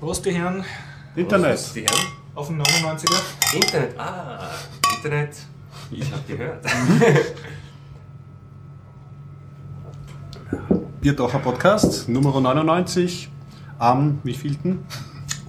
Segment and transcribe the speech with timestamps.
[0.00, 0.64] Prost, die Herren,
[1.16, 1.74] Internet.
[1.74, 2.06] Die Herren?
[2.34, 3.22] auf dem 99er.
[3.54, 3.98] Internet.
[3.98, 4.50] Ah,
[4.96, 5.36] Internet.
[5.90, 6.64] Ich habe gehört.
[11.00, 13.30] Bierdacher Podcast, Nummer 99,
[13.78, 14.80] am wievielten?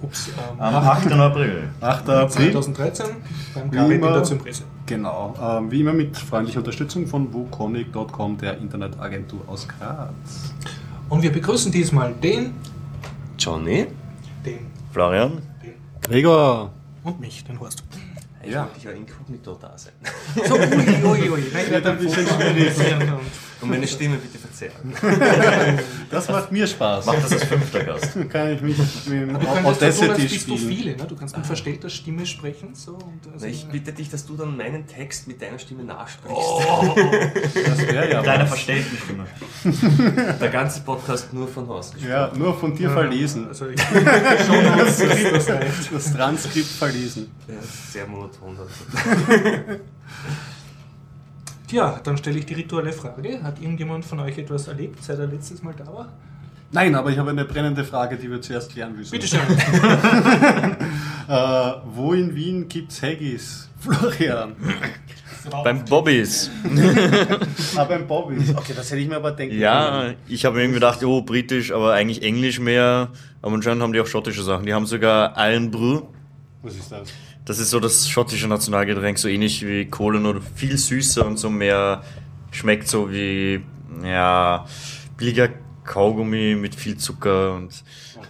[0.02, 1.10] Ups, ähm, Am 8.
[1.12, 1.70] April.
[1.80, 2.08] 8.
[2.08, 2.52] April.
[2.52, 3.06] 2013
[3.54, 4.64] beim Gabi der Zypresse.
[4.84, 10.52] Genau, ähm, wie immer mit freundlicher Unterstützung von wukonic.com, der Internetagentur aus Graz.
[11.08, 12.52] Und wir begrüßen diesmal den,
[13.38, 13.86] Johnny?
[14.46, 15.42] Den, Florian?
[15.62, 16.72] den Gregor!
[17.04, 17.82] und mich, den Horst.
[18.42, 18.62] Ich Ja.
[18.72, 19.92] wollte ja inkognito da sein.
[20.46, 20.60] So, ui,
[21.04, 21.42] ui, ui.
[21.52, 22.72] Nein, ich werde ein bisschen schwierig.
[23.60, 24.92] Und meine Stimme bitte verzerren.
[26.10, 27.06] Das macht mir Spaß.
[27.06, 28.10] Mach das als fünfter Gast.
[28.30, 30.76] Kann ich mich mit dem Du kannst ja so tun, als Audacity bist du spielen.
[30.76, 30.96] viele.
[30.96, 31.04] Ne?
[31.08, 32.74] Du kannst mit verstellter Stimme sprechen.
[32.74, 35.84] So, und also, Na, ich bitte dich, dass du dann meinen Text mit deiner Stimme
[35.84, 36.36] nachsprichst.
[37.66, 38.50] Das wäre ja Deiner was.
[38.50, 39.26] verstellten Stimme.
[40.40, 42.10] Der ganze Podcast nur von Horst gesprochen.
[42.12, 43.48] Ja, nur von dir verlesen.
[43.48, 45.46] Also ich schon das, das.
[45.92, 47.30] Das Transkript verlesen.
[47.48, 47.54] Ja,
[47.92, 48.56] sehr monoton.
[51.66, 53.42] Tja, dann stelle ich die rituelle Frage.
[53.42, 56.12] Hat irgendjemand von euch etwas erlebt, seit er letztes Mal da war?
[56.72, 59.10] Nein, aber ich habe eine brennende Frage, die wir zuerst klären müssen.
[59.10, 59.40] Bitte schön.
[61.28, 63.68] Äh, wo in Wien gibt's Haggis?
[63.80, 64.54] Florian.
[65.64, 66.50] Beim Bobbys.
[67.76, 68.36] Ah, beim Bobby.
[68.54, 71.72] Okay, das hätte ich mir aber denken Ja, ich habe mir irgendwie gedacht, oh, britisch,
[71.72, 73.10] aber eigentlich Englisch mehr.
[73.42, 74.66] Aber anscheinend haben die auch schottische Sachen.
[74.66, 75.34] Die haben sogar
[75.70, 76.02] Brew.
[76.62, 77.08] Was ist das?
[77.46, 81.48] Das ist so das schottische Nationalgetränk, so ähnlich wie Cola, nur viel süßer und so
[81.48, 82.02] mehr
[82.50, 83.62] schmeckt so wie,
[84.04, 84.66] ja,
[85.16, 85.50] billiger
[85.84, 87.84] Kaugummi mit viel Zucker und.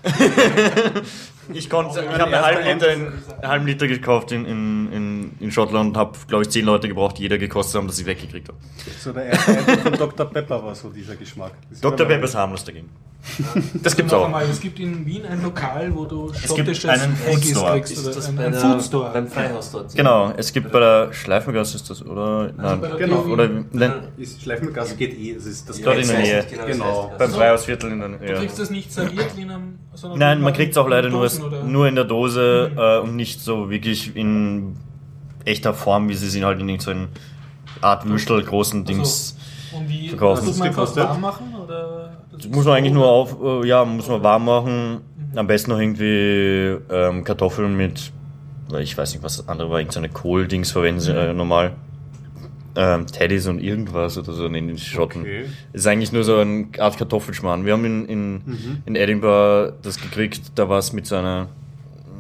[1.55, 5.51] ich konnte, ich habe einen halben Liter, in, halben Liter gekauft in, in, in, in
[5.51, 8.49] Schottland und habe, glaube ich, zehn Leute gebraucht, die jeder gekostet haben, dass ich weggekriegt
[8.49, 8.59] habe.
[8.99, 10.27] So der erste Eindruck von Dr.
[10.27, 11.53] Pepper war so dieser Geschmack.
[11.71, 12.07] Das Dr.
[12.07, 12.91] Pepper ist harmlos dagegen.
[13.83, 14.25] Das gibt's Noch auch.
[14.27, 17.73] einmal, es gibt in Wien ein Lokal, wo du gibt schottisches einen Haggis Foodstore.
[17.73, 17.93] kriegst.
[17.93, 19.11] Ist Oder das ein, bei ein der, Foodstore.
[19.13, 19.95] beim Freihaus dort?
[19.95, 22.53] Genau, es gibt bei der Schleifengasse ist das, oder?
[22.57, 22.81] Nein.
[22.81, 25.35] bei der Genau, Oder nein, Ist Schleifengasse geht eh.
[25.35, 26.47] Das ist das Dort in der Nähe.
[26.67, 26.67] Genau.
[26.69, 27.37] das heißt beim das.
[27.37, 28.35] Freihausviertel in der Du ja.
[28.39, 29.79] kriegst das nicht serviert wie in einem...
[30.15, 32.99] Nein, in man kriegt es auch leider nur, Dosen oder- nur in der Dose äh,
[33.01, 34.77] und nicht so wirklich in
[35.45, 37.09] echter Form, wie sie sind halt in so einer
[37.81, 39.37] Art Würstel großen Dings.
[39.77, 40.47] Und wie verkaufen.
[40.47, 41.05] Das einfach gekostet?
[41.05, 41.55] warm machen?
[41.63, 41.96] Oder
[42.37, 45.01] das muss man eigentlich nur auf, äh, ja, muss man warm machen.
[45.35, 48.13] Am besten noch irgendwie ähm, Kartoffeln mit,
[48.79, 51.73] ich weiß nicht, was das andere war, irgendeine Kohl-Dings verwenden sie äh, normal.
[52.79, 55.23] Ähm, Teddys und irgendwas oder so nennen die Schotten.
[55.23, 55.47] Okay.
[55.73, 57.65] Ist eigentlich nur so eine Art Kartoffelschmarrn.
[57.65, 58.43] Wir haben in, in,
[58.85, 61.49] in Edinburgh das gekriegt, da war es mit so einer,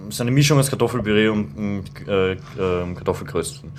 [0.08, 3.70] so eine Mischung aus Kartoffelpüree und, und äh, ähm, Kartoffelkrösten.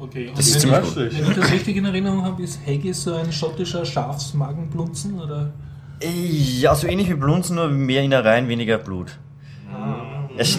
[0.00, 0.30] Okay.
[0.34, 1.24] Das und ist wenn, ziemlich gut.
[1.24, 5.20] wenn ich das richtig in Erinnerung habe, ist Haggis so ein schottischer Schafsmagenblunzen?
[5.20, 5.52] Oder?
[6.02, 9.18] Ja, so ähnlich wie Blunzen, nur mehr Innereien, weniger Blut.
[10.36, 10.58] Es-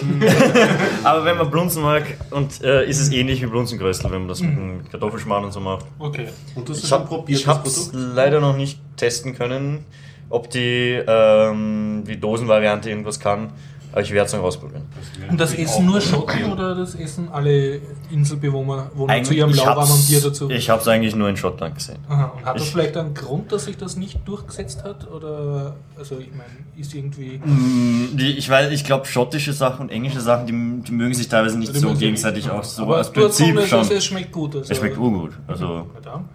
[1.04, 4.40] Aber wenn man Blunzen mag, und äh, ist es ähnlich wie Blunzengröstel, wenn man das
[4.40, 5.86] mit einem Kartoffelschmarrn und so macht.
[5.98, 6.28] Okay.
[6.54, 8.14] Und du hast Ich schon habe probiert, ich das hab's Produkt?
[8.14, 9.84] leider noch nicht testen können,
[10.30, 13.50] ob die, ähm, die Dosenvariante irgendwas kann,
[13.92, 14.82] aber ich werde es noch ausprobieren.
[15.30, 17.80] Und das essen nur Schotten oder das essen alle
[18.10, 20.50] Inselbewohner wohnen zu ihrem lauwarmen Bier dazu?
[20.50, 21.98] Ich habe es eigentlich nur in Schottland gesehen.
[22.08, 22.32] Aha.
[22.36, 25.10] Und hat das ich- vielleicht einen Grund, dass sich das nicht durchgesetzt hat?
[25.10, 27.38] Oder, also ich meine, ist irgendwie...
[27.44, 31.28] Mm, Die, ich weiß, ich glaube, schottische Sachen und englische Sachen, die, die mögen sich
[31.28, 32.52] teilweise nicht so gegenseitig nicht.
[32.54, 33.80] auch so Aber als Prinzip es, schon.
[33.90, 34.56] es, schmeckt gut.
[34.56, 35.32] Also, Es schmeckt urgut.
[35.46, 35.86] Also,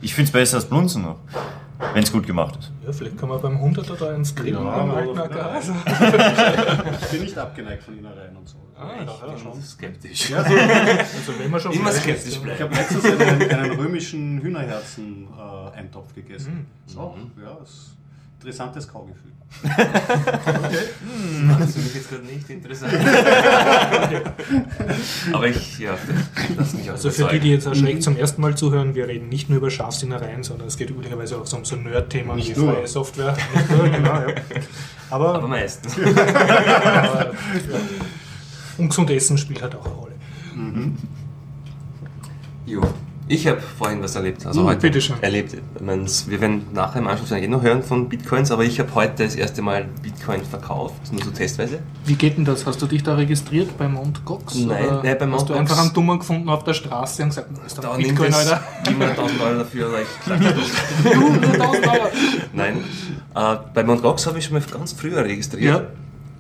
[0.02, 1.18] ich finde es besser als Blunzen noch.
[1.94, 2.72] Wenn es gut gemacht ist.
[2.86, 4.92] Ja, vielleicht kann man beim 100er da ins Grillen Ja, beim.
[5.20, 5.74] Also.
[7.02, 8.58] Ich bin nicht abgeneigt von Innereien und so.
[8.76, 9.52] Ah, ja, Ich schon.
[9.54, 10.30] bin skeptisch.
[10.32, 12.56] Ja, so, Also wenn man schon Immer skeptisch bleiben.
[12.58, 16.66] ich habe letztens einen, einen römischen Hühnerherzen-Eintopf gegessen.
[16.86, 17.96] So, ja, ist
[18.40, 19.32] interessantes Kaugefühl.
[19.64, 19.74] Das
[21.74, 22.94] finde ich jetzt gerade nicht interessant.
[25.34, 25.98] Aber ich, ja,
[26.58, 29.30] lass mich auch Also für die, die jetzt erschreckt zum ersten Mal zuhören, wir reden
[29.30, 32.74] nicht nur über Schafsinnereien, sondern es geht üblicherweise auch so um so Nerd-Themen wie nur.
[32.74, 33.36] freie Software.
[33.56, 34.28] Nicht nur, genau, ja.
[35.10, 35.96] Aber Aber, meistens.
[35.98, 36.06] aber
[37.26, 37.32] ja.
[38.78, 40.14] ungesund Essen spielt halt auch eine Rolle.
[42.66, 42.82] Jo.
[43.30, 45.18] Ich habe vorhin was erlebt, also Hm, heute bitteschön.
[45.22, 45.54] erlebt.
[45.54, 48.96] Ich mein's, Wir werden nachher im Anschluss eh noch hören von Bitcoins, aber ich habe
[48.96, 51.80] heute das erste Mal Bitcoin verkauft, nur so testweise.
[52.06, 52.66] Wie geht denn das?
[52.66, 54.24] Hast du dich da registriert bei Mt.
[54.24, 54.56] Gox?
[54.56, 55.34] Nein, nein, bei Mt.
[55.36, 58.16] Hast du Gox- einfach einen Dummen gefunden auf der Straße und gesagt, ist da Bitcoin,
[58.16, 58.64] nimmt es Alter?
[58.86, 60.08] 700.000 Euro dafür, aber ich
[61.14, 62.08] 1000 Euro.
[62.54, 62.78] Nein.
[63.36, 64.02] Äh, bei Mt.
[64.04, 65.64] Gox habe ich schon mal ganz früher registriert.
[65.82, 65.88] Ja.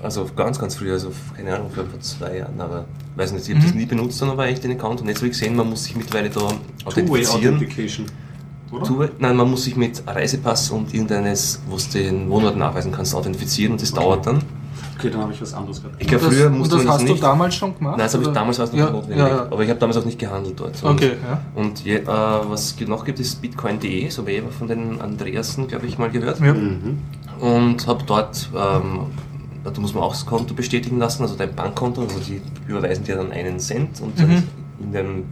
[0.01, 2.85] Also ganz, ganz früh, also keine Ahnung, vor vor zwei Jahren, aber
[3.15, 3.79] weiß nicht, ich habe das Mhm.
[3.79, 5.95] nie benutzt, sondern war echt den Account und jetzt habe ich gesehen, man muss sich
[5.95, 6.41] mittlerweile da
[6.85, 8.05] authentifizieren.
[8.71, 9.09] Oder?
[9.19, 13.71] Nein, man muss sich mit Reisepass und irgendeines, wo du den Wohnort nachweisen kannst, authentifizieren
[13.73, 14.41] und das dauert dann.
[14.99, 15.95] Okay, dann habe ich was anderes gehabt.
[16.01, 17.17] Ich glaube, Und das- früher musste das man das hast nicht.
[17.17, 17.97] du damals schon gemacht?
[17.97, 19.17] Nein, das habe ich damals war ja, nicht notwendig.
[19.19, 19.41] Ja, ja.
[19.43, 20.83] Aber ich habe damals auch nicht gehandelt dort.
[20.83, 21.41] Und, Okay, ja.
[21.55, 25.67] Und je, äh, was es noch gibt, ist bitcoin.de, so habe ich von den Andreasen,
[25.67, 26.39] glaube ich, mal gehört.
[26.39, 26.53] ja.
[26.53, 26.97] Mhm.
[27.39, 28.99] Und habe dort, ähm,
[29.71, 33.15] da muss man auch das Konto bestätigen lassen, also dein Bankkonto, also die überweisen dir
[33.17, 34.43] dann einen Cent und Mhm.
[34.79, 35.23] in dem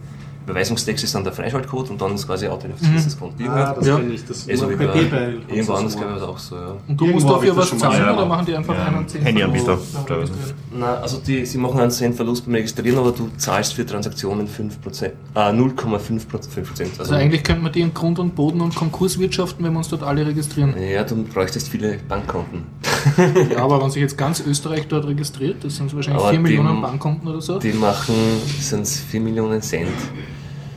[0.48, 2.94] Überweisungstext ist dann der Freischaltcode und dann ist quasi automatisch Mhm.
[3.02, 3.96] das Konto Ah, das Ja.
[3.96, 4.24] kenne ich.
[4.24, 5.38] Das so wie bei PayPal.
[5.48, 6.76] irgendwo anders glaube ich das auch so, ja.
[6.86, 8.16] Und du Irgendwo musst dafür was zahlen gehört.
[8.16, 9.24] oder machen die einfach Ja, einen Cent?
[9.24, 10.30] Handyanbieter, pro- glaube ich.
[10.78, 14.46] Na, also die, sie machen einen Cent Verlust beim Registrieren, aber du zahlst für Transaktionen
[14.46, 16.28] 5%, äh, 0,5%.
[16.28, 16.90] Prozent.
[17.00, 19.88] Also eigentlich könnte man die in Grund und Boden und Konkurs wirtschaften, wenn wir uns
[19.88, 20.74] dort alle registrieren.
[20.80, 22.62] Ja, du bräuchtest viele Bankkonten.
[23.50, 26.82] Ja, aber wenn sich jetzt ganz Österreich dort registriert, das sind wahrscheinlich Aber 4 Millionen
[26.82, 27.58] Bankkonten oder so.
[27.58, 28.14] Die machen,
[28.60, 29.88] sind 4 Millionen Cent.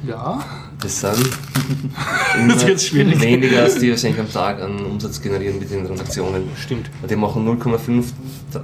[0.07, 0.39] Ja,
[0.79, 1.11] Das sind
[2.47, 3.19] Das ist jetzt schwierig.
[3.19, 6.43] weniger, als die wahrscheinlich am Tag an Umsatz generieren mit den Transaktionen.
[6.55, 6.89] stimmt.
[7.09, 8.03] Die machen 0,5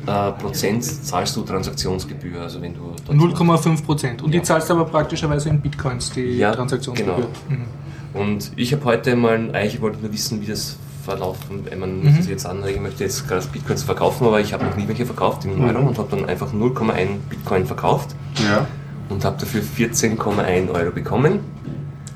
[0.07, 4.21] äh, Prozent zahlst du Transaktionsgebühr, also wenn du dort 0,5 Prozent.
[4.21, 4.39] Und Ja.
[4.39, 7.15] die zahlst du aber praktischerweise in Bitcoins, die Ja, Transaktionsgebühr.
[7.15, 7.27] genau.
[7.49, 8.21] Mhm.
[8.21, 11.43] Und ich habe heute mal, eigentlich wollte nur wissen, wie das verläuft.
[11.49, 12.15] Und wenn man Mhm.
[12.21, 15.05] sich jetzt anregen möchte, jetzt gerade Bitcoins zu verkaufen, aber ich habe noch nie welche
[15.05, 18.65] verkauft in Euro und habe dann einfach 0,1 Bitcoin verkauft Ja.
[19.09, 21.39] und habe dafür 14,1 Euro bekommen.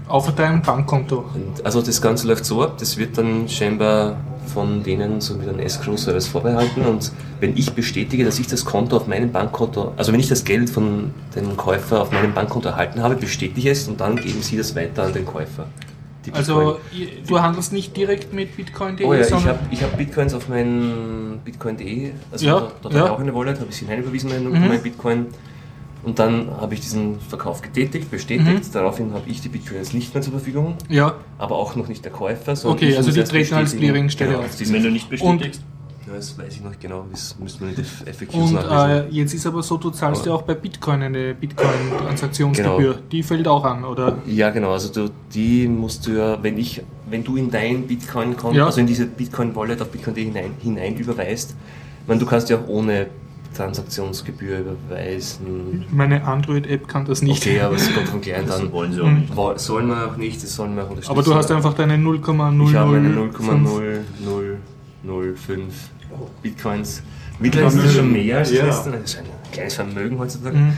[0.08, 1.24] Auf deinem Bankkonto.
[1.36, 4.18] Und also das Ganze läuft so ab, das wird dann scheinbar
[4.52, 8.98] von denen so wie ein Escrow-Service vorbehalten und wenn ich bestätige, dass ich das Konto
[8.98, 13.04] auf meinem Bankkonto, also wenn ich das Geld von dem Käufer auf meinem Bankkonto erhalten
[13.04, 15.68] habe, bestätige ich es und dann geben sie das weiter an den Käufer.
[16.32, 19.98] Die Also ihr- du handelst nicht direkt mit Bitcoin.de, Oh ja, ich habe ich hab
[19.98, 22.96] Bitcoins auf mein Bitcoin.de, also Ja, da, da ja.
[23.02, 24.68] habe ich auch eine Wallet, habe ich sie hineinüberwiesen, mein, Mhm.
[24.68, 25.28] mein Bitcoin.
[26.02, 28.48] Und dann habe ich diesen Verkauf getätigt, bestätigt.
[28.70, 28.72] Mhm.
[28.72, 32.12] Daraufhin habe ich die Bitcoins nicht mehr zur Verfügung, ja, aber auch noch nicht der
[32.14, 32.56] Käufer.
[32.56, 33.76] sondern Okay, also die treten als.
[33.76, 34.60] Clearingstelle genau, auf.
[34.60, 35.62] Wenn du nicht bestätigst.
[36.10, 39.34] Ja, das weiß ich noch genau, das müsste man in den FAQs und äh, jetzt
[39.34, 42.94] ist aber so, du zahlst Aber- ja auch bei Bitcoin eine Bitcoin-Transaktionsgebühr.
[42.94, 43.06] Genau.
[43.12, 44.18] Die fällt auch an, oder?
[44.26, 44.72] Ja, genau.
[44.72, 48.66] Also du, die musst du ja, wenn ich, wenn du in dein Bitcoin-Konto, Ja.
[48.66, 51.56] also in diese Bitcoin-Wallet auf Bitcoin.de hinein, hinein überweist,
[52.02, 53.08] ich meine, du kannst ja auch ohne
[53.56, 55.86] Transaktionsgebühr überweisen.
[55.92, 57.42] Meine Android-App kann das nicht.
[57.42, 58.72] Okay, aber es kommt von klein dann.
[58.72, 59.36] wollen sie auch nicht.
[59.36, 61.12] Wo- Sollen wir auch nicht, das sollen wir auch unterstützen.
[61.12, 62.70] aber du hast einfach deine 0,00.
[62.70, 65.60] Ich habe meine 0,0005
[66.42, 67.02] Bitcoins.
[67.40, 68.66] Mittlerweile ist das schon mehr als Ja.
[68.66, 68.92] das letzte.
[68.92, 70.58] Das ist ein kleines Vermögen heutzutage.
[70.58, 70.74] Mhm.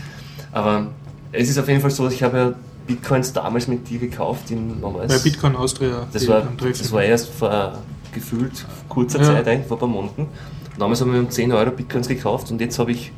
[0.52, 0.88] Aber
[1.32, 2.54] es ist auf jeden Fall so, ich habe ja
[2.88, 4.52] Bitcoins damals mit dir gekauft.
[4.52, 5.24] In, Bei es?
[5.24, 6.08] Bitcoin Austria.
[6.12, 7.78] Das war, das war erst vor
[8.14, 9.26] gefühlt kurzer Ja.
[9.26, 10.28] Zeit, eigentlich vor ein paar Monaten.
[10.78, 13.12] Damals haben wir um 10 Euro Bitcoins gekauft und jetzt habe ich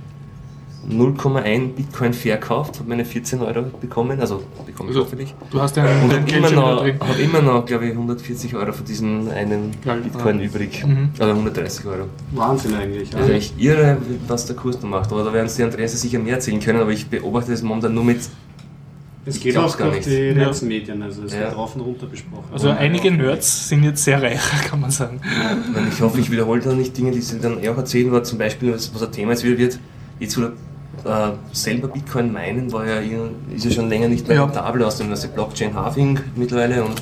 [0.90, 5.34] 0,1 Bitcoin verkauft, habe meine 14 Euro bekommen, also bekomme ich Also, hoffentlich.
[5.50, 8.86] Du hast dein, Und habe immer, noch, hab immer noch, glaube ich, 140 Euro von
[8.86, 10.46] diesen einen Ja, Bitcoin ja.
[10.46, 10.86] übrig.
[10.86, 11.10] Mhm.
[11.18, 12.06] Oder 130 Euro.
[12.32, 13.12] Wahnsinn eigentlich.
[13.12, 13.20] Ja.
[13.20, 13.98] Das ist echt irre,
[14.28, 15.12] was der Kurs da macht.
[15.12, 17.94] Aber da werden es die Andreas sicher mehr erzählen können, aber ich beobachte das momentan
[17.94, 18.20] nur mit.
[19.26, 20.10] Es geht auch gar durch nicht.
[20.10, 20.46] die Ja.
[20.46, 21.40] ganzen Medien, also es Ja.
[21.42, 22.44] wird rauf und runter besprochen.
[22.52, 25.22] Also Und einige Nerds sind jetzt sehr reich, kann man sagen.
[25.94, 28.38] Ich hoffe, ich wiederhole da nicht Dinge, die sie dann eher auch erzählen, aber zum
[28.38, 29.80] Beispiel, was, was ein Thema jetzt wieder wird,
[30.20, 30.52] jetzt wieder
[31.06, 33.00] äh, selber Bitcoin meinen, war ja,
[33.56, 34.44] ist ja schon länger nicht mehr Ja.
[34.46, 36.84] rentabel aus dem also Blockchain Halving mittlerweile.
[36.84, 37.00] Und,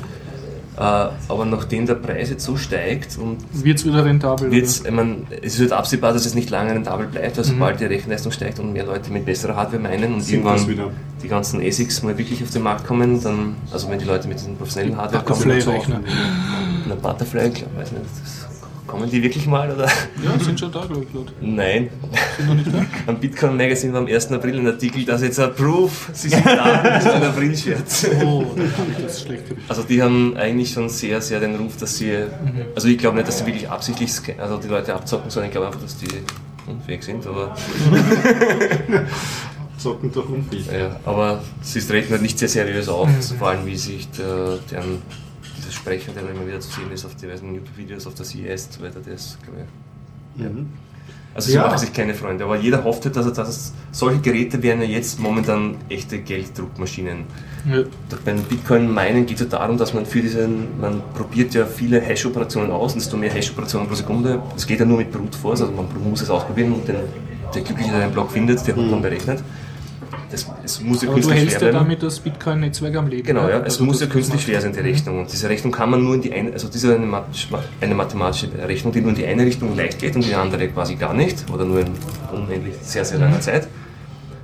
[0.78, 4.50] äh, aber nachdem der Preis jetzt so steigt und Wird es wieder rentabel?
[4.52, 7.50] wird's, ich meine, es wird absehbar, dass es nicht lange rentabel bleibt, weil Mhm.
[7.50, 10.92] sobald die Rechenleistung steigt und mehr Leute mit besserer Hardware meinen und Sind irgendwann
[11.22, 14.40] die ganzen ASICs mal wirklich auf den Markt kommen, dann, also wenn die Leute mit
[14.40, 16.00] diesen professionellen Hardware kommen, Butterfly-Rechner.
[16.88, 18.41] na Butterfly, ich glaub, weiß nicht, das,
[18.92, 19.86] kommen die wirklich mal oder?
[19.86, 21.14] Ja, sind schon da, glaube ich.
[21.14, 21.32] Leute.
[21.40, 21.90] Nein.
[22.38, 22.86] Sind noch nicht da?
[23.08, 24.32] Am Bitcoin Magazine war am 1.
[24.34, 28.08] April ein Artikel, dass jetzt ein Proof, sie sind da, ist ein April-Scherz.
[28.24, 29.64] Oh, da habe ich das schlecht gewissen.
[29.70, 32.12] Also die haben eigentlich schon sehr, sehr den Ruf, dass sie,
[32.76, 35.68] also ich glaube nicht, dass sie wirklich absichtlich also die Leute abzocken, sondern ich glaube
[35.68, 36.08] einfach, dass die
[36.68, 37.56] unfähig sind, aber,
[39.78, 40.68] Zocken durch unfähig.
[40.68, 45.02] ja, aber sie treten halt nicht sehr seriös auf, vor allem wie sich der, deren,
[45.72, 48.74] dieser Sprecher, der immer wieder zu sehen ist auf diversen YouTube-Videos, auf der CES und
[48.74, 50.68] so weiter, der ist, glaube ich, Mhm.
[51.34, 51.66] Also sie Ja.
[51.66, 54.82] machen sich keine Freunde, aber jeder hofft halt, dass, er- dass es, solche Geräte wären
[54.82, 57.24] ja jetzt momentan echte Gelddruckmaschinen.
[57.70, 57.84] Ja.
[58.10, 62.02] Doch beim Bitcoin-Minen geht es ja darum, dass man für diesen, man probiert ja viele
[62.02, 65.62] Hash-Operationen aus und desto mehr Hash-Operationen pro Sekunde, das geht ja nur mit Brute Force,
[65.62, 66.98] also man muss es ausprobieren und den,
[67.54, 69.42] der Glückliche, der den Block findet, der hat dann berechnet.
[70.32, 73.24] Das, es muss ja Aber du künstlich hältst schwer ja damit das Bitcoin-Netzwerk am Leben.
[73.28, 73.58] Genau, ja.
[73.60, 75.20] Es Also muss ja künstlich schwer sein, die Rechnung.
[75.20, 77.26] Und diese Rechnung kann man nur in die eine, also diese eine, Mat-
[77.82, 80.96] eine mathematische Rechnung, die nur in die eine Richtung leicht geht und die andere quasi
[80.96, 81.88] gar nicht oder nur in
[82.34, 83.68] unendlich sehr, sehr langer Zeit.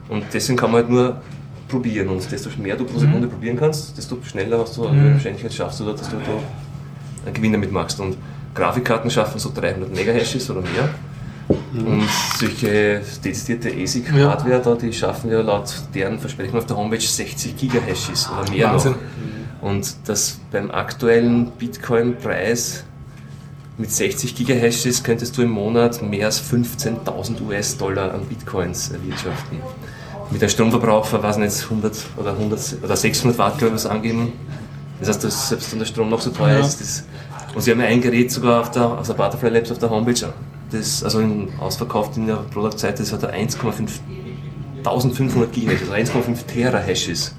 [0.09, 1.21] Und deswegen kann man halt nur
[1.69, 2.09] probieren.
[2.09, 5.13] Und desto mehr du pro Sekunde probieren kannst, desto schneller hast du eine Mhm.
[5.13, 7.99] Wahrscheinlichkeit schaffst du, da, dass du da einen Gewinn damit machst.
[7.99, 8.17] Und
[8.55, 10.89] Grafikkarten schaffen so 300 Megahashes oder mehr.
[11.49, 17.55] Und solche dezidierte ASIC-Hardware da, die schaffen ja laut deren Versprechen auf der Homepage 60
[17.55, 18.93] Gigahashes oder mehr Wahnsinn.
[19.61, 19.69] noch.
[19.69, 22.83] Und das beim aktuellen Bitcoin-Preis
[23.77, 29.59] mit 60 Gigahashes könntest du im Monat mehr als 15.000 US-Dollar an Bitcoins erwirtschaften.
[30.31, 33.85] Mit einem Stromverbrauch von, weiß nicht, 100 oder, 100 oder 600 Watt, glaube ich, was
[33.85, 34.33] angeben.
[34.99, 36.65] Das heißt, dass selbst wenn der Strom noch so teuer Ja.
[36.65, 37.03] ist, das,
[37.55, 39.89] und sie haben ja ein Gerät sogar auf der, auf der Butterfly Labs auf der
[39.89, 40.33] Homepage,
[40.71, 43.99] das, also in, ausverkauft in der Produktseite, das hat er 1,5
[44.77, 47.35] 1500 Gigahashes, also 1,5 Terahashes.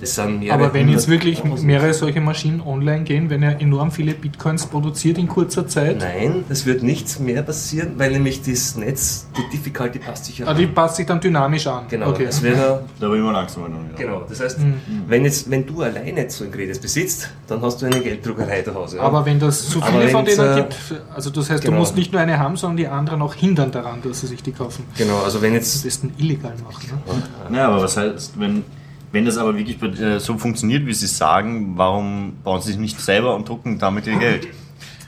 [0.00, 3.90] Das sind mehrere Aber wenn jetzt wirklich mehrere solche Maschinen online gehen, wenn er enorm
[3.90, 8.76] viele Bitcoins produziert in kurzer Zeit, Nein, es wird nichts mehr passieren, weil nämlich das
[8.76, 11.84] Netz, die Difficulty passt sich ja ah, die passt sich dann dynamisch an.
[11.88, 12.24] Genau, okay.
[12.24, 13.96] es wäre Da bin ich mal langsam noch wieder.
[13.96, 14.74] Genau, das heißt, Mhm.
[15.06, 18.74] wenn, jetzt, wenn du alleine so ein Gerät besitzt, dann hast du eine Gelddruckerei zu
[18.74, 18.96] Hause.
[18.96, 19.02] ja.
[19.02, 20.76] Aber wenn das zu viele von denen äh, gibt,
[21.14, 21.74] also das heißt, genau.
[21.74, 24.42] du musst nicht nur eine haben, sondern die anderen auch hindern daran, dass sie sich
[24.42, 24.84] die kaufen.
[24.96, 27.00] genau, also wenn jetzt besten illegal machen.
[27.06, 27.22] Ne?
[27.50, 28.64] Naja, aber was heißt, wenn,
[29.12, 33.00] wenn das aber wirklich äh, so funktioniert, wie Sie sagen, warum bauen Sie sich nicht
[33.00, 34.48] selber und drucken damit Ihr Geld?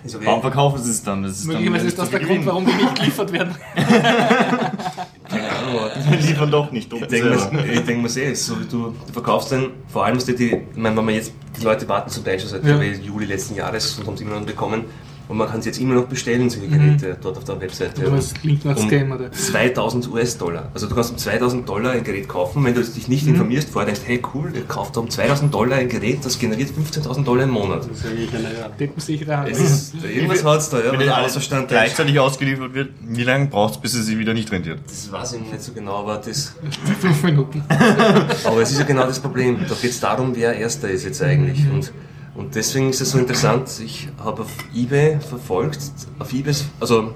[0.03, 1.23] also Warum verkaufen Sie es dann?
[1.23, 3.55] Das ist dann Möglicherweise ist das der Grund, warum die nicht geliefert werden.
[3.75, 8.61] keine Ahnung, aber Wir liefern doch nicht, ich drucken denke ich denk mir sehr, so
[8.61, 11.65] wie du, du verkaufst dann, vor allem, die, die, ich meine, wenn man jetzt, die
[11.65, 12.71] Leute warten zum schon seit Ja.
[12.71, 14.85] glaube ich, Juli letzten Jahres und haben es immer noch nicht bekommen
[15.33, 18.07] und man kann sie jetzt immer noch bestellen, solche Geräte, dort auf der Webseite.
[18.07, 19.33] Aber es klingt nach um Scam, oder?
[19.33, 20.71] 2000 US-Dollar.
[20.75, 23.87] Also du kannst um 2000 Dollar ein Gerät kaufen, wenn du dich nicht informierst, vorher
[23.91, 27.51] denkst, hey cool, ihr kauft um 2000 Dollar ein Gerät, das generiert 15.000 Dollar im
[27.51, 27.89] Monat.
[27.89, 29.51] Das ist eigentlich eine Deppensichere Hand.
[29.51, 33.25] Es ist, irgendwas hat es da, ja, Wenn der alles Außerstand gleichzeitig ausgeliefert wird, wie
[33.25, 34.81] lange braucht es, bis es sich wieder nicht rentiert?
[34.85, 36.55] Das weiß ich nicht so genau, aber, das,
[37.01, 37.65] Fünf Minuten.
[38.45, 39.61] aber es ist ja genau das Problem.
[39.67, 41.61] Da geht es darum, wer Erster ist jetzt eigentlich.
[41.73, 41.91] Und,
[42.35, 45.81] und deswegen ist es so interessant, ich habe auf Ebay verfolgt,
[46.19, 47.15] auf Ebay, also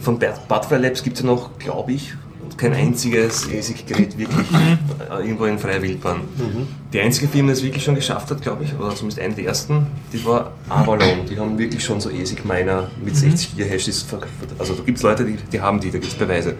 [0.00, 2.14] von Butterfly Labs gibt es ja noch, glaube ich,
[2.56, 4.46] kein einziges ASIC-Gerät wirklich
[5.10, 6.20] äh, irgendwo in freier Wildbahn.
[6.92, 9.46] Die einzige Firma, die es wirklich schon geschafft hat, glaube ich, oder zumindest eine der
[9.46, 11.26] ersten, die war Avalon.
[11.28, 14.06] Die haben wirklich schon so ASIC-Miner mit 60 Gigahashes.
[14.58, 16.54] Also da gibt es Leute, die, die haben die, da gibt es Beweise.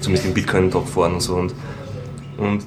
[0.00, 1.34] Zumindest im Bitcoin-Top-Foren und so.
[1.34, 1.54] Und,
[2.38, 2.64] und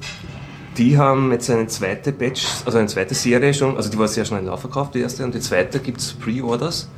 [0.76, 4.24] die haben jetzt eine zweite Batch, also eine zweite Serie schon, also die war sehr
[4.24, 6.88] schnell aufverkauft, die erste, und die zweite gibt es Pre-Orders.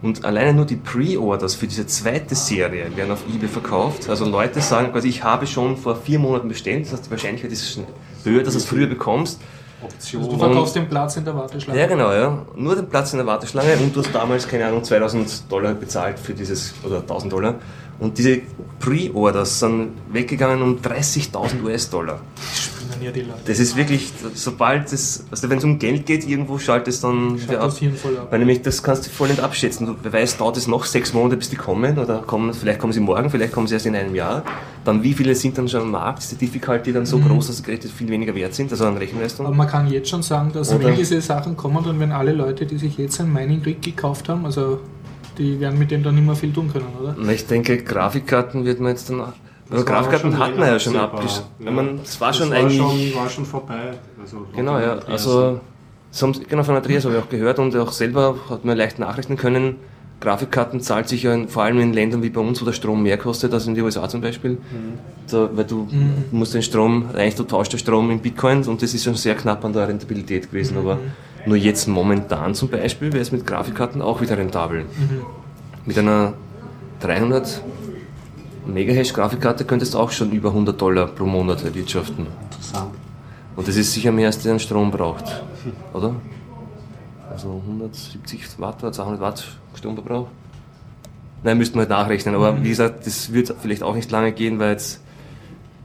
[0.00, 4.08] Und alleine nur die Pre-Orders für diese zweite Serie werden auf eBay verkauft.
[4.08, 7.50] Also Leute sagen quasi, ich habe schon vor vier Monaten bestellt, das heißt die Wahrscheinlichkeit
[7.50, 7.84] ist schon
[8.22, 9.40] höher, dass du es früher bekommst.
[9.82, 10.28] Option.
[10.28, 11.78] Du verkaufst den Platz in der Warteschlange.
[11.80, 12.46] Ja, genau, ja.
[12.56, 16.18] Nur den Platz in der Warteschlange und du hast damals, keine Ahnung, 2000 Dollar bezahlt
[16.18, 17.54] für dieses, oder 1000 Dollar.
[18.00, 18.40] Und diese
[18.78, 22.20] Pre-Orders sind weggegangen um 30.000 US-Dollar.
[23.02, 23.40] Ja die Leute.
[23.46, 27.40] Das ist wirklich, sobald es, also wenn es um Geld geht, irgendwo schaltet es dann
[27.40, 27.72] wieder ab.
[27.72, 28.28] voll ab.
[28.30, 29.86] Weil nämlich das kannst du voll nicht abschätzen.
[29.86, 33.00] Du beweist, dauert es noch sechs Monate, bis die kommen, oder kommen, vielleicht kommen sie
[33.00, 34.42] morgen, vielleicht kommen sie erst in einem Jahr.
[34.84, 36.20] Dann wie viele sind dann schon am Markt?
[36.20, 38.96] Ist die Difficulty dann so groß, dass die Geräte viel weniger wert sind, also an
[38.96, 39.46] Rechenleistung?
[39.46, 42.32] Aber man kann jetzt schon sagen, dass Oder- wenn diese Sachen kommen, dann werden alle
[42.32, 44.80] Leute, die sich jetzt ein Mining Rig gekauft haben, also
[45.38, 47.14] die werden mit dem dann nicht mehr viel tun können, oder?
[47.18, 49.20] Na, Ich denke, Grafikkarten wird man jetzt dann.
[49.20, 49.32] Aber
[49.70, 51.40] war Grafikkarten schon hat man länger ja schon abgesch.
[51.58, 51.70] Ja.
[51.70, 52.76] Man, das war Das schon war eigentlich.
[52.78, 53.90] Schon, war schon vorbei.
[54.20, 54.98] Also, Genau, ja.
[55.06, 55.60] Also,
[56.10, 58.98] das haben, genau von Andreas habe ich auch gehört und auch selber hat man leicht
[58.98, 59.76] nachrechnen können.
[60.20, 63.02] Grafikkarten zahlt sich ja in, vor allem in Ländern wie bei uns, wo der Strom
[63.04, 64.58] mehr kostet als in den USA zum Beispiel.
[65.30, 65.86] Da, weil du
[66.32, 69.36] musst den Strom, eigentlich du tauschst den Strom in Bitcoin und das ist schon sehr
[69.36, 70.76] knapp an der Rentabilität gewesen.
[70.78, 70.98] Aber
[71.48, 74.84] nur jetzt momentan zum Beispiel wäre es mit Grafikkarten auch wieder rentabel.
[75.84, 76.34] Mit einer
[77.00, 77.62] 300
[78.66, 82.26] Megahash Grafikkarte könntest du auch schon über 100 Dollar pro Monat erwirtschaften.
[82.50, 82.94] Interessant.
[83.56, 85.42] Und das ist sicher mehr, als der Strom braucht,
[85.92, 86.14] oder?
[87.30, 90.28] Also 170 Watt oder 200 Watt Stromverbrauch?
[91.42, 94.58] Nein, müssten wir halt nachrechnen, aber wie gesagt, das wird vielleicht auch nicht lange gehen,
[94.58, 95.00] weil jetzt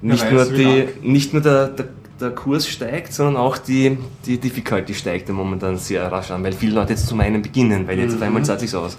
[0.01, 0.87] nicht weiß, nur, die, lang.
[1.03, 1.87] nicht nur der, der,
[2.19, 6.53] der Kurs steigt, sondern auch die, die Difficulty steigt ja momentan sehr rasch an, weil
[6.53, 8.97] viele Leute jetzt zum einen beginnen, weil jetzt auf einmal zahlt sich's aus.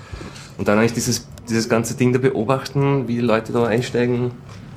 [0.58, 4.32] Und dann eigentlich dieses, dieses ganze Ding da beobachten, wie die Leute da einsteigen,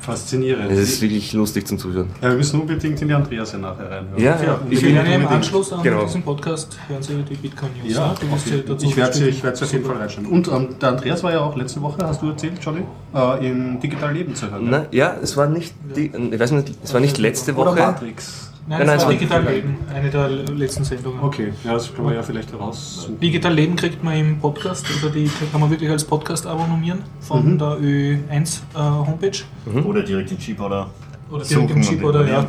[0.08, 0.72] Faszinierend.
[0.72, 2.08] das ist wirklich lustig zum Zuschauen.
[2.22, 4.18] ja, wir müssen unbedingt in die Andreas ja nachher reinhören.
[4.24, 4.60] Ja, ja.
[4.70, 5.28] Ich will ja im.
[5.28, 6.04] Anschluss an Genau.
[6.06, 7.94] diesen Podcast hören Sie die Bitcoin News.
[7.94, 8.64] Ja, ne?
[8.68, 9.96] Dazu ich werde sie, ich werde sie auf jeden super.
[9.96, 10.26] Fall reinschauen.
[10.28, 12.84] Und ähm, der Andreas war ja auch letzte Woche, hast du erzählt, Johnny,
[13.14, 14.68] äh, im Digital Leben zu hören.
[14.70, 17.80] Na, ja, es war nicht, die, ich weiß nicht, es war nicht letzte Oder Woche.
[17.82, 18.47] Matrix.
[18.70, 21.22] Nein, Nein, das war es war- Digital Leben, eine der letzten Sendungen.
[21.22, 23.18] Okay, ja, das können wir ja vielleicht heraussuchen.
[23.20, 27.54] Digital Leben kriegt man im Podcast, also die kann man wirklich als Podcast abonnieren von
[27.54, 27.58] Mhm.
[27.58, 29.40] der Ö1 äh, Homepage.
[29.86, 30.90] Oder direkt in Chip oder
[31.32, 32.40] Oder direkt im Chip oder ja.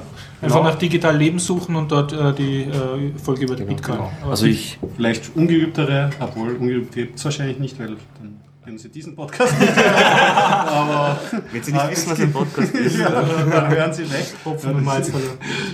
[0.40, 0.62] Einfach Genau.
[0.70, 3.96] nach Digital Leben suchen und dort äh, die äh, Folge über die Bitcoin.
[3.98, 4.10] genau.
[4.30, 8.37] Also ich, Vielleicht ungeübtere, obwohl ungeübt gibt es wahrscheinlich nicht, weil dann,
[8.68, 9.94] wenn wenn Sie diesen Podcast nicht hören.
[10.68, 11.18] Aber
[11.52, 12.98] Wenn Sie nicht wissen, was ein Podcast ist.
[13.00, 14.26] ja, dann hören Sie weg.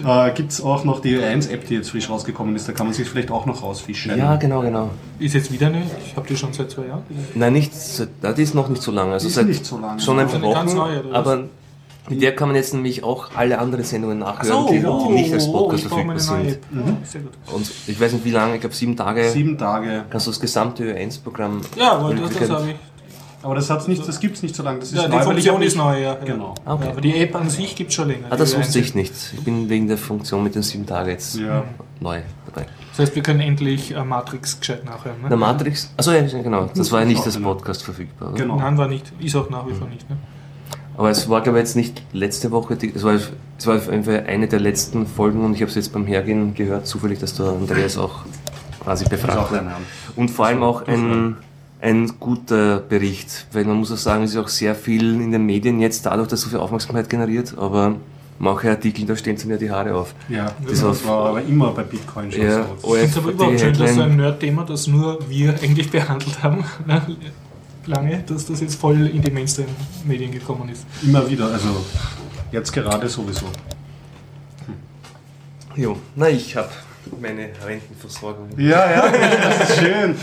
[0.06, 2.68] Äh, Gibt es auch noch die Ö1-App, die jetzt frisch rausgekommen ist?
[2.68, 4.16] Da kann man sich vielleicht auch noch rausfischen.
[4.16, 4.90] Ja, genau, genau.
[5.18, 5.82] Ist jetzt wieder eine?
[6.06, 7.02] Ich habe die schon seit zwei Jahren.
[7.34, 9.12] Nein, nicht, die ist noch nicht so lange.
[9.14, 10.00] Also Die ist seit nicht so lange.
[10.00, 10.76] schon ein paar ganz Wochen.
[10.78, 11.16] neue, oder was?
[11.16, 11.44] aber
[12.08, 15.32] mit der kann man jetzt nämlich auch alle anderen Sendungen nachhören, So, die, die nicht
[15.32, 16.58] als oh, Podcast brauche verfügbar sind.
[16.72, 16.96] Mhm.
[17.04, 17.32] Sehr gut.
[17.52, 20.04] Und ich weiß nicht wie lange, ich glaube sieben Tage, Sieben Tage.
[20.10, 22.76] kannst du das gesamte Ö1-Programm Ja, aber das, das habe ich.
[23.42, 24.78] Aber das, hat's nicht, das gibt es nicht so lange.
[24.78, 26.14] Das ist Ja, die neu, ich Funktion ist nicht- neu, ja.
[26.14, 26.54] Genau.
[26.64, 26.84] Ah, okay.
[26.86, 28.28] Ja, aber die App an sich gibt es schon länger.
[28.30, 29.12] Ah, das Die wusste ich nicht.
[29.34, 31.62] Ich bin wegen der Funktion mit den sieben Tagen jetzt Ja.
[32.00, 32.66] neu dabei.
[32.92, 35.20] Das heißt, wir können endlich äh, Matrix gescheit nachhören.
[35.20, 35.28] Ne?
[35.28, 37.52] Der Matrix, also ja, genau, das war ja nicht als Genau.
[37.52, 38.30] Podcast verfügbar.
[38.30, 38.38] Oder?
[38.38, 38.56] Genau.
[38.56, 39.12] Nein, war nicht.
[39.18, 40.08] Ist auch nach wie vor nicht.
[40.08, 40.16] Ne?
[40.96, 43.90] Aber es war, glaube ich, jetzt nicht letzte Woche, die, es, war, es war auf
[43.90, 47.18] jeden Fall eine der letzten Folgen und ich habe es jetzt beim Hergehen gehört, zufällig,
[47.18, 48.20] dass der Andreas auch
[48.80, 49.72] quasi befragt Name.
[50.14, 51.36] Und vor allem auch ein,
[51.80, 55.44] ein guter Bericht, weil man muss auch sagen, es ist auch sehr viel in den
[55.44, 57.96] Medien jetzt dadurch, dass so viel Aufmerksamkeit generiert, aber
[58.38, 60.14] manche Artikel, da stehen sie mir die Haare auf.
[60.28, 62.94] Ja, Das das, war- aber immer bei Bitcoin schon Ja, so.
[62.94, 66.42] Ich finde es aber überhaupt schön, dass so ein Nerd-Thema, das nur wir eigentlich behandelt
[66.42, 67.02] haben, ne?
[67.86, 70.84] Lange, dass das jetzt voll in die Mainstream-Medien gekommen ist.
[71.02, 71.84] Immer wieder, also
[72.52, 73.46] jetzt gerade sowieso.
[75.76, 76.68] Jo, na, ich habe
[77.20, 78.48] meine Rentenversorgung.
[78.56, 80.14] Ja, ja, das ist schön.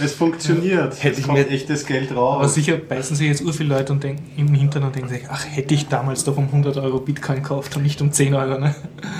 [0.00, 0.94] Es funktioniert.
[1.02, 2.54] Hätte es ich kommt mir- echtes Geld Aber raus.
[2.54, 5.44] sicher beißen sich jetzt ur viele Leute und denken, im Hintern und denken sich, ach,
[5.50, 8.58] hätte ich damals doch um 100 Euro Bitcoin gekauft und nicht um 10 Euro.
[8.58, 8.74] Ne?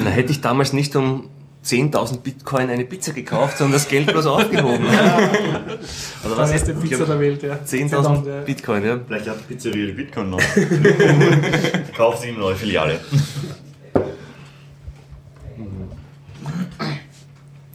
[0.05, 1.29] Na, hätte ich damals nicht um
[1.69, 4.87] 10.000 Bitcoin eine Pizza gekauft, sondern das Geld bloß aufgehoben.
[4.87, 6.51] Oder Die was?
[6.53, 7.55] beste Ich Pizza hab der Welt, ja.
[7.57, 8.41] 10.000 ja.
[8.41, 8.99] Bitcoin, ja.
[9.07, 10.41] Vielleicht hat Pizzeria die Bitcoin noch.
[11.97, 12.99] Kauft sie eine neue Filiale.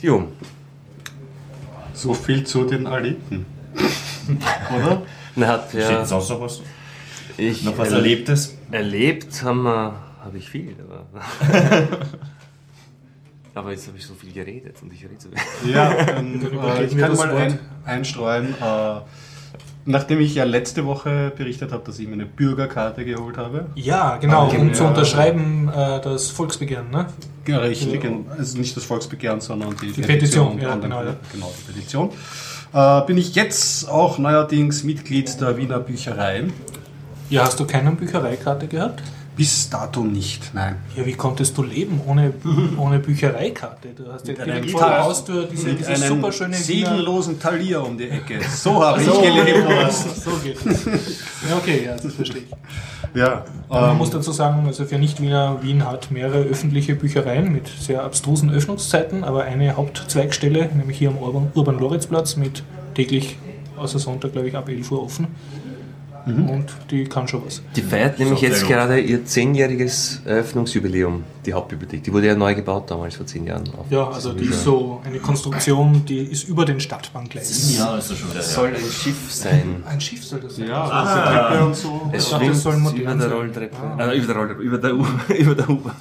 [0.01, 0.27] Jo,
[1.93, 3.45] So viel zu den Erlebten.
[4.75, 5.01] Oder?
[5.35, 6.61] na, hat Steht ja, sonst noch was?
[7.37, 8.57] ich Noch was erle- Erlebtes?
[8.71, 11.05] Erlebt haben wir, habe ich viel, aber.
[13.55, 15.71] Aber jetzt habe ich so viel geredet und ich rede so viel.
[15.73, 18.55] Ja, dann, Dann äh, ich kann das mal ein, einstreuen.
[18.61, 19.01] Äh,
[19.85, 23.67] nachdem ich ja letzte Woche berichtet habe, dass ich mir eine Bürgerkarte geholt habe.
[23.75, 24.89] Ja, genau, um zu ja.
[24.89, 26.89] unterschreiben äh, das Volksbegehren.
[26.89, 27.07] Ne?
[27.47, 28.03] Ja, richtig.
[28.03, 28.11] Ja.
[28.37, 31.15] Also nicht das Volksbegehren, sondern die, Die Petition, ja, und dann- genau, ja.
[31.31, 32.09] genau, die Petition.
[32.73, 36.53] Äh, bin ich jetzt auch neuerdings Mitglied der Wiener Büchereien.
[37.29, 39.03] Ja, hast du keine Büchereikarte gehabt?
[39.35, 40.75] Bis dato nicht, nein.
[40.95, 42.33] Ja, wie konntest du leben ohne,
[42.77, 43.89] ohne Büchereikarte?
[43.95, 46.63] Du hast ja Mit direkt vor der Haustür diese, Mit diese super schöne Wiener...
[46.63, 48.39] seelenlosen Talier um die Ecke.
[48.47, 49.67] So habe So, ich gelebt.
[49.91, 50.85] so geht es.
[50.85, 53.17] Ja, okay, ja, das verstehe ich.
[53.19, 57.67] Ja, Man ähm, muss dazu sagen, also für Nicht-Wiener, Wien hat mehrere öffentliche Büchereien mit
[57.67, 63.37] sehr abstrusen Öffnungszeiten, aber eine Hauptzweigstelle, nämlich hier am Urban- Urban-Loritzplatz, mit täglich
[63.77, 65.27] außer Sonntag, glaube ich, ab 11 Uhr offen.
[66.25, 67.61] Und die kann schon was.
[67.75, 72.03] Die feiert nämlich So, jetzt gerade ihr zehnjähriges Eröffnungsjubiläum, die Hauptbibliothek.
[72.03, 73.63] Die wurde ja neu gebaut damals, vor zehn Jahren.
[73.77, 77.77] Auf Ja, also die ist so eine Konstruktion, die ist über den Stadtbahngleisen.
[77.77, 79.83] Ja, ist das schon wieder Das soll ein Schiff sein.
[79.85, 80.67] Ein Schiff soll das sein.
[80.67, 81.03] ja, Ah.
[81.03, 82.09] diese Treppe und so.
[82.11, 83.31] Es dachte, das soll modern über der.
[83.35, 83.77] Rolltreppe.
[83.77, 84.05] Ah.
[84.11, 85.05] Äh, über der Rolltreppe, über der U
[85.37, 85.93] über der U-Bahn.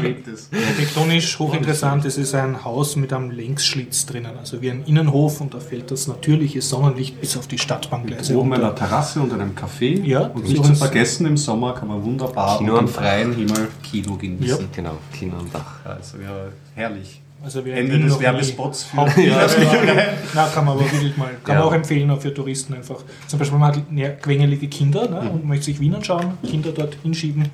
[0.00, 0.48] schwebt es.
[0.52, 5.54] Architektonisch hochinteressant, es ist ein Haus mit einem Längsschlitz drinnen, also wie ein Innenhof und
[5.54, 10.02] da fällt das natürliche Sonnenlicht bis auf die Stadtbahngleise Oben einer Terrasse und einem Café.
[10.04, 13.32] Ja, und nicht zu vergessen, im Sommer kann man wunderbar Kino unter am dem freien
[13.34, 14.68] Himmel Kino genießen.
[14.74, 15.84] Genau, Kino am Dach.
[15.84, 17.20] Also ja, herrlich.
[17.44, 18.96] Also wir Ende des Werbespots für
[20.34, 21.60] Na, kann man aber wirklich mal, kann Ja.
[21.60, 23.02] man auch empfehlen, auch für Touristen einfach.
[23.26, 27.48] Zum Beispiel, man hat quengelige Kinder ne, und möchte sich Wien anschauen, Kinder dort hinschieben,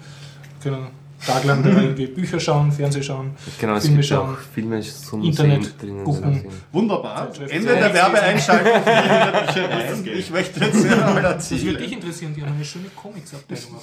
[0.63, 0.87] können
[1.27, 4.31] taglang da irgendwie Bücher schauen, Fernsehen schauen, Genau, es Filme gibt schauen.
[4.35, 6.05] auch Filme zum Internet drinnen.
[6.05, 6.45] gucken.
[6.73, 7.29] Wunderbar.
[7.49, 8.73] Ende der Werbeeinschaltung.
[10.17, 11.77] ich möchte jetzt mal Das würde erzählen.
[11.79, 13.81] dich interessieren, die haben eine schöne Comics-Abteilung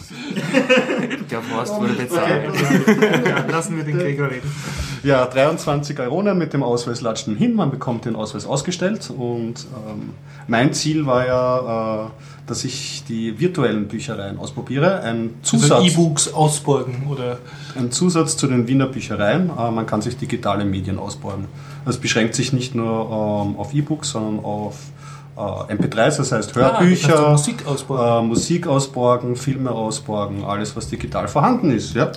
[1.27, 3.51] glaube, Horst wurde bezahlt.
[3.51, 4.51] Lassen wir den Gregor reden.
[5.03, 7.53] Ja, 23 Euronen mit dem Ausweis latschen hin.
[7.53, 9.09] Man bekommt den Ausweis ausgestellt.
[9.15, 10.11] Und ähm,
[10.47, 12.09] mein Ziel war ja, äh,
[12.47, 15.01] dass ich die virtuellen Büchereien ausprobiere.
[15.01, 17.39] Ein Zusatz, Also E-Books ausborgen oder
[17.75, 19.49] ein Zusatz zu den Wiener Büchereien.
[19.49, 21.45] Äh, man kann sich digitale Medien ausborgen.
[21.85, 24.75] Das beschränkt sich nicht nur ähm, auf E-Books, sondern auf
[25.37, 25.39] äh,
[25.73, 28.25] MP3s, das heißt Ah, Hörbücher, das heißt, Musik ausborgen.
[28.25, 31.93] äh, Musik ausborgen, Filme ausborgen, alles was digital vorhanden ist.
[31.95, 32.11] Ja?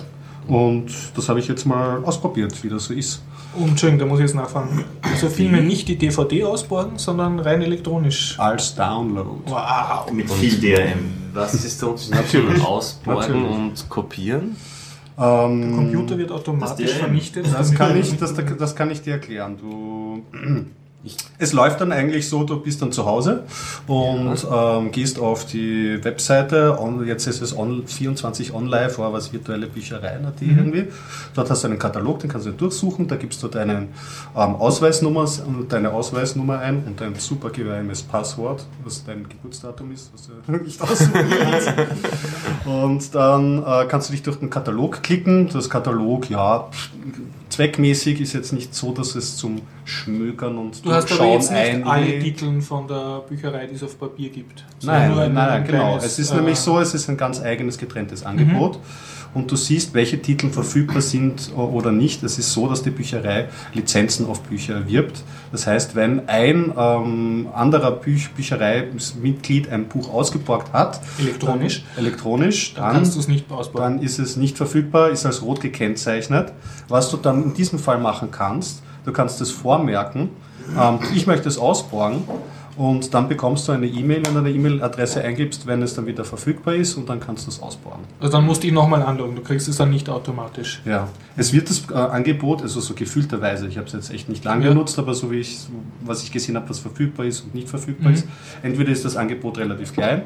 [0.49, 3.21] Und das habe ich jetzt mal ausprobiert, wie das so ist.
[3.55, 4.83] Und Entschuldigung, da muss ich jetzt nachfragen.
[5.01, 8.37] Also Filme nicht die DVD ausborgen, sondern rein elektronisch.
[8.39, 9.29] Als Download.
[9.45, 10.11] Wow.
[10.11, 11.13] Mit viel DRM.
[11.33, 13.49] Was ist der Unterschied zwischen Ausborgen Natürlich.
[13.51, 14.55] und Kopieren?
[15.17, 17.45] Ähm, Der Computer wird automatisch Das vernichtet.
[17.53, 19.57] das, kann ich, das, das kann ich dir erklären.
[19.59, 20.23] Du,
[21.37, 23.43] Es läuft dann eigentlich so, du bist dann zu Hause
[23.87, 29.19] und ähm, gehst auf die Webseite, on, jetzt ist es on, 24 online, vorher war
[29.19, 30.87] es virtuelle Büchereien.at irgendwie.
[31.35, 33.89] Dort hast du einen Katalog, den kannst du durchsuchen, da gibst du deinen
[34.35, 35.25] ähm, Ausweisnummer,
[35.69, 40.81] deine Ausweisnummer ein und dein super geheimes Passwort, was dein Geburtsdatum ist, was du nicht
[40.81, 41.73] aussuchen kannst.
[42.65, 45.49] Und dann äh, kannst du dich durch den Katalog klicken.
[45.51, 46.69] Das Katalog, ja,
[47.59, 51.85] zweckmäßig ist jetzt nicht so, dass es zum Schmökern und Du hast aber jetzt nicht
[51.85, 52.19] alle.
[52.19, 54.63] Titel von der Bücherei, die es auf Papier gibt.
[54.81, 55.97] Nein, nein, ein- nein, ein genau.
[55.97, 58.79] Es ist äh, nämlich so, es ist ein ganz eigenes getrenntes Angebot.
[59.33, 62.23] Und du siehst, welche Titel verfügbar sind o- oder nicht.
[62.23, 65.23] Es ist so, dass die Bücherei Lizenzen auf Bücher erwirbt.
[65.51, 71.83] Das heißt, wenn ein ähm, anderer Büch Büchereimitglied ein Buch ausgeborgt hat, Elektronisch.
[71.95, 75.41] dann, elektronisch, Dann dann, kannst du es nicht dann ist es nicht verfügbar, ist als
[75.41, 76.51] rot gekennzeichnet.
[76.87, 80.29] Was du dann in diesem Fall machen kannst, du kannst es vormerken,
[80.79, 82.23] ähm, ich möchte es ausborgen
[82.79, 86.23] und dann bekommst du eine E-Mail, wenn du eine E-Mail-Adresse eingibst, wenn es dann wieder
[86.23, 88.05] verfügbar ist und dann kannst du es ausborgen.
[88.21, 90.81] Also dann musst du ihn nochmal anloggen, du kriegst es dann nicht automatisch.
[90.85, 94.45] Ja, es wird das äh, Angebot, also so gefühlterweise, ich habe es jetzt echt nicht
[94.45, 94.69] lang Ja.
[94.69, 95.59] genutzt, aber so wie ich,
[96.05, 98.15] was ich gesehen habe, was verfügbar ist und nicht verfügbar Mhm.
[98.15, 98.27] ist,
[98.63, 100.21] entweder ist das Angebot relativ klein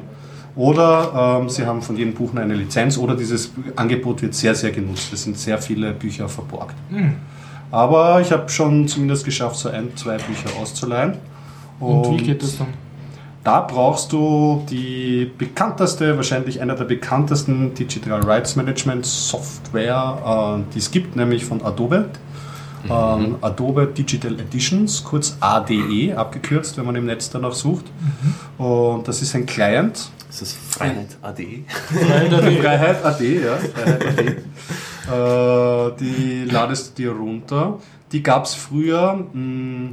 [0.54, 4.70] oder ähm, sie haben von jedem Buch eine Lizenz oder dieses Angebot wird sehr, sehr
[4.70, 5.12] genutzt.
[5.12, 6.76] Es sind sehr viele Bücher verborgt.
[6.88, 7.16] Mhm.
[7.72, 11.14] Aber ich habe schon zumindest geschafft, so ein, zwei Bücher auszuleihen.
[11.84, 12.68] Und, wie geht das dann?
[13.42, 20.78] Da brauchst du die bekannteste, wahrscheinlich einer der bekanntesten Digital Rights Management Software, äh, die
[20.78, 22.08] es gibt, nämlich von Adobe.
[22.88, 27.86] Ähm, Adobe Digital Editions, kurz ADE, abgekürzt, wenn man im Netz danach sucht.
[28.58, 30.10] Und das ist ein Client.
[30.28, 31.64] Ist das Freiheit AD?
[31.92, 33.56] Freiheit AD, ja.
[33.56, 35.90] Freiheit AD.
[35.90, 37.78] äh, die ladest du dir runter.
[38.14, 39.90] Die gab es früher, mh,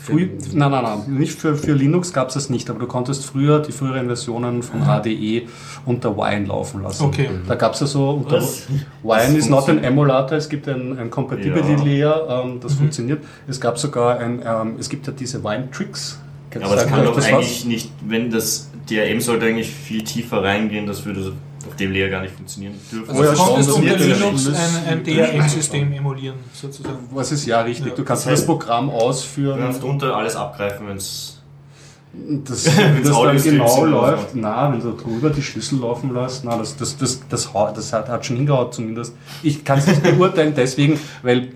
[0.00, 2.86] für Früh, nein, nein, nein, nicht für, für Linux gab es das nicht, aber du
[2.86, 5.48] konntest früher die früheren Versionen von ADE
[5.84, 7.06] unter Wine laufen lassen.
[7.06, 7.28] Okay.
[7.48, 8.68] Da gab es ja so, unter Was?
[9.02, 9.82] Wine ist not an.
[9.82, 11.82] Emulator, es gibt ein, ein Compatibility Ja.
[11.82, 13.24] Layer, ähm, das funktioniert.
[13.48, 16.20] Es gab sogar ein, ähm, es gibt ja diese Wine Tricks.
[16.50, 20.40] Kannst Aber das kann doch das eigentlich nicht, wenn das DRM sollte eigentlich viel tiefer
[20.40, 21.32] reingehen, das würde so
[21.68, 23.10] auf dem Layer gar nicht funktionieren dürfen.
[23.10, 26.98] Also du schon, konntest das unter Linux ein, ein DRM-System emulieren, sozusagen.
[27.12, 27.88] Was ist ja richtig?
[27.88, 27.94] Ja.
[27.94, 29.58] Du kannst Das heißt- das Programm Du ausführen.
[29.60, 31.32] kannst drunter alles abgreifen, wenn es
[32.46, 32.74] Das, das
[33.04, 37.20] dann genau läuft, na, wenn du drüber die Schlüssel laufen lässt, na, das, das, das,
[37.28, 39.14] das, das hat, hat schon hingehaut zumindest.
[39.42, 41.48] Ich kann es nicht beurteilen, deswegen, weil äh,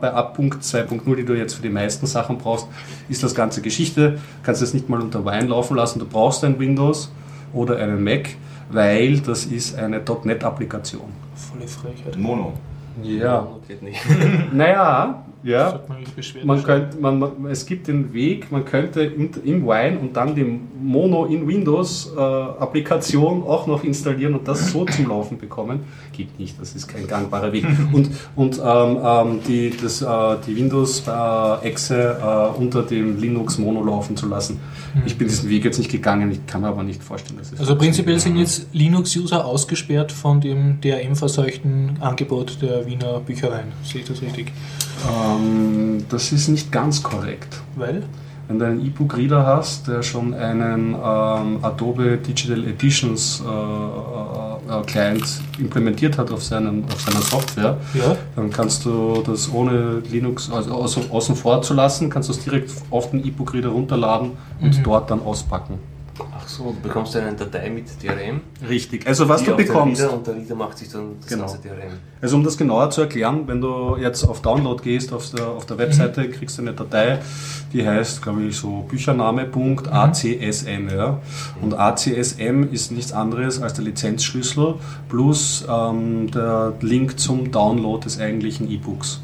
[0.00, 2.68] bei ab Punkt 2.0, die du jetzt für die meisten Sachen brauchst,
[3.08, 4.20] ist das ganze Geschichte.
[4.44, 5.98] Kannst es nicht mal unter Wine laufen lassen.
[5.98, 7.10] Du brauchst ein Windows
[7.52, 8.28] oder einen Mac,
[8.70, 11.12] weil das ist eine .NET-Applikation.
[11.34, 12.16] Volle Frechheit.
[12.16, 12.52] Mono.
[13.02, 13.46] Ja.
[13.66, 14.00] Geht nicht.
[14.52, 15.80] Naja, ja.
[16.44, 20.44] man könnte, man, es gibt den Weg, man könnte im, Wine und dann die
[20.80, 25.80] Mono in Windows äh, Applikation auch noch installieren und das so zum Laufen bekommen.
[26.12, 27.64] Geht nicht, das ist kein gangbarer Weg.
[27.92, 34.16] Und, und ähm, ähm, die, das, äh, die Windows-Exe äh, unter dem Linux Mono laufen
[34.16, 34.60] zu lassen.
[35.06, 37.60] Ich bin diesen Weg jetzt nicht gegangen, ich kann mir aber nicht vorstellen, dass es
[37.60, 43.72] Also prinzipiell sind jetzt Linux-User ausgesperrt von dem DRM-verseuchten Angebot der Wiener Büchereien.
[43.82, 44.52] Sehe ich das richtig?
[45.06, 47.60] Ähm, das ist nicht ganz korrekt.
[47.76, 48.02] Weil?
[48.48, 54.82] Wenn du einen E-Book-Reader hast, der schon einen ähm, Adobe Digital Editions äh, äh, äh,
[54.86, 55.22] Client
[55.58, 58.16] implementiert hat auf, seinen, auf seiner Software, Ja.
[58.36, 62.42] dann kannst du das ohne Linux also außen, außen vor zu lassen, kannst du es
[62.42, 64.30] direkt auf den E-Book-Reader runterladen
[64.62, 64.82] und Mhm.
[64.82, 65.78] dort dann auspacken.
[66.36, 68.40] Ach so, du bekommst eine Datei mit DRM.
[68.68, 69.06] Richtig.
[69.06, 70.02] Also was du bekommst.
[70.02, 71.46] Reader und der Reader macht sich dann das Genau.
[71.46, 71.98] ganze DRM.
[72.20, 75.66] Also um das genauer zu erklären, wenn du jetzt auf Download gehst auf der, auf
[75.66, 77.18] der Webseite, kriegst du eine Datei,
[77.72, 80.88] die heißt, glaube ich, so büchername.acsm.
[80.90, 81.18] Ja?
[81.60, 84.74] Und ACSM ist nichts anderes als der Lizenzschlüssel
[85.08, 89.20] plus ähm, der Link zum Download des eigentlichen E-Books.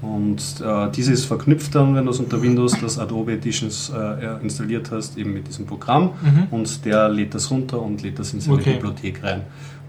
[0.00, 4.90] Und äh, dieses verknüpft dann, wenn du es unter Windows das Adobe Editions äh, installiert
[4.92, 6.46] hast, eben mit diesem Programm Mhm.
[6.52, 8.74] und der lädt das runter und lädt das in seine Okay.
[8.74, 9.40] Bibliothek rein.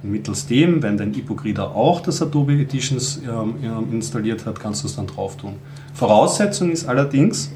[0.02, 3.56] Und mittels dem, wenn dein E-Book-Reader auch das Adobe Editions ähm,
[3.92, 5.54] installiert hat, kannst du es dann drauf tun.
[5.94, 7.52] Voraussetzung ist allerdings,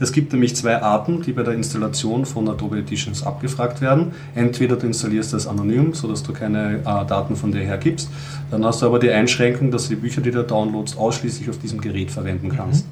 [0.00, 4.12] es gibt nämlich zwei Arten, die bei der Installation von Adobe Editions abgefragt werden.
[4.34, 8.10] Entweder du installierst das anonym, sodass du keine äh, Daten von dir her gibst.
[8.50, 11.58] Dann hast du aber die Einschränkung, dass du die Bücher, die du downloadst, ausschließlich auf
[11.58, 12.86] diesem Gerät verwenden kannst.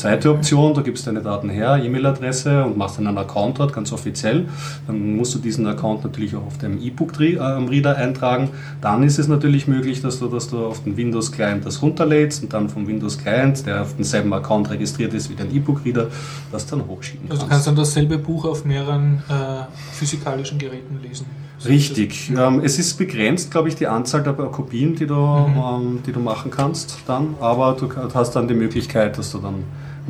[0.00, 4.46] Zweite Option, du gibst deine Daten her, E-Mail-Adresse und machst einen Account dort, ganz offiziell.
[4.86, 8.48] Dann musst du diesen Account natürlich auch auf dem E-Book-Reader eintragen.
[8.80, 12.54] Dann ist es natürlich möglich, dass du, dass du auf den Windows-Client das runterlädst und
[12.54, 16.06] dann vom Windows-Client, der auf denselben Account registriert ist wie dein E-Book-Reader,
[16.50, 17.50] das dann hochschieben Also du kannst.
[17.50, 21.26] kannst dann dasselbe Buch auf mehreren äh, physikalischen Geräten lesen.
[21.66, 22.32] Richtig.
[22.34, 25.56] Ähm, es ist begrenzt, glaube ich, die Anzahl der Kopien, die du, Mhm.
[25.58, 29.56] ähm, die du machen kannst dann, aber du hast dann die Möglichkeit, dass du dann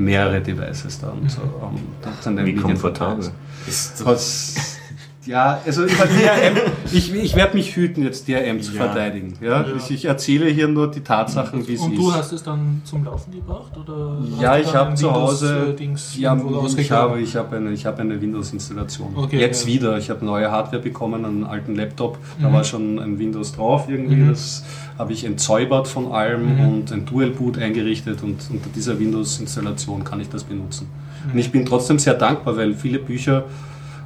[0.05, 1.81] mehrere Devices dann, so, ähm,
[2.25, 3.31] dann Wie komfortabel.
[3.67, 4.80] Ist, Was,
[5.27, 6.57] ja, also über DRM,
[6.93, 8.85] ich, ich werde mich hüten, jetzt DRM zu Ja.
[8.85, 9.35] verteidigen.
[9.41, 9.65] Ja?
[9.77, 11.99] Ich, ich erzähle hier nur die Tatsachen, wie es Und ist.
[12.01, 13.73] du hast es dann zum Laufen gebracht?
[13.77, 16.35] Oder ja, ich habe zu Hause, äh, Dings ja,
[16.77, 19.13] ich habe, ich habe eine, ich habe eine Windows-Installation.
[19.17, 19.73] Okay, Jetzt ja.
[19.75, 22.53] wieder, ich habe neue Hardware bekommen, einen alten Laptop, da Mhm.
[22.53, 24.29] war schon ein Windows drauf irgendwie, Mhm.
[24.31, 24.65] das
[24.99, 26.61] habe ich entsäubert von allem Mhm.
[26.69, 30.89] und ein Dual-Boot eingerichtet und unter dieser Windows-Installation kann ich das benutzen.
[31.27, 31.33] Mhm.
[31.33, 33.45] Und ich bin trotzdem sehr dankbar, weil viele Bücher,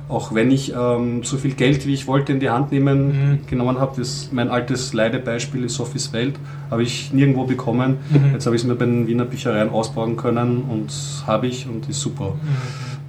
[0.08, 3.38] auch wenn ich ähm, so viel Geld, wie ich wollte, in die Hand nehmen, Mhm.
[3.46, 6.34] genommen habe, das, mein altes Leidebeispiel ist Sophies Welt,
[6.70, 7.96] habe ich nirgendwo bekommen.
[8.10, 8.32] Mhm.
[8.34, 10.92] Jetzt habe ich es mir bei den Wiener Büchereien ausbauen können und
[11.26, 12.34] habe ich und ist super.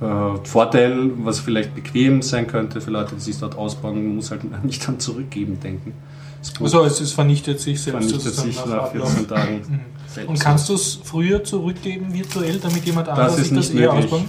[0.02, 0.06] Mhm.
[0.08, 4.42] Äh, Vorteil, was vielleicht bequem sein könnte für Leute, die sich dort ausbauen, muss halt
[4.64, 5.94] nicht an Zurückgeben denken.
[6.42, 9.10] Das Also es, es vernichtet sich selbst vernichtet sich nach nach Ablauf.
[9.12, 9.62] 14 Tagen.
[9.68, 10.28] Mhm.
[10.30, 13.82] Und kannst du es früher zurückgeben virtuell, damit jemand Das anderes ist sich das nicht
[13.82, 14.06] eher möglich.
[14.14, 14.26] ausbauen?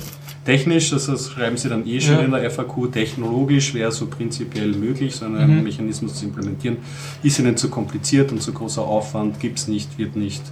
[0.46, 2.20] Technisch, das, das schreiben sie dann eh schon Ja.
[2.22, 5.62] in der FAQ, technologisch wäre so prinzipiell möglich, so einen Mhm.
[5.64, 6.76] Mechanismus zu implementieren.
[7.22, 10.42] Ist ihnen zu kompliziert und zu großer Aufwand, gibt es nicht, wird nicht.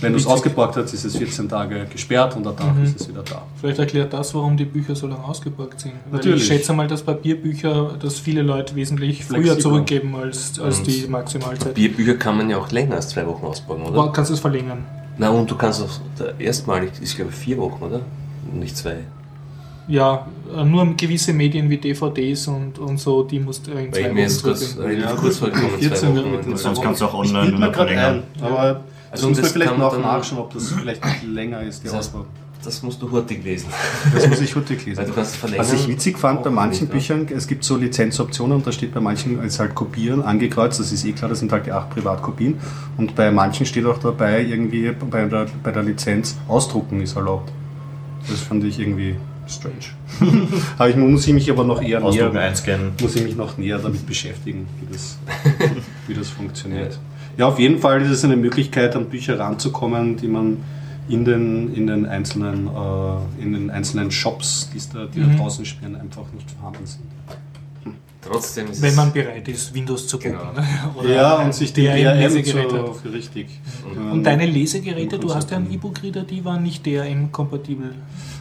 [0.00, 2.84] Wenn du es ausgeborgt hast, ist es 14 Tage gesperrt und danach Mhm.
[2.84, 3.42] ist es wieder da.
[3.60, 5.94] Vielleicht erklärt das, warum die Bücher so lange ausgeborgt sind.
[6.10, 6.42] Weil Natürlich.
[6.42, 11.06] ich schätze mal, dass Papierbücher, dass viele Leute wesentlich früher zurückgeben als, als Und die
[11.08, 11.74] Maximalzeit.
[11.74, 14.04] Bierbücher kann man ja auch länger als zwei Wochen ausbauen, oder?
[14.06, 14.84] Du kannst es verlängern.
[15.18, 18.00] Na und du kannst auch erstmalig, ist glaube ich vier Wochen, oder?
[18.52, 18.98] Nicht zwei.
[19.86, 23.90] Ja, äh, nur gewisse Medien wie DVDs und, und so, die musst du in Weil
[23.92, 26.56] zwei ich Wochen relativ Ja, kurz gut, vorgekommen, 14 zwei mit Wochen.
[26.56, 28.22] Sonst kannst du auch Ich online mir nur gerade ein, verlängern.
[28.40, 31.88] aber Also das muss man das vielleicht noch nachschauen, ob das vielleicht länger ist, die
[31.88, 32.12] Das heißt.
[32.64, 33.68] Das musst du hurtig lesen.
[34.14, 35.04] Das muss ich heute Weil lesen.
[35.06, 35.66] du kannst verlängern.
[35.66, 36.92] Was ich witzig fand bei manchen nicht?
[36.92, 40.90] Büchern, es gibt so Lizenzoptionen und da steht bei manchen als halt Kopieren angekreuzt, das
[40.90, 42.58] ist eh klar, das sind halt die acht Privatkopien
[42.96, 47.52] und bei manchen steht auch dabei irgendwie bei der, bei der Lizenz Ausdrucken ist erlaubt.
[48.30, 49.16] Das fand ich irgendwie
[49.48, 49.76] strange.
[50.78, 52.92] aber ich muss ich mich aber noch eher Ausdrucken näher, einscannen.
[53.00, 55.18] muss ich mich noch näher damit beschäftigen, wie das,
[56.06, 56.98] wie das funktioniert.
[57.36, 60.58] Ja, auf jeden Fall ist es eine Möglichkeit, an Bücher ranzukommen, die man
[61.08, 65.32] in den, in den, einzelnen, äh, in den einzelnen Shops, die's da, die Mhm.
[65.32, 67.02] da draußen spielen, einfach nicht vorhanden sind.
[68.26, 70.38] Trotzdem ist Wenn man bereit ist, Windows zu Genau.
[70.38, 70.64] gucken.
[70.98, 73.48] Oder ja, ein und sich die DRM-Lesegerät DRM zu, richtig.
[74.12, 75.70] Und deine Lesegeräte, du hast ja einen.
[75.70, 77.94] E-Book-Reader, die waren nicht DRM-kompatibel.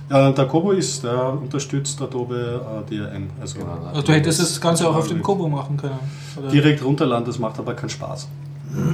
[0.09, 3.29] Ja, der Kobo ist, der unterstützt Adobe äh, DRM.
[3.39, 3.77] Also Genau.
[3.87, 5.99] Also du hättest das Ganze auch auf dem Kobo machen können.
[6.37, 6.49] Oder?
[6.49, 8.27] direkt runterladen, das macht aber keinen Spaß.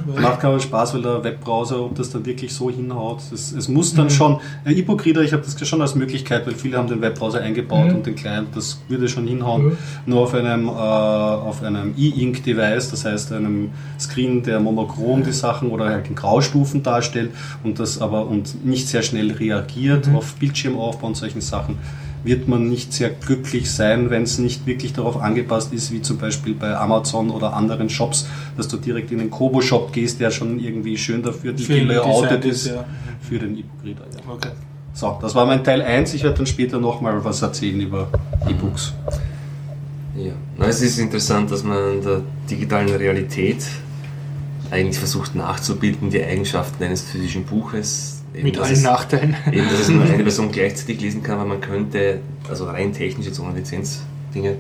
[0.06, 3.68] Weil- Macht keinen Spaß, weil der Webbrowser, ob das dann wirklich so hinhaut, das, es
[3.70, 4.10] muss dann Mhm.
[4.10, 7.88] schon, ein E-Book-Reader, ich habe das schon als Möglichkeit, weil viele haben den Webbrowser eingebaut
[7.88, 7.96] Mhm.
[7.96, 9.78] und den Client, das würde schon hinhauen, Mhm.
[10.06, 15.70] nur auf einem, äh, auf einem E-Ink-Device, das heißt einem Screen, der monochrom die Sachen
[15.70, 17.32] oder halt in Graustufen darstellt
[17.64, 20.16] und das aber und nicht sehr schnell reagiert Mhm.
[20.18, 21.78] auf Bildschirmaufbau und solchen Sachen
[22.24, 26.18] wird man nicht sehr glücklich sein, wenn es nicht wirklich darauf angepasst ist, wie zum
[26.18, 28.28] Beispiel bei Amazon oder anderen Shops,
[28.58, 32.86] dass du direkt in den Kobo-Shop gehst, der schon irgendwie schön dafür gelayoutet ist, ja.
[33.22, 34.04] für den E-Book-Reader.
[34.04, 34.34] Ja.
[34.34, 34.50] Okay.
[34.94, 36.14] So, das war mein Teil 1.
[36.14, 38.10] Ich werde dann später nochmal was erzählen über
[38.50, 38.94] E-Books.
[40.18, 43.64] Ja, Na, es ist interessant, dass man in der digitalen Realität
[44.72, 48.19] eigentlich versucht nachzubilden die Eigenschaften eines physischen Buches.
[48.34, 49.36] Eben, Mit dass allen es- Nachteilen.
[49.52, 53.28] Eben, dass es nur eine Person gleichzeitig lesen kann, weil man könnte, also rein technisch
[53.28, 54.56] jetzt ohne Lizenzdinge,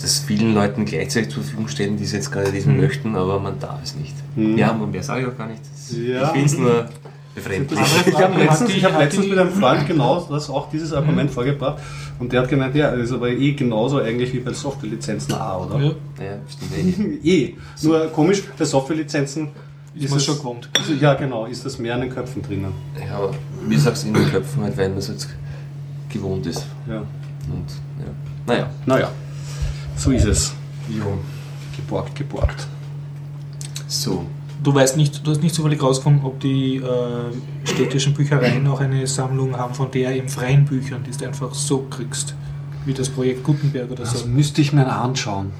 [0.00, 2.80] das vielen Leuten gleichzeitig zur Verfügung stellen, die es jetzt gerade lesen Mhm.
[2.82, 4.14] möchten, aber man darf es nicht.
[4.36, 4.56] Mhm.
[4.56, 5.60] Ja, man mehr sage ich auch gar nicht.
[5.62, 6.22] Das- Ja.
[6.22, 6.88] Ich finde es nur
[7.34, 7.80] befremdlich.
[8.06, 11.82] Ich habe letztens, ich hab letztens mit einem Freund genau das auch dieses Argument vorgebracht
[12.20, 15.80] und der hat gemeint, ja, ist aber eh genauso eigentlich wie bei Softwarelizenzen auch, oder?
[15.80, 15.90] Ja,
[16.24, 17.28] Ja, stimmt eh.
[17.44, 17.54] eh.
[17.82, 19.48] Nur komisch, bei Softwarelizenzen
[20.04, 20.68] ist man schon gewohnt.
[20.78, 22.72] Also, ja, genau, ist das mehr in den Köpfen drinnen.
[23.04, 23.34] Ja, aber
[23.66, 25.28] wie sagst du in den Köpfen halt, weil man es jetzt
[26.08, 26.64] gewohnt ist.
[26.88, 26.98] Ja.
[26.98, 27.66] Und
[27.98, 28.12] ja.
[28.46, 28.70] Naja.
[28.86, 29.10] Naja,
[29.96, 30.52] so ist es.
[30.88, 31.18] Jo.
[31.76, 32.66] Geborgt, geborgt.
[33.86, 34.24] So.
[34.62, 36.86] Du weißt nicht, du hast nicht zufällig rausgefunden, ob die äh,
[37.64, 42.34] städtischen Büchereien auch eine Sammlung haben von DRM freien Büchern, die du einfach so kriegst,
[42.84, 44.26] wie das Projekt Gutenberg oder Das so.
[44.26, 45.52] müsste ich mir anschauen.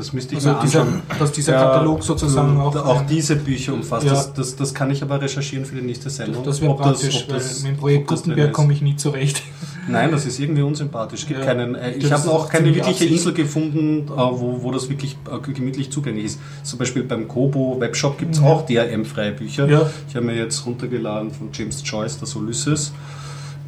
[0.00, 1.02] Das müsste ich Also mir dieser, anschauen.
[1.18, 2.74] dass dieser Ja, Katalog sozusagen auch.
[2.74, 4.06] auch diese Bücher umfasst.
[4.06, 4.14] Ja.
[4.14, 6.42] Das, das, das kann ich aber recherchieren für die nächste Sendung.
[6.42, 9.42] das wäre ob praktisch, das- mit dem Projekt das Gutenberg komme ich nie zurecht.
[9.88, 11.26] Nein, das ist irgendwie unsympathisch.
[11.28, 13.10] Ja, keinen, äh, ich das habe auch keine wirkliche Absicht.
[13.12, 16.40] Insel gefunden, äh, wo, wo das wirklich äh, gemütlich zugänglich ist.
[16.62, 18.46] Zum Beispiel beim Kobo Webshop gibt es Mhm.
[18.46, 19.68] auch DRM-freie Bücher.
[19.68, 19.90] Ja.
[20.08, 22.92] Ich habe mir jetzt runtergeladen von James Joyce, das Ulysses.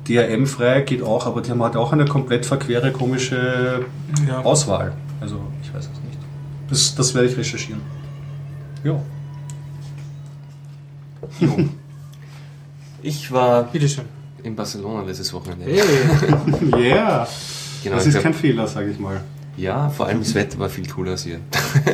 [0.09, 3.85] DRM-frei geht auch, aber die haben halt auch eine komplett verquere, komische
[4.27, 4.41] Ja.
[4.43, 4.93] Auswahl.
[5.21, 6.19] Also, ich weiß es nicht.
[6.73, 7.83] Das, das werde ich recherchieren.
[8.83, 9.01] Ja.
[13.05, 14.05] Ich war Bitteschön.
[14.45, 15.65] in Barcelona letztes Wochenende.
[15.67, 15.81] Hey.
[16.89, 17.27] Yeah!
[17.83, 19.21] Genau, das ist glaub- kein Fehler, sage ich mal.
[19.57, 21.41] Ja, vor allem das Wetter war viel cooler als hier.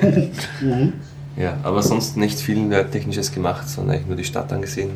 [0.60, 0.92] Mhm.
[1.36, 4.90] Ja, aber sonst nicht viel Technisches gemacht, sondern eigentlich nur die Stadt angesehen.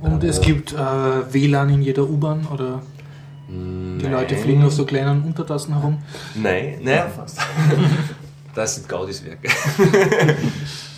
[0.00, 2.82] Und es gibt äh, WLAN in jeder U-Bahn oder
[3.48, 5.98] die Leute fliegen auf so kleinen Untertassen herum.
[6.34, 7.38] Nein, naja, fast.
[8.54, 9.48] Das sind Gaudis Werke.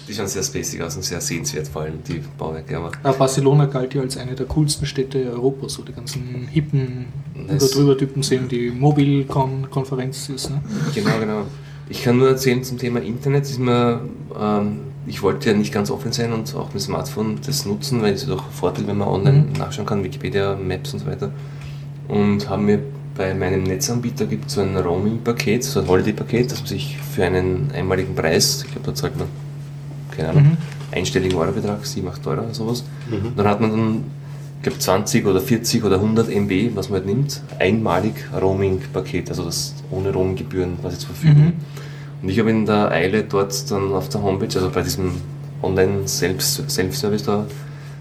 [0.09, 2.77] die schauen sehr spacig aus und sehr sehenswert, vor allem die Bauwerke.
[2.77, 7.67] Aber Barcelona galt ja als eine der coolsten Städte Europas, wo die ganzen hippen über
[7.67, 10.51] drüber Typen sehen, die Mobilcon-Konferenz ist.
[10.51, 10.61] Ne?
[10.95, 11.43] Genau, genau.
[11.89, 13.45] Ich kann nur erzählen zum Thema Internet.
[13.45, 14.01] Ist mir,
[14.41, 18.15] ähm, ich wollte ja nicht ganz offen sein und auch mit Smartphone das nutzen, weil
[18.15, 19.53] es ist doch ein Vorteil, wenn man online Mhm.
[19.59, 21.31] nachschauen kann, Wikipedia, Maps und so weiter.
[22.09, 22.81] Und haben mir
[23.17, 27.25] bei meinem Netzanbieter gibt es so ein Roaming-Paket, so ein Holiday-Paket, das man sich für
[27.25, 29.29] einen einmaligen Preis, ich glaube, da zahlt man,
[30.15, 30.57] keine Ahnung, Mhm.
[30.93, 32.85] einstelligen Eurobetrag, 7, 8 Euro oder sowas.
[33.11, 34.05] Und dann hat man dann,
[34.59, 39.45] ich glaube, 20 oder 40 oder 100 MB, was man halt nimmt, einmalig Roaming-Paket, also
[39.45, 41.45] das ohne Roamgebühren quasi zur Verfügung.
[41.47, 41.53] Mhm.
[42.23, 45.13] Und ich habe in der Eile dort dann auf der Homepage, also bei diesem
[45.63, 47.47] Online-Self-Service da,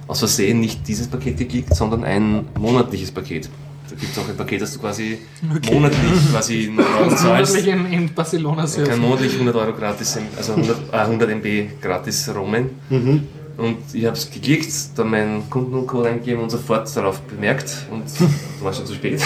[0.08, 3.49] aus Versehen nicht dieses Paket geklickt, sondern ein monatliches Paket.
[3.89, 5.17] Da gibt es auch ein Paket, das du quasi
[5.56, 5.74] Okay.
[5.74, 7.54] monatlich quasi 100 Euro zahlst.
[7.54, 9.00] monatlich in, in Barcelona Man kann surfen.
[9.02, 12.69] monatlich 100 Euro gratis, also 100, äh, 100 MB gratis roamen.
[12.89, 13.24] Mhm.
[13.58, 18.04] Und ich habe es geklickt, dann meinen Kundencode eingegeben und sofort darauf bemerkt und
[18.62, 19.21] war schon zu spät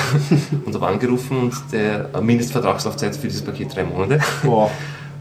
[0.66, 4.20] und habe angerufen und der Mindestvertragslaufzeit für dieses Paket drei Monate.
[4.44, 4.70] Boah.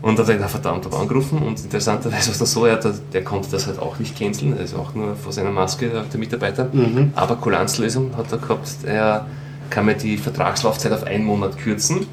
[0.01, 2.95] Und dann ich, na verdammt, habe angerufen und interessanterweise war es dann so, er, der,
[3.13, 6.03] der konnte das halt auch nicht canceln, er ist auch nur vor seiner Maske der,
[6.03, 6.69] der Mitarbeiter.
[6.73, 7.13] Mhm.
[7.17, 9.27] Aber Kulanzlösung hat er gehabt, er
[9.71, 12.07] kann mir die Vertragslaufzeit auf einen Monat kürzen.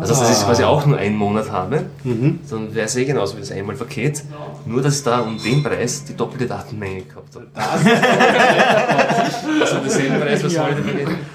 [0.00, 2.40] Also dass ich quasi auch nur einen Monat habe, Mhm.
[2.50, 4.24] dann wäre es eh genauso wie das Einmalpaket.
[4.66, 7.46] Nur, dass ich da um den Preis die doppelte Datenmenge gehabt habe.
[9.60, 10.64] also denselben Preis, was Ja.
[10.64, 10.82] heute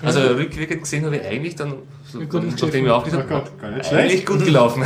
[0.04, 1.74] Also rückwirkend gesehen habe ich eigentlich dann,
[2.12, 4.26] so, nachdem ich auch gar nicht eigentlich schlecht.
[4.26, 4.84] gut gelaufen.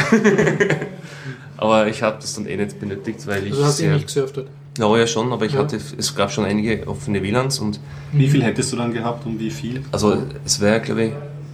[1.58, 4.42] aber ich habe das dann eh nicht benötigt, weil ich Also hast du nicht gesurft
[4.78, 5.60] ja, ja schon, aber ich Ja.
[5.60, 7.80] hatte, es gab schon einige offene WLANs und
[8.12, 9.82] Wie viel hättest du dann gehabt und wie viel?
[9.92, 11.12] also es wäre, glaube ich,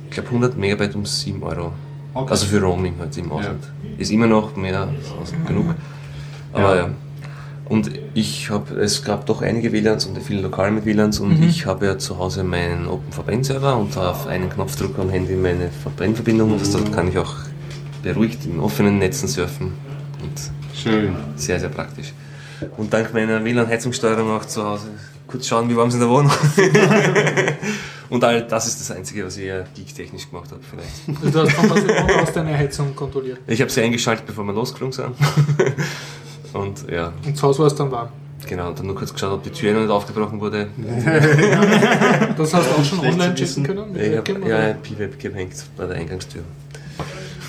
[0.10, 1.74] ich glaube 100 Megabyte um 7 Euro.
[2.14, 2.32] Okay.
[2.32, 3.64] Also für Roaming halt im Ausland.
[3.98, 4.82] Ist immer noch mehr
[5.20, 5.76] als genug.
[6.54, 6.82] Aber Ja.
[6.84, 6.90] ja.
[7.66, 11.44] Und ich habe, es gab doch einige WLANs und viele lokal mit WLANs und Mhm.
[11.48, 15.70] ich habe ja zu Hause meinen OpenVPN-Server und da auf einen Knopfdruck am Handy meine
[15.70, 17.36] VPN-Verbindung und dann kann ich auch
[18.02, 19.74] beruhigt in offenen Netzen surfen
[20.24, 20.32] und
[20.76, 21.16] Schön.
[21.36, 22.12] sehr, sehr praktisch.
[22.78, 24.88] Und dank meiner WLAN-Heizungssteuerung auch zu Hause
[25.28, 26.32] kurz schauen, wie warm es in der Wohnung.
[28.10, 31.22] und all das ist das Einzige, was ich eher geek-technisch gemacht habe vielleicht.
[31.24, 33.40] Also du hast von Barcelona aus deine Heizung kontrolliert.
[33.48, 35.10] Ich habe sie eingeschaltet, bevor wir losgeflogen sind.
[36.54, 38.10] Und ja, Und zu Hause war es dann warm.
[38.48, 38.70] genau.
[38.70, 40.68] Und dann nur kurz geschaut, ob die Tür noch nicht aufgebrochen wurde.
[42.38, 43.92] Das hast du auch schon online checken können?
[43.92, 46.42] mit Ich habe ja P-Webcam hängt bei der Eingangstür.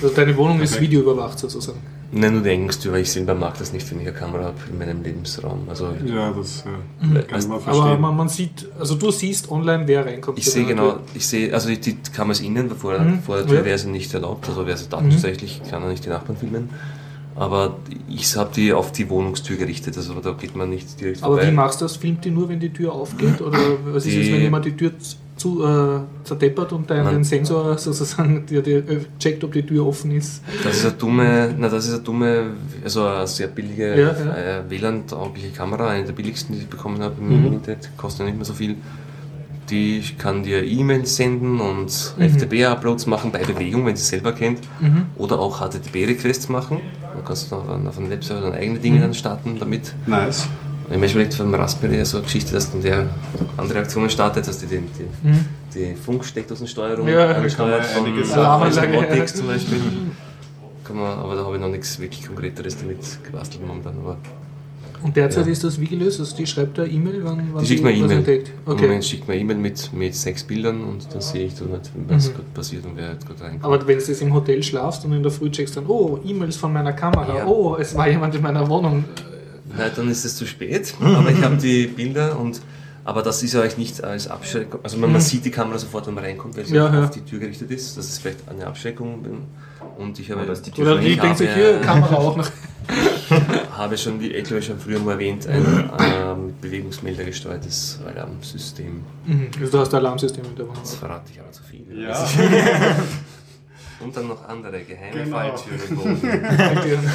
[0.03, 1.79] Also deine Wohnung ist videoüberwacht sozusagen.
[2.13, 4.57] Nein, nur die Eingangstür, weil ich selber mag das nicht, wenn ich eine Kamera habe
[4.71, 5.61] in meinem Lebensraum.
[5.69, 7.15] Also Ja, das äh, Mhm.
[7.29, 8.01] kann man Aber verstehen.
[8.01, 10.37] man, man sieht, also du siehst online, wer reinkommt.
[10.39, 11.01] ich sehe genau, Tür.
[11.15, 13.21] ich sehe, also die, die Kameras innen, vor, Mhm.
[13.23, 13.65] vor der Tür Ja.
[13.65, 16.69] wäre sie nicht erlaubt, also wäre sie datenschutzrechtlich, kann er nicht die Nachbarn filmen.
[17.37, 17.77] Aber
[18.09, 21.51] ich habe die auf die Wohnungstür gerichtet, also da geht man nicht direkt Aber vorbei.
[21.51, 21.97] wie machst du das?
[21.97, 23.41] Filmt die nur, wenn die Tür aufgeht?
[23.41, 24.93] Oder was ist jetzt, wenn jemand die Tür
[25.41, 27.25] zu, äh, zerdeppert und deinen Nein.
[27.25, 30.43] Sensor sozusagen der, der äh, checkt, ob die Tür offen ist?
[30.63, 32.51] Das ist eine dumme, na das ist eine dumme,
[32.85, 34.59] also eine sehr billige Ja, ja.
[34.59, 37.53] Äh, WLAN-taugliche Kamera, eine der billigsten, die ich bekommen habe im Mhm.
[37.55, 38.77] Internet, kostet ja nicht mehr so viel.
[39.71, 42.23] Die kann dir E-Mails senden und Mhm.
[42.23, 44.59] FTP-Uploads machen bei Bewegung, wenn sie selber kennt.
[44.81, 45.07] Mhm.
[45.17, 46.81] Oder auch HTTP-Requests machen.
[47.03, 49.03] Da kannst du auf einem Webserver dann eigene Dinge Mhm.
[49.03, 49.95] dann starten damit.
[50.07, 50.49] Nice.
[50.91, 53.07] Ich habe mir überlegt, von Raspberry so eine Geschichte, dass dann der
[53.57, 55.45] andere Aktionen startet, dass die die, die, Mhm.
[55.73, 58.11] die Funksteckdosensteuerung Ja, ansteuert kann
[58.61, 58.95] man von.
[58.95, 59.79] Robotics zum Beispiel.
[60.83, 63.95] Kann man, aber da habe ich noch nichts wirklich Konkreteres damit gebastelt momentan.
[64.03, 64.17] Aber
[65.05, 65.53] Und derzeit Ja.
[65.53, 66.19] ist das wie gelöst?
[66.19, 68.19] Also die schreibt da E-Mail, wann, wann Die schickt mir E-Mail.
[68.19, 68.83] Im Okay.
[68.83, 71.69] Moment schickt mir E-Mail mit, mit sechs Bildern und dann sehe ich dann
[72.09, 72.33] was Mhm.
[72.33, 73.65] gerade passiert und wer halt gerade reinkommt.
[73.65, 76.57] Aber wenn du jetzt im Hotel schlafst und in der Früh checkst dann, oh, E-Mails
[76.57, 77.47] von meiner Kamera, Ja.
[77.47, 79.05] oh, es war jemand in meiner Wohnung.
[79.77, 80.95] Nein, dann ist es zu spät.
[81.01, 82.61] Aber ich habe die Bilder und
[83.03, 84.81] aber das ist ja euch nicht als Abschreckung.
[84.85, 85.25] Also man, man Mhm.
[85.25, 87.07] sieht die Kamera sofort, wenn man reinkommt, weil sie Ja, auf ja.
[87.07, 87.97] die Tür gerichtet ist.
[87.97, 89.25] Das ist vielleicht eine Abschreckung.
[89.99, 92.49] Und ich habe, die Tür Oder die denkt sich, hier, Kamera auch noch.
[93.77, 97.99] habe schon, wie ich glaube ich schon früher mal erwähnt, ein ähm, mit Bewegungsmelder gesteuertes
[98.07, 99.03] Alarmsystem.
[99.27, 99.47] Mhm.
[99.59, 100.83] Also du hast ein Alarmsystem in der Wohnung.
[100.83, 101.85] Das verrate ich aber zu viel.
[102.03, 102.13] Ja.
[104.01, 105.37] Und dann noch andere geheime Genau.
[106.17, 107.11] Falltüren.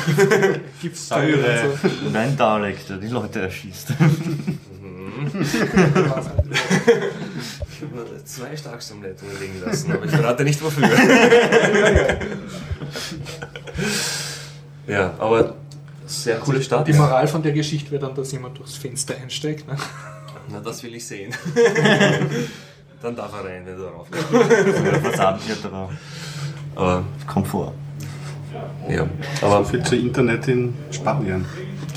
[0.82, 1.78] Gibt's Säure.
[2.06, 3.90] Und ein Dalek, der die Leute erschießt.
[3.90, 5.62] Ich
[7.82, 10.88] habe nur zwei Starkstromleitungen liegen lassen, aber ich verrate nicht wofür.
[14.88, 15.56] ja, aber
[16.06, 16.88] sehr coole Stadt.
[16.88, 19.68] Die Moral von der Geschichte wäre dann, dass jemand durchs Fenster einsteigt.
[19.68, 19.76] Ne?
[20.50, 21.34] Na, das will ich sehen.
[23.02, 25.90] Dann darf er rein, wenn er darauf Oder Fassadenkletterer.
[26.76, 27.74] Aber, Kommt vor.
[28.90, 29.06] ja,
[29.40, 31.46] So aber viel zu Internet in Spanien.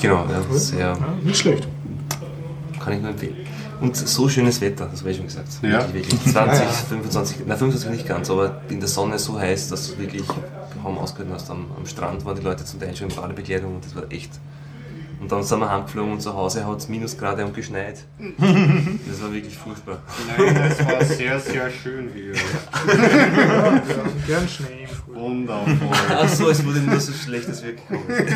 [0.01, 1.67] genau, ja, sehr, Ja, nicht schlecht.
[2.83, 3.35] kann ich nur empfehlen.
[3.81, 5.47] Und so schönes Wetter, das habe ich schon gesagt.
[5.61, 5.79] Ja.
[5.93, 9.91] Wirklich, wirklich 20, 25, na 25 nicht ganz, aber in der Sonne so heiß, dass
[9.91, 10.23] du wirklich
[10.83, 11.49] kaum ausgehalten hast.
[11.49, 14.31] Am, am Strand waren die Leute zum Teil schon in Badebekleidung und das war echt.
[15.19, 18.05] Und dann sind wir heimgeflogen und zu Hause hat es Minusgrade und geschneit.
[19.07, 20.01] Das war wirklich furchtbar.
[20.37, 22.33] Nein, es war sehr, sehr schön hier.
[24.27, 25.21] Gern Schnee im Frühjahr.
[25.21, 25.89] Wundervoll.
[26.09, 28.29] Ach so, es wurde nur so schlecht, dass wir gekommen sind.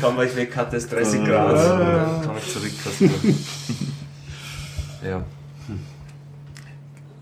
[0.00, 1.50] Kaum war ich weg, hatte es 30 Grad.
[1.52, 2.72] Und dann kam ich zurück.
[2.72, 3.00] fast.
[5.04, 5.22] Ja.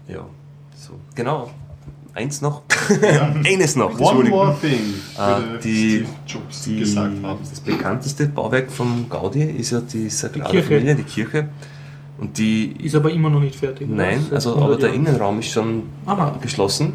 [0.07, 0.27] Ja,
[0.77, 1.01] so.
[1.15, 1.51] Genau.
[2.15, 2.63] Eins noch.
[3.45, 3.99] Eines noch.
[3.99, 4.79] One more thing,
[5.17, 6.07] Ah, würde die-
[6.65, 7.39] Die, gesagt haben.
[7.51, 10.69] das bekannteste Bauwerk vom Gaudi ist ja die Sagrada Kirche.
[10.69, 11.49] Familia, die Kirche.
[12.19, 13.89] Und die Ist aber immer noch nicht fertig.
[13.91, 14.95] Nein, also 100 aber der.
[14.95, 16.39] Innenraum ist schon Aha.
[16.41, 16.93] geschlossen,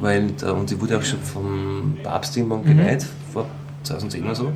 [0.00, 2.76] weil da, und die wurde auch schon vom Papst irgendwann Mhm.
[2.78, 3.46] geweiht, vor
[3.84, 4.52] 2010 oder so.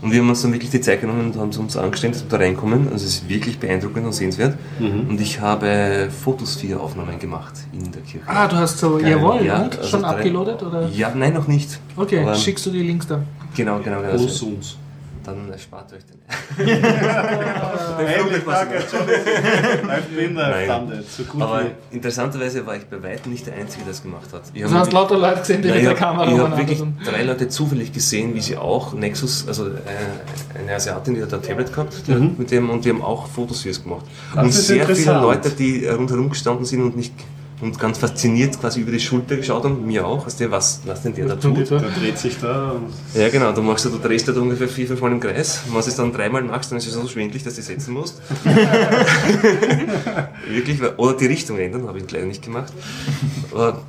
[0.00, 2.22] Und wir haben uns dann wirklich die Zeit genommen und haben es uns angestellt, dass
[2.22, 2.84] wir da reinkommen.
[2.92, 4.56] Also es ist wirklich beeindruckend und sehenswert.
[4.78, 5.08] Mhm.
[5.10, 8.24] Und ich habe Fotosphere-Aufnahmen gemacht in der Kirche.
[8.26, 9.10] Ah, du hast so, Geil.
[9.10, 9.76] jawohl, Ja, und?
[9.76, 10.62] also schon abgeloadet?
[10.62, 10.88] Oder?
[10.88, 11.80] Ja, nein, noch nicht.
[11.96, 13.24] Okay, Aber- schickst du die Links dann?
[13.56, 14.12] Genau, genau, genau.
[14.16, 14.76] Groß uns.
[15.28, 16.18] Dann erspart euch den.
[20.16, 20.62] Been there, Nein.
[20.62, 21.04] I've done that.
[21.10, 21.96] So gut Aber wie.
[21.96, 24.42] interessanterweise war ich bei weitem nicht der Einzige, der das gemacht hat.
[24.54, 26.58] Ich Also habe hast lauter Leute gesehen, die mit ich der Kamera habe hab umeinander
[26.58, 26.94] wirklich sind.
[27.06, 29.70] drei Leute zufällig gesehen, wie sie auch Nexus, also äh,
[30.58, 32.30] eine Asiatin, die hat ein Tablet gehabt die Mhm.
[32.30, 34.06] hat mit dem und die haben auch Fotoseries gemacht.
[34.34, 35.12] Das und ist sehr viele.
[35.20, 37.12] Leute, die rundherum gestanden sind und nicht
[37.60, 41.02] und ganz fasziniert quasi über die Schulter geschaut haben, mir auch, weißt du, was, was
[41.02, 41.70] denn der da tut.
[41.70, 41.78] da?
[41.78, 44.86] Der dreht sich da und Ja genau, du machst du, du drehst da ungefähr vier,
[44.86, 45.60] fünf Mal im Kreis.
[45.66, 47.94] Und wenn du es dann dreimal machst, dann ist es so schwindlig, dass du setzen
[47.94, 48.20] musst.
[50.48, 52.72] wirklich, oder die Richtung ändern, habe ich leider nicht gemacht.
[53.52, 53.82] Aber,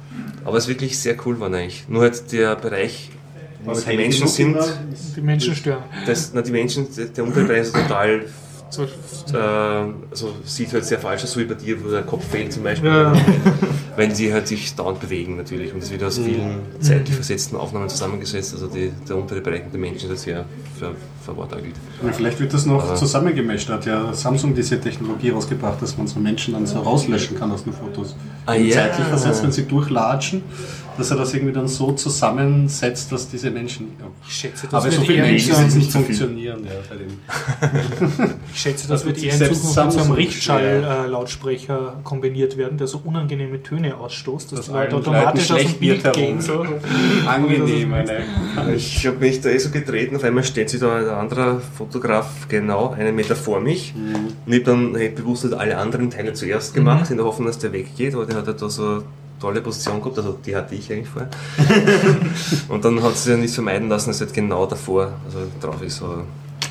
[0.45, 1.85] aber es ist wirklich sehr cool war eigentlich.
[1.87, 3.11] Nur halt der Bereich,
[3.63, 4.57] wo was die Menschen sind,
[5.15, 5.83] Die Menschen stören.
[6.05, 8.25] das, na, die Menschen, der untere Bereich ist total,
[8.71, 9.37] So, äh,
[10.11, 12.63] also sieht halt sehr falsch aus, so wie bei dir, wo der Kopf fehlt zum
[12.63, 12.89] Beispiel.
[12.89, 13.13] Ja.
[13.95, 17.89] Weil sie halt sich dauernd bewegen natürlich und es wird aus vielen zeitlich versetzten Aufnahmen
[17.89, 18.53] zusammengesetzt.
[18.53, 20.45] Also die, der untere Bereich der Menschen ist sehr
[20.79, 20.91] ver,
[21.25, 21.75] verwortagelt.
[22.05, 23.67] Ja, Vielleicht wird das noch Aber- zusammengemischt.
[23.69, 27.63] Hat ja Samsung diese Technologie rausgebracht, dass man so Menschen dann so rauslöschen kann aus
[27.65, 28.15] den Fotos.
[28.45, 28.75] Ah, ja.
[28.75, 30.43] Zeitlich versetzt, wenn sie durchlatschen,
[30.99, 33.91] dass er das irgendwie dann so zusammensetzt, dass diese Menschen.
[33.99, 34.05] Ja.
[34.27, 36.65] ich schätze, das Aber so viele Menschen ist nicht so funktionieren.
[36.65, 38.29] Ja, bei dem.
[38.53, 42.77] ich schätze, das Das wird wird eher in Zukunft mit so einem Richtschall-Lautsprecher kombiniert werden,
[42.77, 46.41] der so unangenehme Töne ausstoßt, dass Dass die Leute automatisch aus dem Bild gehen.
[46.41, 46.65] So.
[47.27, 48.23] Angenehm, eine.
[48.75, 52.47] Ich habe mich da eh so getreten, auf einmal steht sich da ein anderer Fotograf
[52.47, 53.93] genau einen Meter vor mich.
[53.95, 57.59] Und ich habe dann hab bewusst alle anderen Teile zuerst gemacht, in der Hoffnung, dass
[57.59, 59.03] der weggeht, aber der hat halt da so
[59.39, 61.29] tolle Position gehabt, also die hatte ich eigentlich vorher.
[62.69, 65.97] und dann hat sie ja nicht vermeiden lassen, dass halt genau davor, also drauf ist
[65.97, 66.23] so.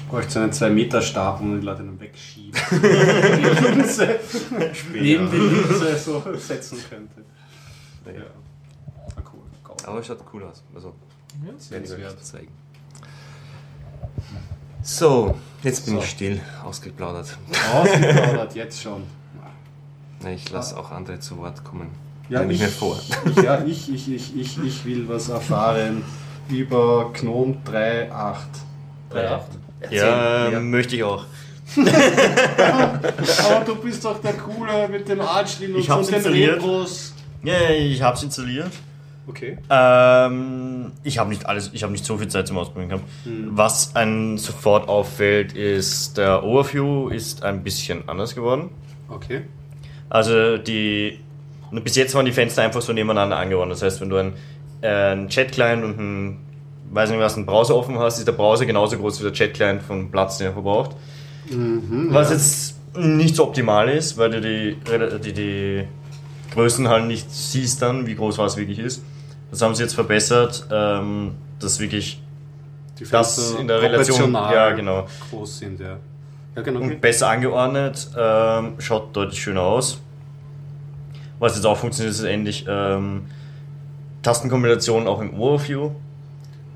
[0.08, 2.60] bräuchte so einen 2-Meter-Stab, wo man die Leute dann wegschieben.
[4.94, 7.22] neben die Linse so setzen könnte.
[8.04, 8.22] Naja.
[9.16, 9.40] Ah, cool.
[9.64, 9.76] Geil.
[9.86, 10.62] Aber es schaut cool aus.
[10.74, 10.94] Also,
[11.44, 11.52] Ja.
[11.52, 12.48] das werde ich euch zeigen.
[14.82, 16.00] So, jetzt bin So.
[16.00, 17.36] ich still, ausgeplaudert.
[17.74, 19.02] Ausgeplaudert, jetzt schon.
[20.22, 21.90] Na, Ich lasse auch andere zu Wort kommen.
[22.28, 22.98] Ja, ich ich- mir vor.
[23.24, 26.02] Ich, ja, ich, ich, ich, ich, ich will was erfahren
[26.48, 28.36] über Gnome 3.8.
[29.12, 29.40] 3.8?
[29.90, 30.60] Ja, Ja.
[30.60, 31.24] möchte ich auch.
[31.76, 36.56] Aber du bist doch der Coole mit dem Arch Linux Ich hab's und den installiert.
[36.56, 37.14] Retros.
[37.42, 38.70] Ja, ich hab's installiert.
[39.26, 39.58] Okay.
[39.68, 43.04] Ähm, ich habe nicht alles, ich habe nicht so viel Zeit zum Ausprobieren gehabt.
[43.24, 43.50] Hm.
[43.52, 48.70] Was einem sofort auffällt, ist der Overview ist ein bisschen anders geworden.
[49.10, 49.42] Okay.
[50.08, 51.20] Also die
[51.70, 53.76] bis jetzt waren die Fenster einfach so nebeneinander angeordnet.
[53.76, 54.32] Das heißt, wenn du einen,
[54.80, 56.38] äh, einen Chat-Client und einen,
[56.90, 59.82] weiß nicht was, einen Browser offen hast, ist der Browser genauso groß wie der Chat-Client
[59.82, 60.92] vom Platz, den er verbraucht.
[61.50, 64.76] Mhm, Was jetzt nicht so optimal ist, weil du die,
[65.24, 65.84] die, die
[66.54, 69.02] Größen halt nicht siehst dann, wie groß was wirklich ist.
[69.50, 72.22] Das haben sie jetzt verbessert, ähm, dass wirklich
[72.98, 75.06] Die das Fenster in der Relation ja, genau.
[75.30, 75.98] groß sind, ja.
[76.56, 76.80] Ja, genau.
[76.80, 76.94] Okay.
[76.94, 80.00] und besser angeordnet, ähm, schaut deutlich schöner aus.
[81.38, 83.22] Was jetzt auch funktioniert, ist ähnlich ähm,
[84.22, 85.90] Tastenkombination auch im Overview.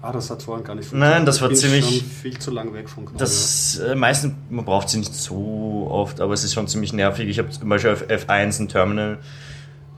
[0.00, 3.06] Ah, das hat vorhin gar nicht Nein, das war ziemlich- viel zu lang weg vom
[3.06, 3.18] Knopf.
[3.18, 7.28] Das äh, meistens, man braucht sie nicht so oft, aber es ist schon ziemlich nervig.
[7.28, 9.18] Ich habe zum Beispiel auf F1 ein Terminal.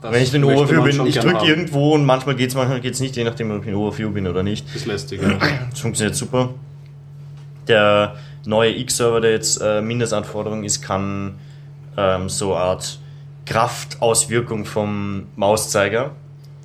[0.01, 2.93] Das Wenn ich den Overview bin, ich drücke irgendwo und manchmal geht es, manchmal geht
[2.93, 4.67] es nicht, je nachdem, ob ich in Overview bin oder nicht.
[4.67, 5.39] Das ist lästig, ja.
[5.71, 6.49] Das funktioniert super.
[7.67, 11.39] Der neue X-Server, der jetzt äh, Mindestanforderung ist, kann
[11.97, 12.99] ähm, so eine Art
[13.45, 16.11] Kraftauswirkung vom Mauszeiger.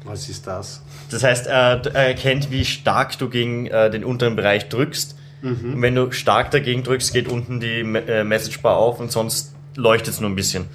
[0.04, 0.82] Was ist das?
[1.10, 5.16] Das heißt, er, er erkennt, wie stark du gegen äh, den unteren Bereich drückst.
[5.74, 10.14] Und wenn du stark dagegen drückst, geht unten die äh, Messagebar auf und sonst leuchtet
[10.14, 10.66] es nur ein bisschen.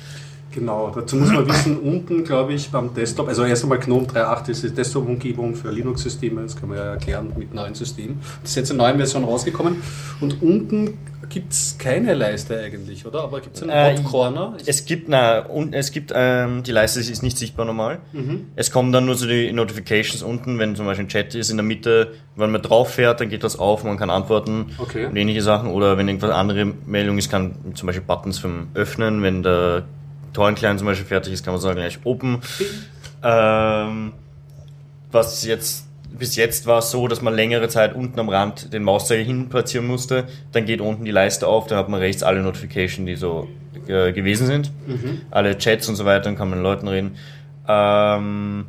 [0.55, 4.49] Genau, dazu muss man wissen, unten glaube ich beim Desktop, also erst einmal GNOME 3.8
[4.49, 8.19] ist die Desktop-Umgebung für Linux-Systeme, das kann man ja erklären mit neuen Systemen.
[8.41, 9.81] Das ist jetzt eine neue Version rausgekommen
[10.21, 10.97] und unten
[11.27, 13.23] gibt es keine Leiste eigentlich, oder?
[13.23, 14.55] Aber gibt es einen Äh, Corner?
[14.65, 17.97] Es gibt, na, und es gibt, ähm, die Leiste ist nicht sichtbar normal.
[18.13, 18.45] Mhm.
[18.55, 21.57] Es kommen dann nur so die Notifications unten, wenn zum Beispiel ein Chat ist in
[21.57, 25.07] der Mitte, wenn man drauf fährt, dann geht das auf, man kann antworten Okay.
[25.07, 25.71] und ähnliche Sachen.
[25.71, 29.83] Oder wenn irgendwas andere Meldung ist, kann zum Beispiel Buttons vom Öffnen, wenn der
[30.35, 32.41] Torrent-Client zum Beispiel fertig ist, kann man sagen gleich Open.
[33.23, 34.13] Ähm,
[35.11, 35.85] was jetzt
[36.17, 39.49] bis jetzt war es so, dass man längere Zeit unten am Rand den Mauszeiger hin
[39.49, 40.25] platzieren musste.
[40.51, 43.47] Dann geht unten die Leiste auf, dann hat man rechts alle Notifications, die so
[43.87, 44.71] äh, gewesen sind.
[45.31, 47.15] Alle Chats und so weiter, dann kann man mit Leuten reden.
[47.67, 48.65] Ähm,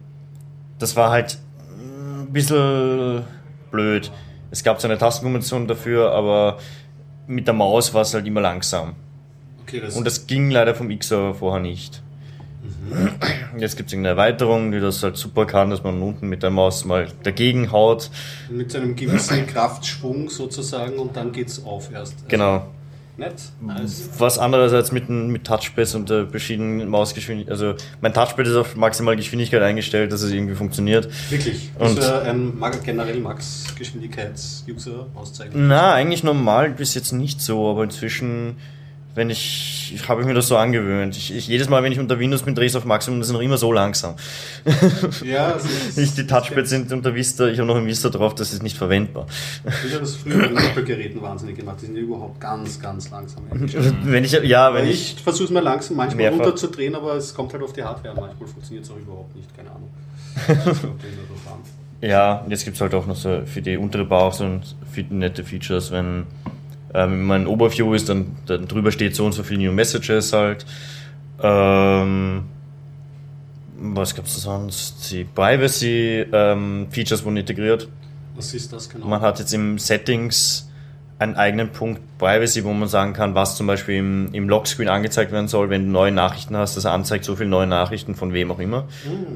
[0.78, 1.38] das war halt
[1.78, 3.22] ein bisschen
[3.70, 4.10] blöd.
[4.50, 6.58] Es gab so eine Tastenkombination dafür, aber
[7.26, 8.94] mit der Maus war es halt immer langsam.
[9.66, 12.02] Okay, das Und das ging leider vom X-Server vorher nicht.
[13.58, 16.50] Jetzt gibt es irgendeine Erweiterung, die das halt super kann, dass man unten mit der
[16.50, 18.10] Maus mal dagegen haut.
[18.50, 22.14] mit so einem gewissen Kraftschwung sozusagen und dann geht es auf erst.
[22.14, 22.66] Also, Genau.
[23.18, 23.34] Nett.
[24.18, 27.50] Was anderes als mit, mit Touchpads und der verschiedenen Mausgeschwindigkeit.
[27.50, 31.08] Also mein Touchpad ist auf maximale Geschwindigkeit eingestellt, dass es irgendwie funktioniert.
[31.30, 31.70] Wirklich.
[31.78, 32.52] Und- ist äh, ein
[32.84, 35.66] generell Max-Geschwindigkeits-User auszeichnen.
[35.66, 38.58] Na, eigentlich normal bis jetzt nicht so, aber inzwischen,
[39.16, 41.16] wenn ich, habe ich mir das so angewöhnt.
[41.16, 43.28] Ich, ich, jedes Mal, wenn ich unter Windows bin, drehe ich es auf Maximum, das
[43.28, 44.14] ist noch immer so langsam.
[45.24, 48.52] Ja, ist, Ich, die Touchpads sind unter Vista, ich habe noch ein Vista drauf, das
[48.52, 49.26] ist nicht verwendbar.
[49.86, 51.78] Ich habe das früher mit Apple-Geräten wahnsinnig gemacht.
[51.80, 53.44] Die sind ja überhaupt ganz, ganz langsam.
[54.04, 56.40] Wenn ich, ja, wenn ich, ich versuche es mal langsam manchmal Mehrfach.
[56.40, 58.20] runterzudrehen, aber es kommt halt auf die Hardware an.
[58.20, 59.90] Manchmal funktioniert es auch überhaupt nicht, keine Ahnung.
[62.02, 64.60] Ja, und jetzt gibt es halt auch noch so für die untere Bar auch so
[65.08, 66.26] nette Features, wenn
[66.96, 70.64] ähm, mein Overview ist, dann, dann drüber steht so und so viel New Messages halt.
[71.42, 72.44] Ähm,
[73.78, 75.10] was gab's da sonst?
[75.10, 77.88] Die Privacy-Features wurden integriert.
[78.34, 79.06] Was ist das genau?
[79.06, 80.70] Man hat jetzt im Settings
[81.18, 85.32] einen eigenen Punkt Privacy, wo man sagen kann, was zum Beispiel im, im Lockscreen angezeigt
[85.32, 88.32] werden soll, wenn du neue Nachrichten hast, dass er anzeigt so viele neue Nachrichten von
[88.32, 88.84] wem auch immer.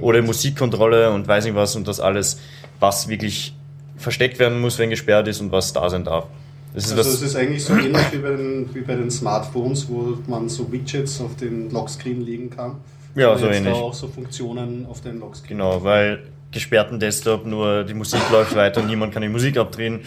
[0.01, 2.41] Oder Musikkontrolle und weiß nicht was und das alles,
[2.81, 3.55] was wirklich
[3.97, 6.27] versteckt werden muss, wenn gesperrt ist und was da sein darf.
[6.73, 9.89] Das ist also es ist eigentlich so ähnlich wie bei, den, wie bei den Smartphones,
[9.89, 12.77] wo man so Widgets auf den Lockscreen legen kann.
[13.17, 13.75] Ja, so jetzt ähnlich.
[13.75, 15.59] Da auch so Funktionen auf den Lockscreen.
[15.59, 20.01] genau, weil gesperrten Desktop nur die Musik läuft weiter und niemand kann die Musik abdrehen.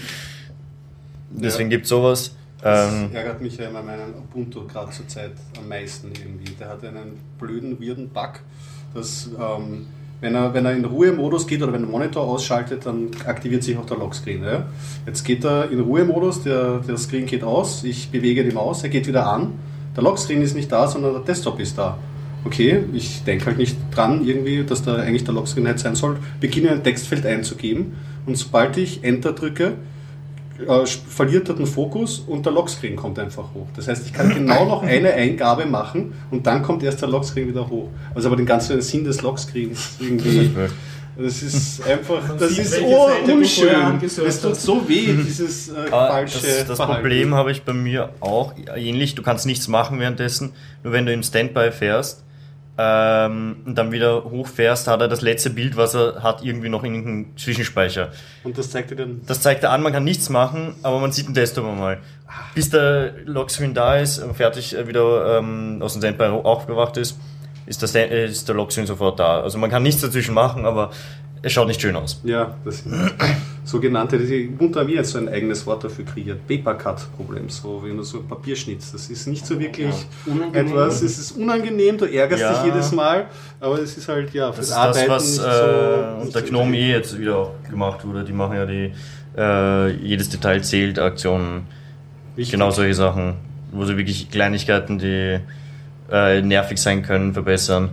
[1.32, 1.78] Deswegen Ja.
[1.78, 2.36] gibt's sowas.
[2.62, 6.54] Das Ähm, ärgert mich ja immer meinen Ubuntu gerade zur Zeit am meisten irgendwie.
[6.54, 8.40] Der hat einen blöden, weirden Bug,
[8.94, 9.88] dass ähm,
[10.24, 13.78] wenn, er, wenn er in Ruhemodus geht oder wenn der Monitor ausschaltet, dann aktiviert sich
[13.78, 14.42] auch der Lockscreen.
[14.42, 14.66] Ja?
[15.06, 18.90] Jetzt geht er in Ruhemodus, der, der Screen geht aus, ich bewege die Maus, er
[18.90, 19.52] geht wieder an.
[19.96, 21.98] Der Lockscreen ist nicht da, sondern der Desktop ist da.
[22.46, 26.18] Okay, ich denke halt nicht dran irgendwie, dass da eigentlich der Lockscreen halt sein soll.
[26.40, 27.94] Beginne ein Textfeld einzugeben
[28.26, 29.74] und sobald ich Enter drücke,
[30.60, 33.68] äh, verliert er den Fokus und der Lockscreen kommt einfach hoch.
[33.76, 37.48] Das heißt, ich kann genau noch eine Eingabe machen und dann kommt erst der Lockscreen
[37.48, 37.90] wieder hoch.
[38.14, 40.52] Also aber den ganzen Sinn des Lockscreens irgendwie.
[41.16, 44.02] Das ist einfach, Man das ist vorher unschön.
[44.04, 47.02] Es tut so weh, dieses äh, Ah, falsche das, das Verhalten.
[47.04, 49.14] Problem habe ich bei mir auch ähnlich.
[49.14, 50.54] Du kannst nichts machen währenddessen.
[50.84, 52.24] Nur wenn du im Standby fährst,
[52.78, 56.84] ähm, und dann wieder hochfährst, hat er das letzte Bild, was er hat, irgendwie noch
[56.84, 58.12] in irgendeinem Zwischenspeicher.
[58.44, 59.22] Und das zeigt dir dann.
[59.28, 62.00] Das zeigt er an, man kann nichts machen, aber man sieht den Desktop einmal.
[62.56, 67.20] Bis der Lockscreen da ist, äh, fertig äh, wieder ähm, aus dem Standby aufgewacht ist,
[67.68, 69.42] ist, das, äh, ist der Lockscreen sofort da.
[69.42, 70.90] Also man kann nichts dazwischen machen, aber
[71.44, 72.22] es schaut nicht schön aus.
[72.24, 73.14] Ja, das sind
[73.66, 78.04] sogenannte, die Ubuntu haben jetzt so ein eigenes Wort dafür kreiert, Paper-Cut-Problem, so wenn du
[78.04, 78.94] so Papier schnitzt.
[78.94, 79.94] Das ist nicht so wirklich
[80.26, 80.68] Unangenehm.
[80.68, 82.54] etwas, es ist unangenehm, du ärgerst Ja.
[82.54, 83.28] dich jedes Mal,
[83.60, 86.32] aber es ist halt, ja, Das fürs ist Arbeiten das, was äh, so...
[86.32, 88.24] der so Gnome eh jetzt wieder auch gemacht wurde.
[88.26, 88.92] Die machen ja die
[89.38, 91.68] äh, jedes Detail zählt Aktionen.
[92.36, 92.52] Wichtig.
[92.52, 93.36] Genau solche Sachen,
[93.72, 95.40] wo sie wirklich Kleinigkeiten, die
[96.12, 97.92] äh, nervig sein können, verbessern.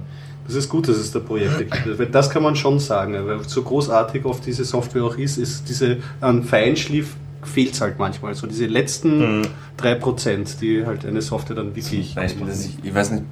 [0.51, 1.98] Das ist gut, dass es da Projekte gibt.
[1.98, 5.68] Weil das kann man schon sagen, weil so großartig oft diese Software auch ist, ist
[5.68, 8.34] diese an Feinschliff fehlt es halt manchmal.
[8.34, 9.46] So diese letzten Mhm.
[9.78, 13.24] 3%, die halt eine Software dann wirklich Beispiel, ich, ich weiß nicht,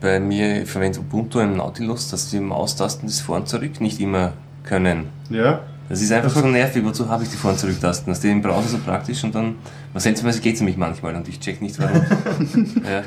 [0.00, 4.00] bei mir ich verwende Ubuntu im Nautilus, dass die Maustasten das Vor- und Zurück nicht
[4.00, 4.32] immer
[4.64, 5.06] können.
[5.30, 8.10] Ja, Das ist einfach so nervig, wozu habe ich die Vor- und Zurück-Tasten?
[8.10, 9.56] Das ist im Browser so praktisch und dann,
[9.92, 11.96] was seltsamerweise geht es nämlich manchmal und ich check nicht warum.
[12.84, 13.02] ja.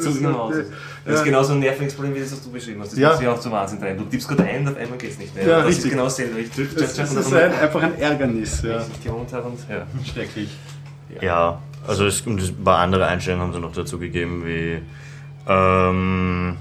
[0.00, 0.54] so genau aus.
[1.04, 2.92] Das ist genauso ein nerviges Problem wie das, was du beschrieben hast.
[2.92, 3.08] Das Ja.
[3.10, 3.96] macht sich auch zum Wahnsinn rein.
[3.98, 5.46] Du tippst gerade ein und auf einmal geht es nicht mehr.
[5.46, 5.84] Ja, das richtig.
[5.86, 6.40] ist genau dasselbe.
[6.40, 8.62] Ich drücke das, das ist ein, einfach ein Ärgernis.
[8.62, 8.80] Ja.
[8.82, 9.86] ich nicht gewohnt habe und ja.
[10.12, 10.50] Schrecklich.
[11.20, 14.80] Ja, also es, und ein paar andere Einstellungen haben sie noch dazu gegeben, wie
[15.48, 16.56] ähm,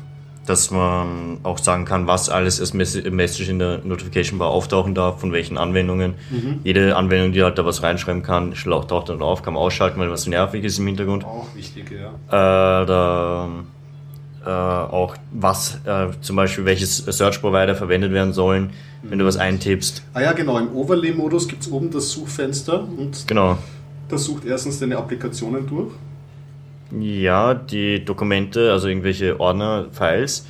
[0.50, 4.96] dass man auch sagen kann, was alles als Mess- Message in der Notification Bar auftauchen
[4.96, 6.16] darf, von welchen Anwendungen.
[6.64, 10.10] Jede Anwendung, die halt da was reinschreiben kann, taucht dann auf, kann man ausschalten, weil
[10.10, 11.24] was nervig ist im Hintergrund.
[11.24, 12.82] Auch wichtig, ja.
[12.82, 13.50] Äh, da,
[14.46, 18.72] äh, auch was äh, zum Beispiel welches Search Provider verwendet werden sollen,
[19.04, 20.02] wenn du was eintippst.
[20.14, 23.58] Ah ja, genau, im Overlay-Modus gibt es oben das Suchfenster und Genau.
[24.10, 25.92] das sucht erstens deine Applikationen durch.
[26.98, 30.46] Ja, die Dokumente, also irgendwelche Ordner, Files,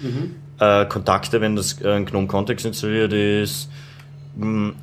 [0.59, 3.69] äh, Kontakte, wenn das äh, ein GNOME Context installiert ist,
[4.37, 4.73] mh,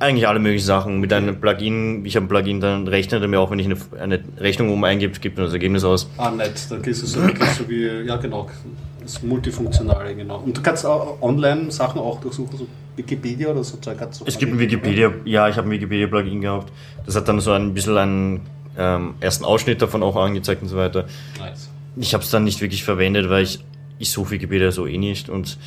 [0.00, 1.00] eigentlich alle möglichen Sachen.
[1.00, 3.76] Mit einem Plugin, ich habe ein Plugin, dann rechnet er mir auch, wenn ich eine,
[4.00, 6.08] eine Rechnung oben eingebe, gibt mir das Ergebnis aus.
[6.16, 8.48] Ah, nett, da gehst du so wirklich so wie, ja genau,
[9.02, 10.38] das Multifunktionale, genau.
[10.38, 13.96] Und du kannst auch online Sachen auch durchsuchen, so Wikipedia oder so Zeug.
[14.26, 16.72] Es gibt ein Wikipedia, ja, ich habe ein Wikipedia-Plugin gehabt.
[17.06, 18.40] Das hat dann so ein bisschen einen
[18.78, 21.06] ähm, ersten Ausschnitt davon auch angezeigt und so weiter.
[21.38, 21.68] Nice.
[21.96, 23.58] Ich habe es dann nicht wirklich verwendet, weil ich,
[23.98, 25.58] ich suche Wikipedia so eh nicht und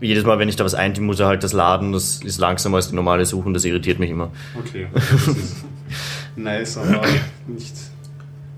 [0.00, 1.92] jedes Mal, wenn ich da was eintippe, muss er halt das laden.
[1.92, 4.30] Das ist langsamer als die normale Suche und das irritiert mich immer.
[4.56, 4.86] Okay.
[4.94, 5.64] Das ist
[6.36, 7.02] nice, aber
[7.48, 7.74] nicht.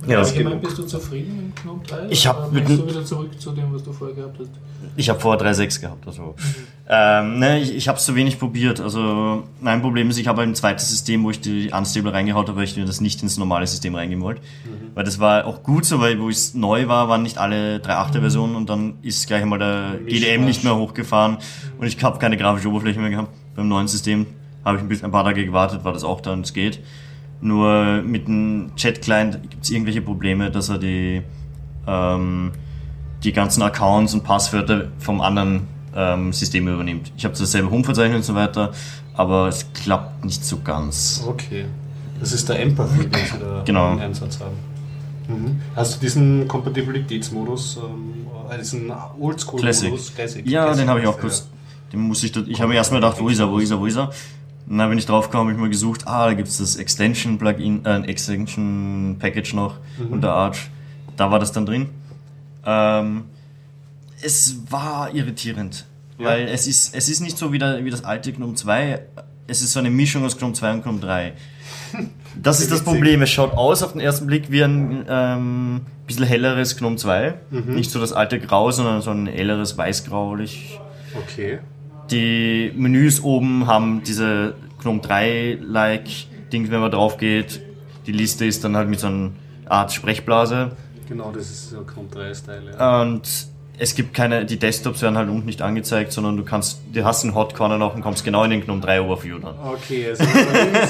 [0.06, 2.06] Ja, Allgemein bist du zufrieden mit GNOME 3?
[2.08, 4.50] Ich hab Oder mit du wieder zurück zu dem, was du vorher gehabt hast?
[4.96, 6.06] ich habe vorher 3.6 gehabt.
[6.06, 6.34] Also.
[6.88, 8.80] Ähm, ne, ich ich habe es zu wenig probiert.
[8.80, 12.58] Also mein Problem ist, ich habe ein zweites System, wo ich die Unstable reingehaut habe,
[12.58, 14.40] weil ich mir das nicht ins normale System reingeben wollte.
[14.94, 18.20] Weil das war auch gut so, weil wo es neu war, waren nicht alle 3.8er
[18.20, 21.38] Versionen und dann ist gleich einmal der GDM nicht mehr hochgefahren
[21.78, 23.32] und ich habe keine grafische Oberfläche mehr gehabt.
[23.54, 24.26] Beim neuen System
[24.64, 26.80] habe ich ein, bisschen, ein paar Tage gewartet, war das auch da und es geht.
[27.40, 31.22] Nur mit dem Chat-Client gibt es irgendwelche Probleme, dass er die,
[31.86, 32.52] ähm,
[33.24, 35.66] die ganzen Accounts und Passwörter vom anderen
[35.96, 37.12] ähm, System übernimmt.
[37.16, 38.72] Ich habe dasselbe Home-Verzeichnis und so weiter,
[39.14, 41.24] aber es klappt nicht so ganz.
[41.26, 41.64] Okay.
[42.20, 43.92] Das ist der Empathy, den Sie da Genau.
[43.92, 44.56] im Einsatz haben.
[45.28, 45.60] Mhm.
[45.74, 50.14] Hast du diesen Kompatibilitätsmodus, ähm, äh, diesen Oldschool-Modus?
[50.14, 50.46] Classic.
[50.46, 51.48] Ja, den habe ich auch kurz.
[51.92, 53.80] Den muss ich, da- ich habe mir erstmal gedacht, wo ist er, wo ist er,
[53.80, 54.10] wo ist er?
[54.70, 56.76] Und dann bin ich drauf gekommen, habe ich mal gesucht, ah, da gibt es das
[56.76, 59.78] Extension-Plugin, äh, ein Extension-Package noch
[60.10, 60.70] unter Arch.
[61.16, 61.88] Da war das dann drin.
[62.64, 63.24] Ähm,
[64.22, 65.86] es war irritierend,
[66.18, 66.26] Ja.
[66.28, 69.00] weil es ist, es ist nicht so wie, der, wie das alte GNOME 2,
[69.48, 71.32] es ist so eine Mischung aus GNOME 2 und GNOME 3.
[72.40, 72.84] Das ist das.
[72.84, 77.34] Problem, es schaut aus auf den ersten Blick wie ein ähm, bisschen helleres GNOME 2.
[77.50, 80.78] Nicht so das alte Grau, sondern so ein helleres Weißgraulich.
[81.18, 81.58] Okay.
[82.10, 86.08] Die Menüs oben haben diese GNOME 3-like
[86.52, 87.60] Ding, wenn man drauf geht.
[88.06, 89.30] Die Liste ist dann halt mit so einer
[89.66, 90.72] Art Sprechblase.
[91.08, 92.72] Genau, das ist so Chrome 3-Style.
[92.78, 93.02] Ja.
[93.02, 93.48] Und
[93.78, 97.24] es gibt keine, die Desktops werden halt unten nicht angezeigt, sondern du kannst, du hast
[97.24, 99.54] einen Hot Corner noch und kommst genau in den GNOME 3 Overview dann.
[99.64, 100.22] Okay, also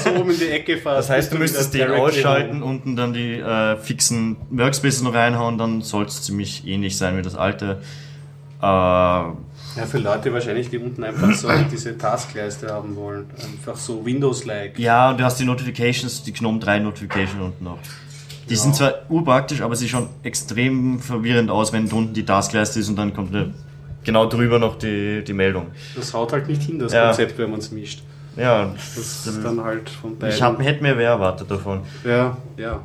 [0.03, 1.09] so oben in die Ecke fährst.
[1.09, 5.81] Das heißt, du müsstest den ausschalten, unten dann die äh, fixen Workspaces noch reinhauen, dann
[5.81, 7.81] soll es ziemlich ähnlich sein wie das alte.
[8.61, 9.23] Äh,
[9.77, 13.25] Ja, für Leute wahrscheinlich, die unten einfach so diese Taskleiste haben wollen.
[13.43, 14.77] Einfach so Windows-like.
[14.79, 17.77] ja, und du hast die Notifications, die GNOME 3 Notification unten noch.
[18.49, 22.89] Die sind zwar urpraktisch, aber sie schauen extrem verwirrend aus, wenn drunten die Taskleiste ist
[22.89, 23.53] und dann kommt eine,
[24.03, 25.67] genau drüber noch die, die Meldung.
[25.95, 27.05] Das haut halt nicht hin, das Ja.
[27.07, 28.03] Konzept, wenn man es mischt.
[28.35, 30.35] Ja, Das ist dann halt von beiden.
[30.35, 31.81] ich hab, hätte mir wer erwartet davon.
[32.03, 32.81] Ja, ja.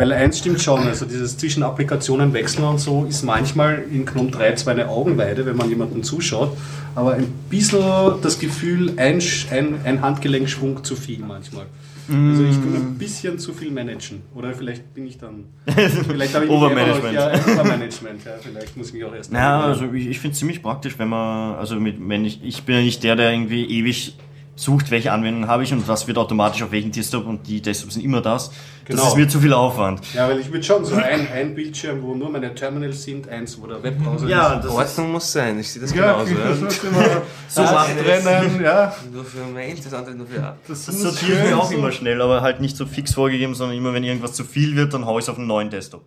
[0.00, 4.30] Weil eins stimmt schon, also dieses zwischen Applikationen wechseln und so ist manchmal in GNOME
[4.30, 6.56] 3 zwar eine Augenweide, wenn man jemandem zuschaut,
[6.94, 7.82] aber ein bisschen
[8.22, 9.20] das Gefühl, ein,
[9.50, 11.66] ein, ein Handgelenkschwung zu viel manchmal.
[12.08, 14.22] Also ich tue ein bisschen zu viel managen.
[14.34, 15.44] Oder vielleicht bin ich dann.
[15.66, 17.14] Vielleicht habe ich Overmanagement.
[17.14, 18.24] Ja, Overmanagement.
[18.24, 19.30] Ja, vielleicht muss ich mich auch erst.
[19.30, 22.64] Naja, also ich, ich finde es ziemlich praktisch, wenn man, also mit, wenn ich, ich
[22.64, 24.16] bin ja nicht der, der irgendwie ewig
[24.60, 27.94] sucht, welche Anwendungen habe ich und was wird automatisch auf welchen Desktop und die Desktops
[27.94, 28.52] sind immer das.
[28.90, 29.02] Genau.
[29.02, 30.00] Das ist mir zu viel Aufwand.
[30.14, 33.60] Ja, weil ich würde schon so ein, ein Bildschirm, wo nur meine Terminals sind, eins,
[33.60, 34.64] wo der Webbrowser Ja, ist.
[34.64, 36.34] das ist, Ordnung muss sein, ich sehe das Ja, genauso.
[36.34, 36.64] das Ja.
[36.64, 37.04] muss immer
[37.48, 38.94] so ist- trennen, ja.
[39.12, 40.58] Nur für Mail, das andere nur für Ab.
[40.68, 43.76] Das, das schön mir auch so- immer schnell, aber halt nicht so fix vorgegeben, sondern
[43.78, 46.02] immer wenn irgendwas zu viel wird, dann hau ich es auf einen neuen Desktop.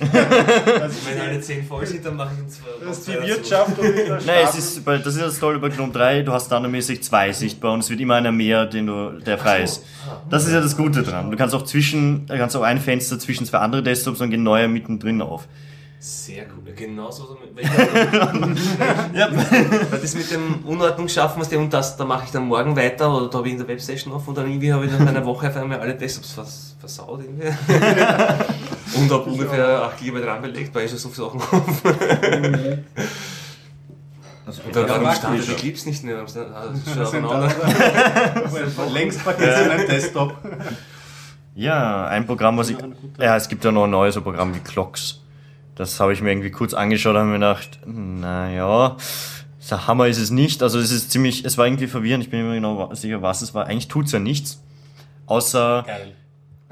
[0.00, 2.68] Das Wenn alle 10 voll sind, dann mache ich uns zwei.
[2.86, 3.12] das ist die.
[3.12, 6.46] Wirtschaft und Nein, es ist, bei- das ist das Tolle bei GNOME 3, du hast
[6.46, 9.84] standardmäßig zwei sichtbar und es wird immer einer mehr, den du, der frei ist.
[10.30, 11.30] Das ist ja das Gute dran.
[11.30, 14.42] Du kannst auch zwischen, du kannst auch ein Fenster zwischen zwei andere Desktops und gehen
[14.42, 15.46] neuer mittendrin auf.
[16.02, 17.36] Sehr cool, genau so.
[19.12, 19.28] Ja.
[19.30, 22.74] Weil das mit dem Unordnung schaffen, was der und das, da mache ich dann morgen
[22.74, 25.06] weiter oder da habe ich in der Webstation auf und dann irgendwie habe ich nach
[25.06, 27.48] einer Woche auf einmal alle Desktops vers versaut irgendwie.
[28.96, 32.82] und habe ungefähr 8 GB RAM belegt, weil ich schon so viele Sachen habe.
[34.66, 35.54] Und dann Ja, startet ich die.
[35.54, 36.22] Clips nicht mehr?
[36.22, 36.40] Das ist
[38.74, 40.34] schon Längst vergessen ein Desktop.
[41.54, 42.78] Ja, ein Programm, was ich.
[43.18, 45.19] Ja, es gibt ja noch ein neues Programm wie Clocks.
[45.74, 48.96] Das habe ich mir irgendwie kurz angeschaut und habe mir gedacht, naja,
[49.58, 50.62] so Hammer ist es nicht.
[50.62, 53.54] Also es ist ziemlich, es war irgendwie verwirrend, ich bin mir genau sicher, was es
[53.54, 53.66] war.
[53.66, 54.62] Eigentlich tut's ja nichts.
[55.26, 56.14] Außer Geil.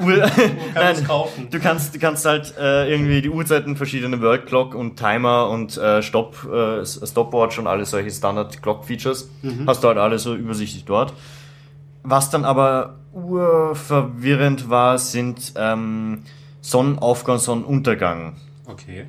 [0.01, 0.17] Uhr.
[0.75, 1.49] Nein, es kaufen.
[1.51, 5.77] Du kannst, du kannst halt äh, irgendwie die Uhrzeiten, verschiedene World Clock und Timer und
[5.77, 9.29] äh, Stopp, äh, Stopwatch und alle solche Standard Clock Features
[9.67, 11.13] hast du halt alle so übersichtlich dort.
[12.05, 16.23] Was dann aber urverwirrend war, sind ähm,
[16.61, 18.37] Sonnenaufgang, Sonnenuntergang.
[18.69, 19.07] Okay.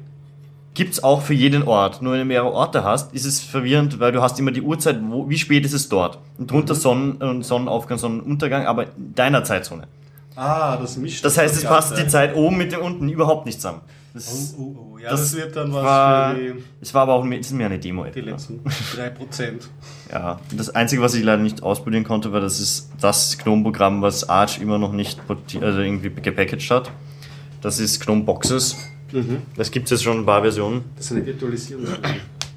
[0.74, 2.02] Gibt's auch für jeden Ort.
[2.02, 4.98] Nur wenn du mehrere Orte hast, ist es verwirrend, weil du hast immer die Uhrzeit,
[5.02, 6.20] wo, wie spät ist es dort.
[6.38, 9.88] Und drunter Sonnen, äh, Sonnenaufgang, Sonnenuntergang, aber in deiner Zeitzone.
[10.36, 11.26] Ah, das mischt.
[11.26, 12.08] Das heißt, es passt die.
[12.08, 13.82] Zeit oben mit dem unten überhaupt nicht zusammen.
[14.14, 14.98] Das, Oh, oh, oh.
[14.98, 17.48] Ja, Das das, wird dann was war, für die, es war aber auch mehr, es
[17.48, 18.32] ist mehr eine demo die etwa.
[18.32, 18.62] letzten
[18.98, 19.54] 3%.
[20.12, 24.28] Ja, das Einzige, was ich leider nicht ausprobieren konnte, war, das ist das GNOME-Programm, was
[24.30, 26.92] Arch immer noch nicht also irgendwie gepackaged hat.
[27.62, 28.78] Das ist GNOME Boxes.
[29.56, 30.84] Das gibt es jetzt schon in ein paar Versionen.
[30.96, 31.86] Das ist eine Virtualisierung.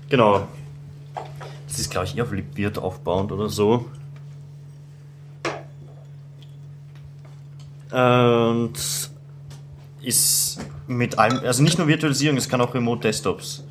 [0.09, 0.47] Genau.
[1.67, 3.87] Das ist, glaube ich, eher auf Libvirt aufbauend oder so.
[7.91, 8.73] Und
[10.03, 13.65] ist mit allem, also nicht nur Virtualisierung, es kann auch Remote Desktops.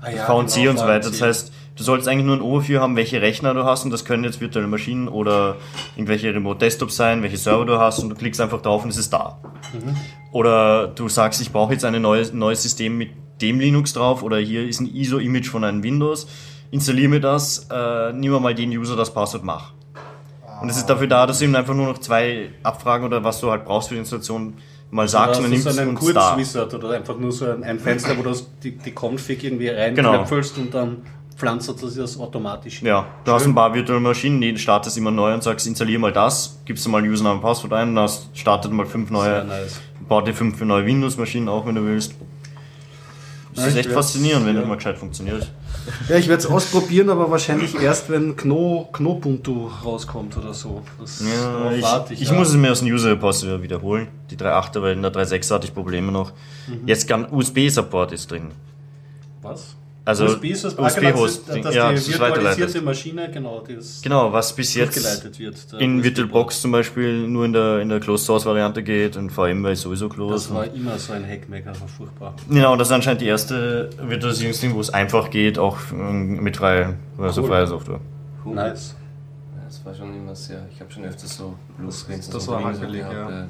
[0.00, 1.10] Ah, VNC genau, und so weiter.
[1.10, 4.04] Das heißt, du solltest eigentlich nur ein Overview haben, welche Rechner du hast und das
[4.04, 5.56] können jetzt virtuelle Maschinen oder
[5.96, 8.96] irgendwelche Remote Desktops sein, welche Server du hast und du klickst einfach drauf und es
[8.96, 9.38] ist da.
[9.72, 9.96] Mhm.
[10.32, 13.10] Oder du sagst, ich brauche jetzt ein neues, neues System mit
[13.40, 16.26] dem Linux drauf oder hier ist ein ISO-Image von einem Windows.
[16.70, 19.72] Installiere mir das, äh, nimm mal den User das Passwort, mach.
[20.62, 23.40] Und es ist dafür da, dass du ihm einfach nur noch zwei Abfragen oder was
[23.40, 24.54] du halt brauchst für die Installation
[24.90, 26.20] mal sagst und dann nimmst so du einen und da.
[26.34, 30.10] Kurzwizard oder einfach nur so ein, ein Fenster, wo du die, die Config irgendwie Genau.
[30.10, 30.98] reinknöpfelst und dann
[31.36, 32.82] pflanzt das das automatisch.
[32.82, 36.12] Ja, du hast ein paar virtuelle Maschinen, die startest immer neu und sagst, installier mal
[36.12, 39.80] das, gibst du mal Username und Passwort ein, dann hast, startet mal fünf neue, nice.
[40.10, 42.14] Baut dir fünf neue Windows-Maschinen auch, wenn du willst.
[43.54, 44.60] Das ist echt faszinierend, wenn ja.
[44.60, 45.50] das mal gescheit funktioniert.
[46.08, 50.82] Ja, ich werde es ausprobieren, aber wahrscheinlich erst, wenn Kno, Knobuntu rauskommt oder so.
[51.00, 52.32] Das, Ja, ich, warte ich ja.
[52.32, 55.74] muss es mir aus dem User-Repository wiederholen, die 3.8er, weil in der 3.6er hatte ich
[55.74, 56.32] Probleme noch.
[56.66, 56.86] Mhm.
[56.86, 58.50] Jetzt kann USB-Support ist drin.
[59.42, 59.76] Was?
[60.04, 62.80] Also USB ist das ah, genau, USB-Host, dass, dass ja, die das ist virtualisierte.
[62.82, 65.72] Maschine, genau, die das Genau, was bis jetzt wird.
[65.78, 66.02] in.
[66.02, 70.14] VirtualBox zum Beispiel nur in der, in der Closed-Source-Variante geht und VMware ist sowieso Das
[70.16, 70.54] closed.
[70.54, 72.34] war immer so ein Hackmaker, das war furchtbar.
[72.48, 76.94] Genau, das ist anscheinend die erste Virtualisierungsding, wo es einfach geht, auch ähm, mit freier,
[77.18, 77.48] also Cool.
[77.48, 78.00] freier Software.
[78.44, 78.54] Cool.
[78.54, 78.94] Nice.
[79.54, 82.52] Ja, Das war schon immer sehr, ich habe schon öfters so Das- Bluesprints das so
[82.52, 83.42] war gehabt, ja.
[83.42, 83.44] äh,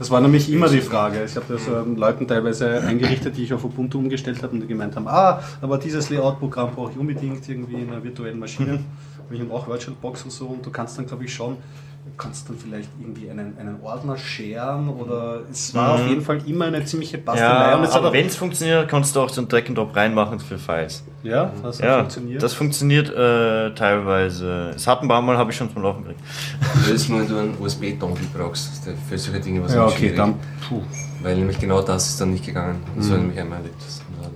[0.00, 1.22] Das war nämlich immer die Frage.
[1.26, 4.66] Ich habe das ähm, Leuten teilweise eingerichtet, die ich auf Ubuntu umgestellt habe und die
[4.66, 8.80] gemeint haben, ah, aber dieses Layout-Programm brauche ich unbedingt irgendwie in einer virtuellen Maschine.
[9.32, 12.48] Ich habe auch VirtualBox und so und du kannst dann, glaube ich, schauen, du kannst
[12.48, 16.02] dann vielleicht irgendwie einen, einen Ordner sharen oder es war Mhm.
[16.02, 17.48] auf jeden Fall immer eine ziemliche Bastelei.
[17.48, 20.58] Ja, aber wenn es funktioniert, kannst du auch so ein Drag and Drop reinmachen für
[20.58, 21.02] Files.
[21.22, 22.42] ja, das Ja, funktioniert.
[22.42, 24.72] das funktioniert äh, teilweise.
[24.76, 26.20] Es hat ein paar Mal, habe ich schon zum Laufen gekriegt.
[26.74, 28.68] Das ist nur, wenn du einen USB-Dongle brauchst.
[28.68, 30.16] Das ist der- Für solche Dinge was ja, okay, schwierig.
[30.16, 30.34] dann,
[30.68, 30.82] puh.
[31.22, 32.82] Weil nämlich genau das ist dann nicht gegangen.
[32.96, 33.10] Das Mhm.
[33.10, 33.82] war nämlich einmal erlebt,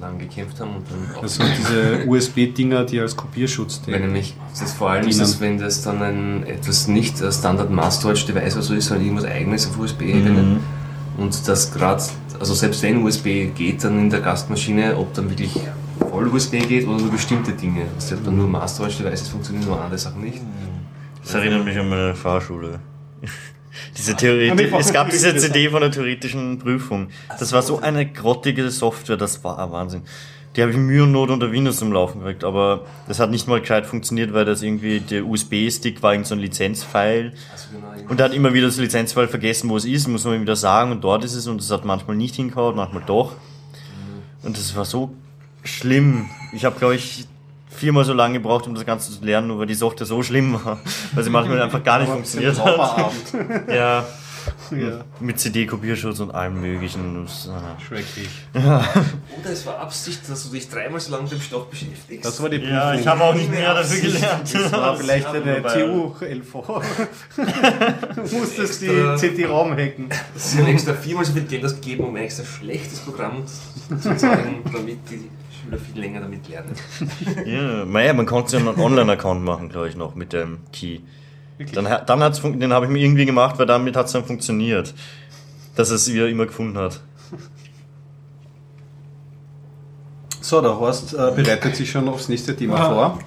[0.05, 1.23] lang gekämpft haben und dann auch.
[1.23, 4.03] Das sind diese USB-Dinger, die als Kopierschutz dienen.
[4.03, 8.27] nämlich, das vor allem ist es, wenn das dann ein etwas nicht äh, Standard Storage
[8.27, 10.61] Device oder so ist, sondern irgendwas eigenes auf USB-Ebene, Mhm.
[11.17, 12.03] Und das gerade,
[12.41, 15.55] also selbst wenn USB geht dann in der Gastmaschine, ob dann wirklich
[16.11, 17.83] voll USB geht oder nur bestimmte Dinge.
[17.95, 20.41] Das hat dann nur Master-Devices funktionieren, nur andere Sachen nicht.
[21.23, 22.81] Das erinnert mich an meine Fahrschule.
[23.97, 27.09] Diese Theorie, es gab diese CD von der theoretischen Prüfung.
[27.39, 30.03] Das war so eine grottige Software, das war Wahnsinn.
[30.57, 33.49] Die habe ich Mühe und Not unter Windows zum Laufen gekriegt, aber das hat nicht
[33.49, 37.33] mal gescheit funktioniert, weil das irgendwie, der USB-Stick war irgend so ein Lizenzfile.
[37.51, 40.35] Also genau, Und er hat immer wieder das Lizenzfile vergessen, wo es ist, muss man
[40.37, 43.33] ihm wieder sagen, und dort ist es, und es hat manchmal nicht hingehauen, manchmal doch.
[44.45, 45.13] Und das war so
[45.65, 46.29] schlimm.
[46.53, 47.27] Ich habe, glaube ich,
[47.77, 50.55] viermal so lange gebraucht, um das Ganze zu lernen, nur weil die Software so schlimm
[50.65, 50.79] war,
[51.13, 53.13] weil sie manchmal einfach gar nicht funktioniert hat.
[53.69, 54.05] Ja,
[54.71, 55.05] ja.
[55.21, 57.27] mit CD-Kopierschutz und allem möglichen.
[57.27, 58.29] Äh, Schrecklich.
[58.55, 62.25] Oder es war Absicht, dass du dich dreimal so lange mit dem Stoff beschäftigst.
[62.25, 62.75] Das war die Prüfung.
[62.75, 64.55] Ja, ich habe auch nicht mehr dafür gelernt.
[64.55, 66.53] Das war vielleicht eine TU-LV.
[68.17, 70.09] du musstest die CD-ROM hacken.
[70.35, 74.63] Sie haben extra viermal so viel Geld ausgegeben, um ein extra schlechtes Programm zu zeigen,
[74.73, 75.31] damit die
[75.65, 76.75] Schüler viel länger damit lernen.
[77.47, 81.01] Ja, naja, man konnte ja einen Online-Account machen, glaube ich, noch mit dem Key.
[81.73, 84.25] Dann, dann hat's, fun- den habe ich mir irgendwie gemacht, weil damit hat es dann
[84.25, 84.93] funktioniert.
[85.77, 87.01] Dass es wieder immer gefunden hat.
[90.41, 92.89] So, der Horst äh, bereitet sich schon aufs nächste Thema Ah.
[92.91, 93.19] vor.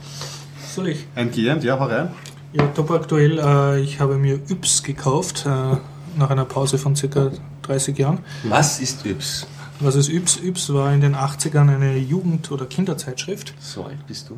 [0.76, 1.06] Soll ich?
[1.16, 2.10] Eingehend, ja, hau rein.
[2.54, 3.40] Ja, top aktuell.
[3.40, 5.78] Äh, ich habe mir Yps gekauft, äh,
[6.18, 7.32] nach einer Pause von circa
[7.64, 8.20] 30 Jahren.
[8.44, 9.48] Was ist Yps?
[9.80, 10.38] Was ist Yps?
[10.44, 13.54] Yps war in den 80ern eine Jugend- oder Kinderzeitschrift.
[13.60, 14.38] So alt bist du?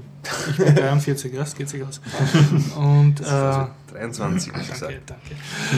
[0.52, 2.02] Ich bin 43, ja, das geht sich aus.
[2.78, 4.94] Und, äh, Also 23, wie gesagt.
[5.08, 5.36] Danke,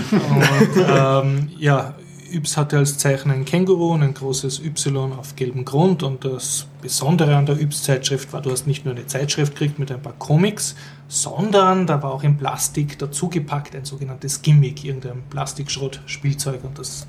[0.10, 0.26] danke.
[0.26, 1.94] Und ähm, ja,
[2.34, 6.02] Yps hatte als Zeichen ein Känguru und ein großes Y auf gelbem Grund.
[6.02, 9.92] Und das Besondere an der Yps-Zeitschrift war, du hast nicht nur eine Zeitschrift gekriegt mit
[9.92, 10.76] ein paar Comics,
[11.10, 16.64] sondern da war auch in Plastik dazugepackt ein sogenanntes Gimmick, irgendein Plastikschrott-Spielzeug.
[16.64, 17.06] Und das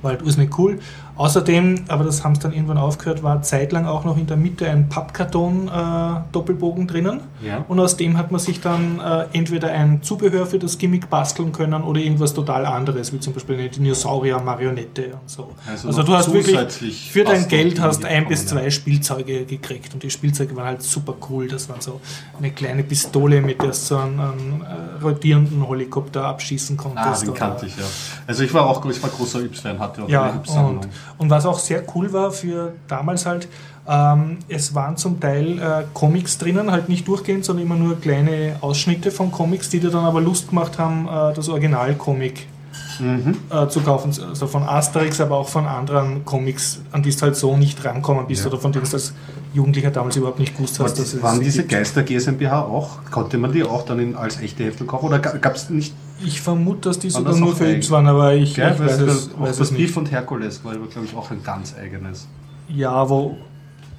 [0.00, 0.80] war halt ursinnig cool.
[1.16, 4.68] Außerdem, aber das haben sie dann irgendwann aufgehört, war zeitlang auch noch in der Mitte
[4.68, 7.20] ein Pappkarton-Doppelbogen drinnen.
[7.42, 7.64] Ja.
[7.68, 11.52] Und aus dem hat man sich dann äh, entweder ein Zubehör für das Gimmick basteln
[11.52, 15.50] können oder irgendwas total anderes, wie zum Beispiel eine Dinosaurier-Marionette und so.
[15.68, 20.02] Also Also, du hast wirklich für dein Geld hast ein bis zwei Spielzeuge gekriegt und
[20.02, 21.48] die Spielzeuge waren halt super cool.
[21.48, 22.00] Das waren so
[22.38, 27.22] eine kleine Pistole, mit der so einen, einen äh, rotierenden Helikopter abschießen Ah, konntest.
[27.22, 27.84] den oder- kannte ich, ja.
[28.26, 30.80] Also ich war auch ich war großer Yps-Fan, hatte auch ja, eine Yps-Sammlung.
[31.22, 33.48] Und, was auch sehr cool war für damals halt,
[33.88, 38.56] ähm, es waren zum Teil äh, Comics drinnen, halt nicht durchgehend, sondern immer nur kleine
[38.60, 42.46] Ausschnitte von Comics, die dir dann aber Lust gemacht haben, äh, das Original-Comic
[43.00, 43.36] Mhm.
[43.50, 44.12] äh, zu kaufen.
[44.28, 48.26] Also von Asterix, aber auch von anderen Comics, an die du halt so nicht rankommen
[48.26, 48.50] bist Ja.
[48.50, 49.14] oder von denen du als
[49.54, 51.72] Jugendlicher damals überhaupt nicht gewusst hast, dass es Waren diese gibt.
[51.72, 52.98] Geister GmbH auch?
[53.10, 55.06] Konnte man die auch dann in, als echte Heftel kaufen?
[55.06, 55.94] Oder gab es nicht?
[56.24, 57.66] Ich vermute, dass die sogar das nur für?
[57.70, 58.72] Yps waren, aber ich, Gell?
[58.74, 59.80] ich weiß, es- weiß das nicht.
[59.80, 62.26] Beef und Herkules war, glaube ich, auch ein ganz eigenes.
[62.68, 63.36] Ja, wo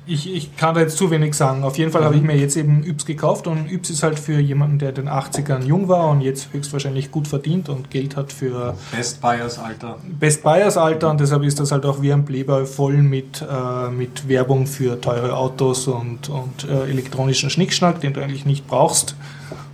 [0.05, 1.63] ich, ich kann da jetzt zu wenig sagen.
[1.63, 4.38] Auf jeden Fall habe ich mir jetzt eben Yps gekauft und Yps ist halt für
[4.38, 8.34] jemanden, der in den 80ern jung war und jetzt höchstwahrscheinlich gut verdient und Geld hat
[8.34, 9.97] für Best Buyers, Alter.
[10.19, 13.89] Best Buyers Alter und deshalb ist das halt auch wie ein Playboy voll mit, äh,
[13.91, 19.15] mit Werbung für teure Autos und, und äh, elektronischen Schnickschnack, den du eigentlich nicht brauchst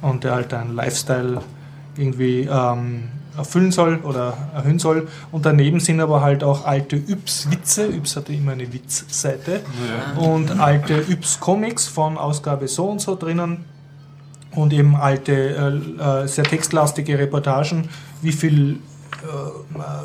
[0.04, 1.42] und der halt deinen Lifestyle
[2.00, 5.08] irgendwie ähm, erfüllen soll oder erhöhen soll.
[5.32, 7.88] Und daneben sind aber halt auch alte Yps-Witze.
[7.88, 9.62] Yps hatte immer eine Witzseite.
[10.18, 13.66] Und alte Yps-Comics von Ausgabe so und so drinnen.
[14.56, 15.34] Und eben alte,
[16.00, 17.90] äh, äh, sehr textlastige Reportagen,
[18.22, 18.80] wie viel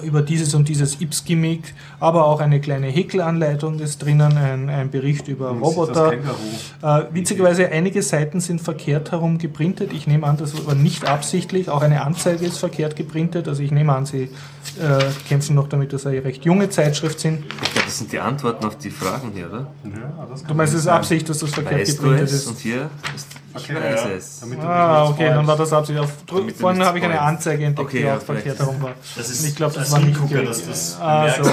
[0.03, 5.29] über dieses und dieses Yps-Gimmick, aber auch eine kleine Häkelanleitung ist drinnen, ein, ein Bericht
[5.29, 5.93] über Roboter.
[5.93, 7.03] Das Känguru.
[7.11, 9.93] Äh, witzigerweise, einige Seiten sind verkehrt herum geprintet.
[9.93, 11.69] Ich nehme an, das war nicht absichtlich.
[11.69, 13.49] Auch eine Anzeige ist verkehrt geprintet.
[13.49, 14.29] Also ich nehme an, sie äh,
[15.29, 17.45] kämpfen noch damit, dass sie eine recht junge Zeitschrift sind.
[17.63, 19.67] Ich glaube, das sind die Antworten auf die Fragen hier, oder?
[19.85, 20.89] Ja, das kann Du meinst, es ist.
[20.89, 22.33] Absicht, dass das verkehrt Weißt du geprintet es?
[22.35, 22.47] ist?
[22.47, 23.27] Und hier ist
[23.57, 24.11] ich Okay, weiß ja.
[24.11, 24.41] es.
[24.41, 25.99] Damit Ah, okay, dann war das Absicht.
[25.99, 26.11] Auf,
[26.59, 27.21] vorhin habe ich eine.
[27.21, 28.93] Anzeige entdeckt, Okay, die ja, auch verkehrt herum war.
[29.17, 31.51] Das Und ich glaube, das als war nicht die- dass das Ah, so.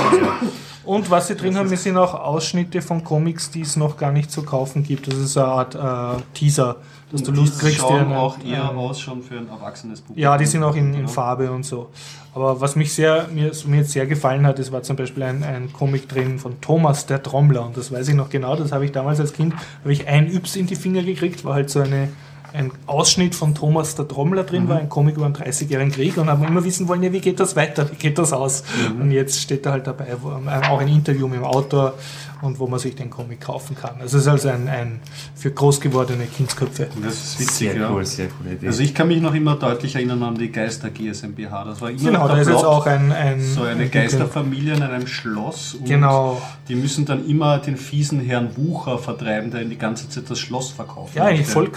[0.83, 4.31] Und was sie drin haben, sind auch Ausschnitte von Comics, die es noch gar nicht
[4.31, 5.07] zu kaufen gibt.
[5.07, 6.77] Das ist eine Art äh, Teaser,
[7.11, 7.77] dass du Lust kriegst.
[7.77, 10.21] dir schauen eine- auch eher ähm, aus schon für ein erwachsenes Publikum.
[10.23, 11.07] Ja, die sind auch in, in.
[11.07, 11.89] Farbe und so.
[12.33, 15.43] Aber was mich sehr, mir, mir jetzt sehr gefallen hat, es war zum Beispiel ein,
[15.43, 17.65] ein Comic drin von Thomas der Trommler.
[17.65, 20.33] Und das weiß ich noch genau, das habe ich damals als Kind, habe ich ein
[20.33, 22.07] Yps in die Finger gekriegt, war halt so eine
[22.53, 26.29] ein Ausschnitt von Thomas der Trommler drin war, ein Comic über den 30-jährigen Krieg und
[26.29, 28.63] haben immer wissen wollen, ja, wie geht das weiter, wie geht das aus?
[28.99, 31.93] Und jetzt steht da halt dabei wo, ähm, auch ein Interview mit dem Autor
[32.41, 34.01] und wo man sich den Comic kaufen kann.
[34.01, 34.99] Also es ist also ein, ein
[35.35, 36.87] für groß gewordene Kindsköpfe.
[37.03, 37.91] Das ist witzig, Sehr ja.
[37.91, 38.65] cool, sehr coole Idee.
[38.67, 41.63] Also ich kann mich noch immer deutlich erinnern an die Geister GSMBH.
[41.65, 44.81] Das war immer Genau, da ist jetzt auch ein, ein so eine ein- Geisterfamilie in
[44.81, 45.75] einem Schloss.
[45.75, 46.41] Und Genau.
[46.67, 50.39] Die müssen dann immer den fiesen Herrn Wucher vertreiben, der ihnen die ganze Zeit das
[50.39, 51.15] Schloss verkauft.
[51.15, 51.69] Ja, eigentlich voll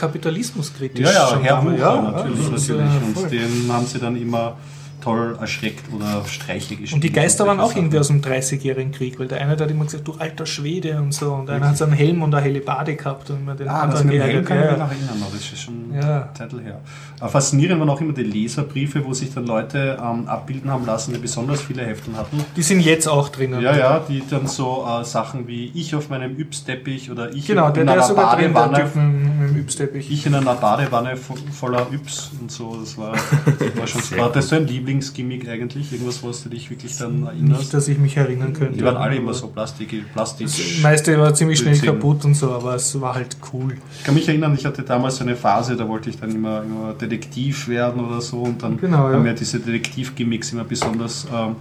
[0.73, 1.07] kapitalismuskritisch.
[1.07, 3.03] Ja, ja, Herr Ja, natürlich, das natürlich.
[3.03, 3.29] Und voll.
[3.29, 4.57] den haben sie dann immer
[5.03, 6.95] toll erschreckt oder Streiche gespielt.
[6.95, 9.85] Und die Geister waren auch irgendwie aus dem 30-jährigen Krieg, weil der eine hat immer
[9.85, 11.35] gesagt, du alter Schwede und so.
[11.35, 13.87] Und einer hat so einen Helm und eine helle Bade gehabt und man den Ah,
[13.87, 16.21] das anderen mit dem Helm kann ich mich noch erinnern, aber das ist schon Ja.
[16.33, 16.81] Titel her.
[17.25, 21.15] Aber faszinierend waren auch immer die Leserbriefe, wo sich dann Leute ähm, abbilden haben lassen,
[21.15, 22.39] die besonders viele Heften hatten.
[22.55, 23.63] Die sind jetzt auch drinnen.
[23.63, 27.71] Ja, ja, die dann so äh, Sachen wie ich auf meinem Yps-Teppich oder ich Genau,
[27.71, 30.11] der, in der einer sogar drin, der Badewanne, Typ Yps-Teppich.
[30.13, 32.77] ich in einer Badewanne vo- voller Yps und so.
[32.79, 34.17] Das war, das war schon so.
[34.19, 35.93] War das so ein Lieblingsgimmick eigentlich?
[35.93, 37.61] Irgendwas, was du dich wirklich dann erinnerst?
[37.63, 38.77] Nicht, dass ich mich erinnern könnte.
[38.77, 40.47] Die waren alle immer so Plastik, Plastik.
[40.49, 41.95] Das meiste war ziemlich schnell Blödsinn.
[42.01, 43.79] kaputt und so, aber es war halt cool.
[43.99, 46.63] Ich kann mich erinnern, ich hatte damals so eine Phase, da wollte ich dann immer,
[46.63, 49.15] immer Detektiv werden oder so und dann Genau, ja.
[49.15, 51.57] haben mir diese Detektiv-Gimmicks immer besonders ähm,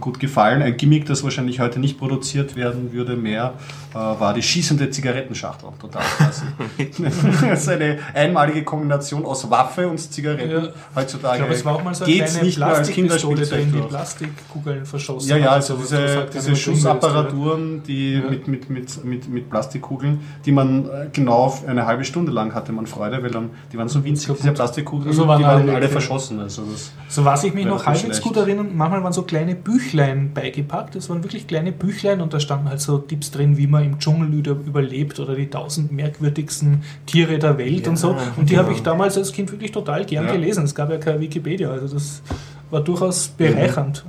[0.00, 0.62] gut gefallen.
[0.62, 3.54] Ein Gimmick, das wahrscheinlich heute nicht produziert werden würde mehr,
[3.92, 5.70] äh, war die schießende Zigarettenschachtel.
[5.80, 6.44] Total klasse.
[7.50, 10.64] das ist eine einmalige Kombination aus Waffe und Zigaretten.
[10.64, 10.68] Ja.
[10.94, 13.72] Heutzutage Ich glaube, es war auch mal so eine geht's nicht mehr als Kinderspielzeug drin,
[13.72, 13.88] die durch.
[13.88, 18.30] Plastikkugeln verschossen Ja, ja, also diese, diese Schussapparaturen, die Ja.
[18.30, 22.72] mit, mit, mit, mit, mit Plastikkugeln, die man äh, genau eine halbe Stunde lang hatte
[22.72, 25.74] man Freude, weil dann, die waren so winzig, diese Plastikkugeln, So waren die waren alle
[25.74, 26.40] alle verschossen.
[26.40, 30.32] Also das, So was ich mich noch halbwegs gut erinnern, manchmal waren so kleine Büchlein
[30.34, 30.94] beigepackt.
[30.94, 33.98] Das waren wirklich kleine Büchlein und da standen halt so Tipps drin, wie man im
[33.98, 38.16] Dschungel über- überlebt oder die tausend merkwürdigsten Tiere der Welt und so.
[38.36, 40.32] Und die habe ich damals als Kind wirklich total gern Ja.
[40.32, 40.64] gelesen.
[40.64, 42.22] Es gab ja keine Wikipedia, also das
[42.70, 44.04] war durchaus bereichernd.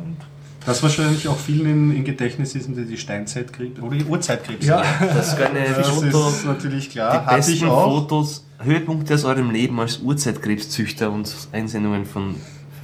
[0.66, 4.66] Das wahrscheinlich auch vielen in, in Gedächtnis ist, sind die Steinzeitkrebs oder die Urzeitkrebs.
[4.66, 4.84] Ja.
[5.00, 7.20] Das das Foto, ist natürlich klar.
[7.22, 8.00] die Hatte ich besten auch.
[8.02, 12.34] Fotos, Höhepunkte aus eurem Leben als Urzeitkrebszüchter und Einsendungen von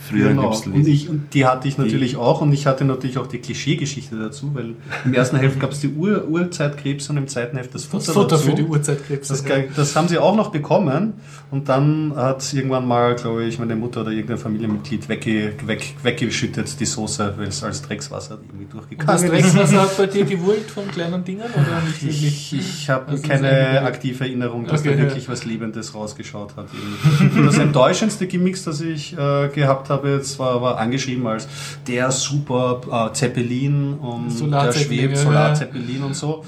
[0.10, 0.50] früheren Genau.
[0.54, 0.74] Hübsel.
[0.74, 4.18] Und, ich, und die hatte ich natürlich auch und ich hatte natürlich auch die Klischeegeschichte
[4.18, 4.76] dazu, weil
[5.06, 8.14] im ersten Heft gab es die Ur Urzeitkrebs und im zweiten Heft das Futter, das
[8.16, 8.50] Futter dazu.
[8.50, 9.34] für die Urzeitkrebse.
[9.34, 9.44] Das,
[9.76, 11.14] das haben sie auch noch bekommen
[11.52, 16.80] und dann hat irgendwann mal, glaube ich, meine Mutter oder irgendein Familienmitglied wegge, weg, weggeschüttet,
[16.80, 19.32] die Soße, weil es als Dreckswasser irgendwie das durchgegangen ist.
[19.32, 22.54] Dreckswasser hat bei dir gewollt von kleinen Dingern oder nicht Ich, wirklich?
[22.54, 25.04] ich habe Also keine aktive Erinnerung, dass Okay, da ja.
[25.04, 26.68] wirklich was Liebendes rausgeschaut hat.
[27.46, 31.48] das enttäuschendste Gimmicks, das ich äh, gehabt habe, jetzt war, war angeschrieben als
[31.88, 36.44] der super äh, Zeppelin und der Solarzeppelin, schwebt, ja, Solarzeppelin und so.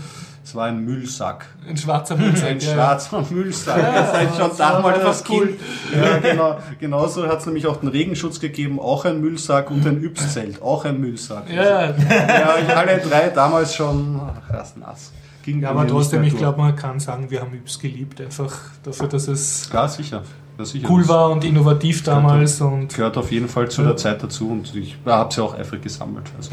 [0.45, 1.45] Es war ein Müllsack.
[1.67, 2.49] Ein schwarzer Müllsack.
[2.49, 2.73] Ein ja, ja.
[2.73, 3.81] schwarzer Müllsack.
[3.81, 5.51] das heißt schon damals das Kind.
[5.95, 6.57] Ja, genau.
[6.79, 10.83] Genauso hat es nämlich auch den Regenschutz gegeben, auch ein Müllsack und ein Yps-Zelt, auch
[10.83, 11.49] ein Müllsack.
[11.49, 14.21] Ja, ja, ich alle drei damals schon
[14.51, 15.13] erst nass.
[15.43, 19.07] Ging Ja, aber trotzdem, ich glaube, man kann sagen, wir haben Yps geliebt, einfach dafür,
[19.07, 20.23] dass es Ja, sicher.
[20.57, 20.87] Ja, sicher.
[20.89, 23.87] cool war und innovativ damals und Gehört auf jeden Fall zu Ja.
[23.89, 26.25] der Zeit dazu und ich habe sie auch eifrig gesammelt.
[26.37, 26.51] Also.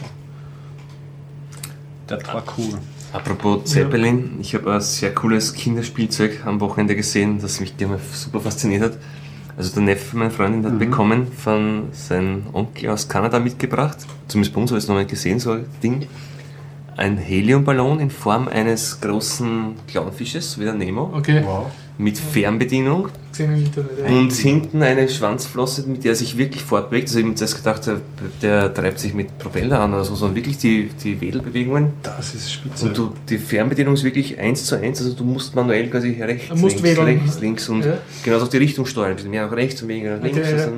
[2.07, 2.78] Das war cool.
[3.12, 7.74] Apropos Zeppelin, ich habe ein sehr cooles Kinderspielzeug am Wochenende gesehen, das mich
[8.12, 8.98] super fasziniert hat.
[9.57, 13.98] Also der Neffe meiner Freundin hat bekommen von seinem Onkel aus Kanada mitgebracht.
[14.28, 16.07] Zumindest bei uns habe ich es noch nicht gesehen, so ein Ding.
[16.96, 21.66] Ein Heliumballon in Form eines großen Clownfisches, wie der Nemo, okay, Wow.
[22.01, 23.09] Mit Fernbedienung
[24.09, 27.09] und hinten eine Schwanzflosse, mit der er sich wirklich fortbewegt.
[27.09, 28.01] Also ich habe mir zuerst gedacht, der,
[28.42, 31.92] der treibt sich mit Propeller an oder so, sondern wirklich die, die Wedelbewegungen.
[32.03, 32.86] Das ist spitze.
[32.86, 36.48] Und du, die Fernbedienung ist wirklich eins zu eins, also du musst manuell quasi rechts,
[36.61, 37.07] links, wedeln.
[37.07, 37.98] rechts, links und Ja.
[38.24, 39.11] genauso die Richtung steuern.
[39.11, 40.38] Ein bisschen mehr nach rechts und weniger nach links.
[40.38, 40.68] Okay, ja.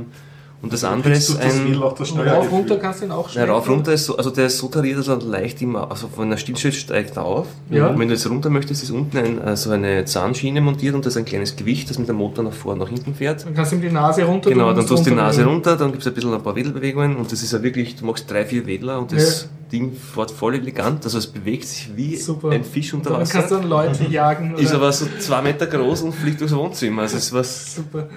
[0.63, 2.25] Also und das andere Kriegst du ist das ein...
[2.25, 3.51] Der rauf, runter kannst du ihn auch Ja, schnell.
[3.51, 6.31] rauf runter ist so, also der ist so tariert, dass er leicht immer, also wenn
[6.31, 7.47] er stillsteht, steigt er auf.
[7.71, 7.89] Ja.
[7.89, 11.15] Und wenn du jetzt runter möchtest, ist unten ein, also eine Zahnschiene montiert und das
[11.15, 13.45] ist ein kleines Gewicht, das mit dem Motor nach vorne und nach hinten fährt.
[13.45, 15.91] Dann kannst du ihm die Nase runter Genau, dann tust du die Nase runter, dann
[15.91, 18.45] gibt es ein bisschen ein paar Wedelbewegungen und das ist ja wirklich, du machst drei,
[18.45, 19.49] vier Wedler und das Ja.
[19.73, 22.51] Ding fährt voll elegant, also es bewegt sich wie Super.
[22.51, 23.33] ein Fisch unter Dann Wasser.
[23.39, 24.55] kannst du dann Leute jagen.
[24.57, 27.03] Ist oder- aber so zwei Meter groß und fliegt durchs Wohnzimmer.
[27.03, 27.75] Also es ist was.
[27.77, 28.09] Super.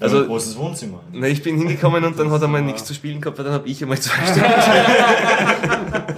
[0.00, 1.00] Also- ein großes Wohnzimmer.
[1.12, 3.54] Na, ich bin hingekommen und dann hat er mal nichts zu spielen gehabt, weil dann
[3.54, 4.44] habe ich einmal zwei Stunden.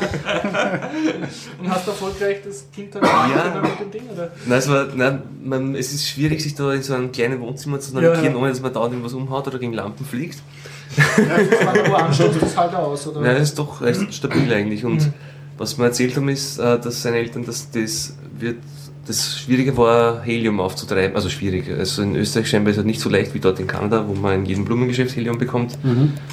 [1.61, 3.61] Und hast du erfolgreich das Kind dann Ja.
[3.62, 4.02] mit dem Ding?
[4.12, 4.30] Oder?
[4.46, 7.80] Nein, es, war, nein man, es ist schwierig, sich da in so einem kleinen Wohnzimmer
[7.80, 8.36] zu navigieren, Ja, ja.
[8.36, 10.38] ohne dass man da irgendwas umhaut oder gegen Lampen fliegt.
[10.97, 13.07] Anschaust, das halt aus.
[13.07, 13.20] Oder?
[13.20, 14.84] Nein, das ist doch recht stabil eigentlich.
[14.84, 15.12] Und Mhm.
[15.59, 18.57] was wir erzählt haben, ist, äh, dass seine Eltern, dass das wird
[19.11, 21.16] das Schwierige war, Helium aufzutreiben.
[21.16, 21.64] Also schwierig.
[21.76, 24.36] Also in Österreich scheinbar ist es nicht so leicht wie dort in Kanada, wo man
[24.40, 25.78] in jedem Blumengeschäft Helium bekommt.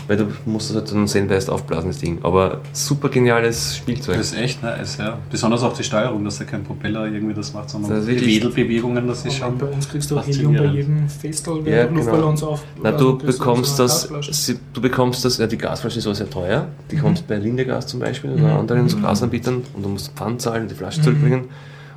[0.07, 2.19] Weil du musst das halt dann sehen, erst aufblasen, das Ding.
[2.23, 4.17] Aber super geniales Spielzeug.
[4.17, 5.17] Das ist echt nice, ja.
[5.31, 9.07] Besonders auch die Steuerung, dass da kein Propeller irgendwie das macht, sondern Das die Wedelbewegungen,
[9.07, 9.57] das ist schon.
[9.57, 12.63] bei uns kriegst du auch Helium bei jedem Festel, wenn Ja, du Luftballons auf.
[12.81, 16.13] Na, also du kriegst bekommst das, sie- du bekommst das, ja, die Gasflasche ist auch
[16.15, 16.67] sehr teuer.
[16.91, 18.59] Die kommt bei Lindegas zum Beispiel oder Mhm.
[18.59, 21.45] anderen so Gasanbietern und du musst Pfand zahlen und die Flasche zurückbringen.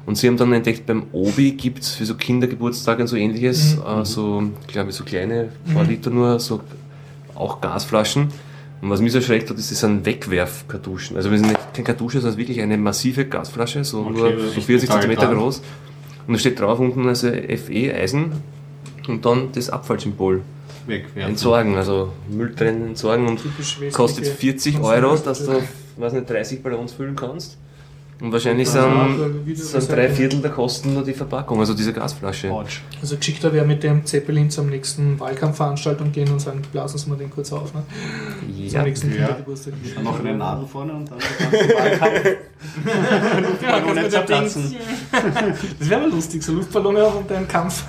[0.06, 3.76] Und sie haben dann entdeckt, beim Obi gibt es für so Kindergeburtstage und so ähnliches,
[3.76, 4.00] Mhm.
[4.00, 6.60] äh, so, glaube ich, so kleine, paar Liter nur, so
[7.34, 8.28] auch Gasflaschen.
[8.82, 11.16] Und was mich so erschreckt hat, ist, das sind Wegwerfkartuschen.
[11.16, 14.60] Also, wir sind keine Kartusche, sondern wirklich eine massive Gasflasche, so Okay, nur das so
[14.60, 15.62] ist 40 total cm groß.
[16.26, 18.32] Und da steht drauf unten also FE Eisen
[19.06, 20.42] und dann das Abfallsymbol.
[20.86, 21.30] Wegwerfen.
[21.32, 23.40] Entsorgen, also Müll trennen, entsorgen und
[23.92, 25.62] kostet 40 Euro, dass du,
[25.98, 27.58] weiß nicht, 30 Ballons füllen kannst.
[28.20, 28.84] Und wahrscheinlich sind,
[29.54, 32.50] sind drei Viertel der Kosten nur die Verpackung, also diese Gasflasche.
[32.50, 32.82] Autsch.
[33.00, 37.16] Also geschickter wäre mit dem Zeppelin zur nächsten Wahlkampfveranstaltung gehen und sagen, blasen Sie mir
[37.16, 37.72] den kurz auf.
[37.72, 37.82] Ne?
[38.40, 39.16] Zum Ja, nächsten Ja.
[39.26, 39.72] Kindergeburtstag.
[39.94, 42.24] Dann noch eine Nadel vorne und dann den ganzen Wahlkampf.
[43.62, 44.76] Ja, Ballone mit der zerplatzen.
[45.78, 47.84] Das wäre mal lustig, so Luftballone auf und ein Kampf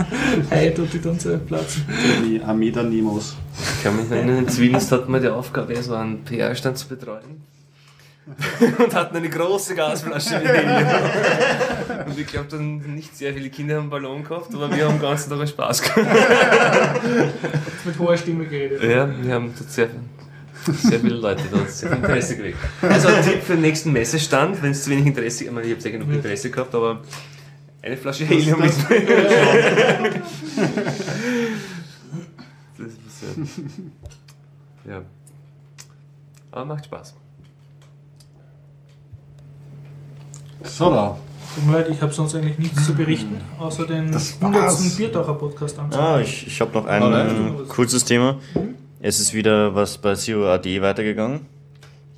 [0.49, 1.84] Heid und die dann zerplatzen.
[2.25, 3.36] Die Armee der Nemos.
[3.77, 7.43] ich kann mich erinnern, in Zwinst hatten wir die Aufgabe, so einen PR-Stand zu betreuen.
[8.78, 10.88] und hatten eine große Gasflasche mit Helium.
[12.05, 14.95] Und ich glaube, dann nicht sehr viele Kinder haben einen Ballon gehabt, aber wir haben
[14.95, 17.03] den ganzen Tag einen Spaß gehabt.
[17.86, 18.84] Mit hoher Stimme geredet.
[18.84, 19.89] Ja, wir haben sehr,
[20.65, 22.59] sehr viele Leute da sehr viel Interesse gekriegt.
[22.82, 25.74] Also ein Tipp für den nächsten Messestand, wenn es zu wenig Interesse, ich meine, ich
[25.74, 27.01] habe sehr genug Interesse gehabt, aber
[27.82, 28.72] eine Flasche Helium mit.
[32.78, 33.24] Das ist
[34.86, 34.93] ja.
[34.93, 35.01] ja.
[36.51, 37.15] Aber macht Spaß.
[40.64, 41.18] So, da.
[41.55, 44.62] Tut mir leid, ich habe sonst eigentlich nichts zu berichten, außer den Das 100.
[44.64, 44.95] war's.
[44.95, 48.38] Biertaucher Podcast Ah, ich, ich habe noch ein äh, kurzes Thema.
[49.01, 51.41] Es ist wieder was bei Zero AD weitergegangen.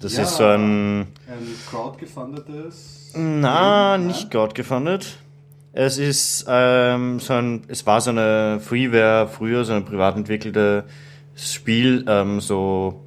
[0.02, 0.24] Das Ja.
[0.24, 1.02] ist so ein.
[1.02, 1.08] Ein
[1.70, 3.14] crowdgefundetes.
[3.16, 5.18] Na, nicht God gefundet.
[5.72, 10.84] Es ist ähm, so ein, es war so eine Freeware früher, so ein privat entwickeltes
[11.36, 13.00] Spiel, ähm, so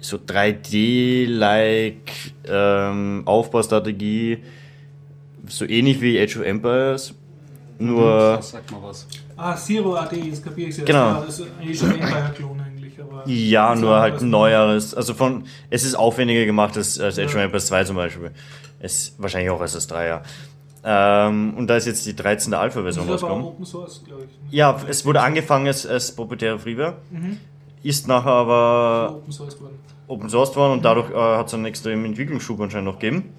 [0.00, 2.12] so 3D-like
[2.46, 4.42] ähm, Aufbaustrategie,
[5.48, 7.14] so ähnlich wie Age of Empires,
[7.78, 9.06] nur Sag mal was.
[9.36, 10.86] Ah, Zero AD, das kapiere ich jetzt.
[10.86, 10.98] Genau.
[11.06, 12.92] Ja, das ist eigentlich schon ein Empire-Klon eigentlich.
[13.00, 14.94] Aber Ja, Das nur halt neueres.
[14.94, 17.40] Also von, es ist aufwendiger gemacht als, als Age of.
[17.40, 18.30] Empires 2 zum Beispiel.
[18.78, 20.22] Es, wahrscheinlich auch als das 3, ja.
[20.86, 22.52] Ähm, und da ist jetzt die 13.
[22.54, 23.44] Alpha-Version Das ist aber auch rausgekommen.
[23.54, 24.54] Open Source, glaube ich.
[24.54, 27.38] Ja, es wurde angefangen als, als proprietäre Freeware, Mhm.
[27.82, 29.78] ist nachher aber Open Source geworden.
[30.06, 33.30] Open Source worden und dadurch äh, hat es einen extremen Entwicklungsschub anscheinend noch gegeben.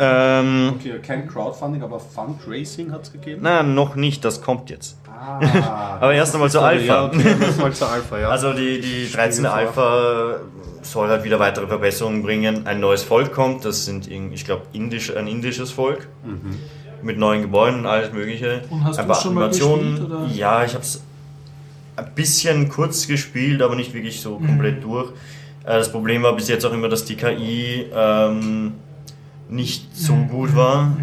[0.00, 3.42] Ähm, Okay, kein Crowdfunding, aber Fundraising hat es gegeben.
[3.42, 4.96] nein, noch nicht, das kommt jetzt.
[5.06, 5.40] Ah.
[6.00, 7.06] Aber erst einmal zur Ja, Alpha.
[7.06, 8.28] okay, erstmal zur Alpha, ja.
[8.28, 9.44] Also die, die 13.
[9.44, 9.52] vor.
[9.54, 10.34] Alpha
[10.82, 12.66] soll halt wieder weitere Verbesserungen bringen.
[12.68, 16.06] Ein neues Volk kommt, das sind, ich glaube, indisch, ein indisches Volk.
[17.02, 18.62] Mit neuen Gebäuden und alles mögliche.
[18.70, 19.90] Und hast Ein du paar schon mal Animationen.
[19.96, 20.26] gespielt, oder?
[20.34, 21.02] Ja, ich habe es
[21.96, 25.10] ein bisschen kurz gespielt, aber nicht wirklich so komplett durch.
[25.64, 28.74] Äh, Das Problem war bis jetzt auch immer, dass die KI ähm,
[29.48, 30.96] nicht so gut war.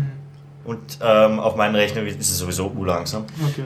[0.63, 3.25] Und ähm, auf meinen Rechner ist es sowieso urlangsam.
[3.51, 3.65] Okay.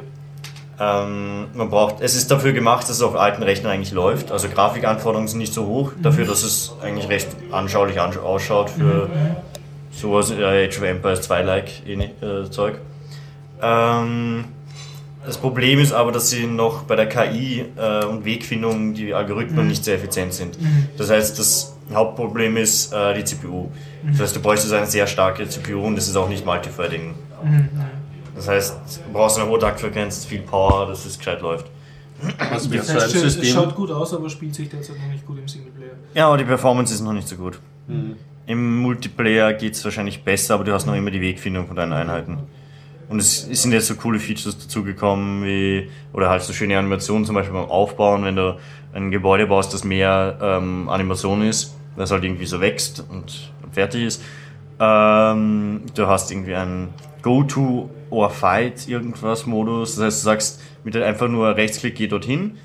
[0.82, 4.32] Ähm, man braucht, es ist dafür gemacht, dass es auf alten Rechnern eigentlich läuft.
[4.32, 9.09] Also Grafikanforderungen sind nicht so hoch, dafür, dass es eigentlich recht anschaulich ansch ausschaut für
[9.91, 12.80] sowas äh, Age of Empires 2-like äh, Zeug.
[13.61, 14.45] Ähm,
[15.25, 19.67] das Problem ist aber, dass sie noch bei der KI äh, und Wegfindung die Algorithmen
[19.67, 20.57] nicht sehr effizient sind.
[20.97, 23.67] Das heißt, das Hauptproblem ist äh, die CPU.
[24.08, 27.16] Das heißt, du bräuchtest eine sehr starke CPU und das ist auch nicht Multithreading.
[28.36, 28.76] Das heißt,
[29.06, 31.68] du brauchst eine hohe Taktfrequenz, viel Power, dass es gescheit läuft.
[32.22, 33.45] Wäre Das heißt, es System?
[33.45, 35.91] schaut gut aus, aber spielt sich derzeit noch nicht gut im Singleplayer.
[36.14, 37.60] Ja, aber die Performance ist noch nicht so gut.
[38.45, 41.93] Im Multiplayer geht es wahrscheinlich besser, aber du hast noch immer die Wegfindung von deinen
[41.93, 42.39] Einheiten.
[43.08, 47.26] Und es es sind jetzt so coole Features dazugekommen, wie, oder halt so schöne Animationen,
[47.26, 48.58] zum Beispiel beim Aufbauen, wenn du
[48.93, 54.03] ein Gebäude baust, das mehr ähm, Animation ist, das halt irgendwie so wächst und fertig
[54.03, 54.22] ist.
[54.80, 60.95] Ähm, du hast irgendwie einen Go-To or Fight irgendwas Modus, das heißt, du sagst mit
[60.95, 62.57] einfach nur Rechtsklick, geh dorthin.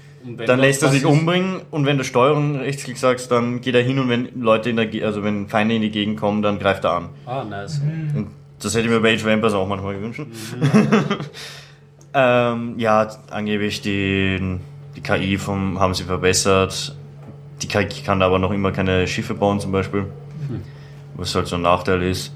[0.47, 3.99] Dann lässt er sich umbringen und wenn du Steuerung Rechtsklick sagst, dann geht er hin
[3.99, 6.85] und wenn Leute in der, Ge- also wenn Feinde in die Gegend kommen, dann greift
[6.85, 7.09] er an.
[7.27, 7.83] Ah, nice.
[8.15, 8.29] Und
[8.61, 10.21] das hätte ich mir bei Age of Empires auch manchmal gewünscht.
[12.15, 14.59] ähm, ja, angeblich die,
[14.97, 16.95] die KI vom, haben sie verbessert.
[17.63, 20.07] Die KI kann aber noch immer keine Schiffe bauen zum Beispiel.
[21.17, 22.33] Was halt so ein Nachteil ist.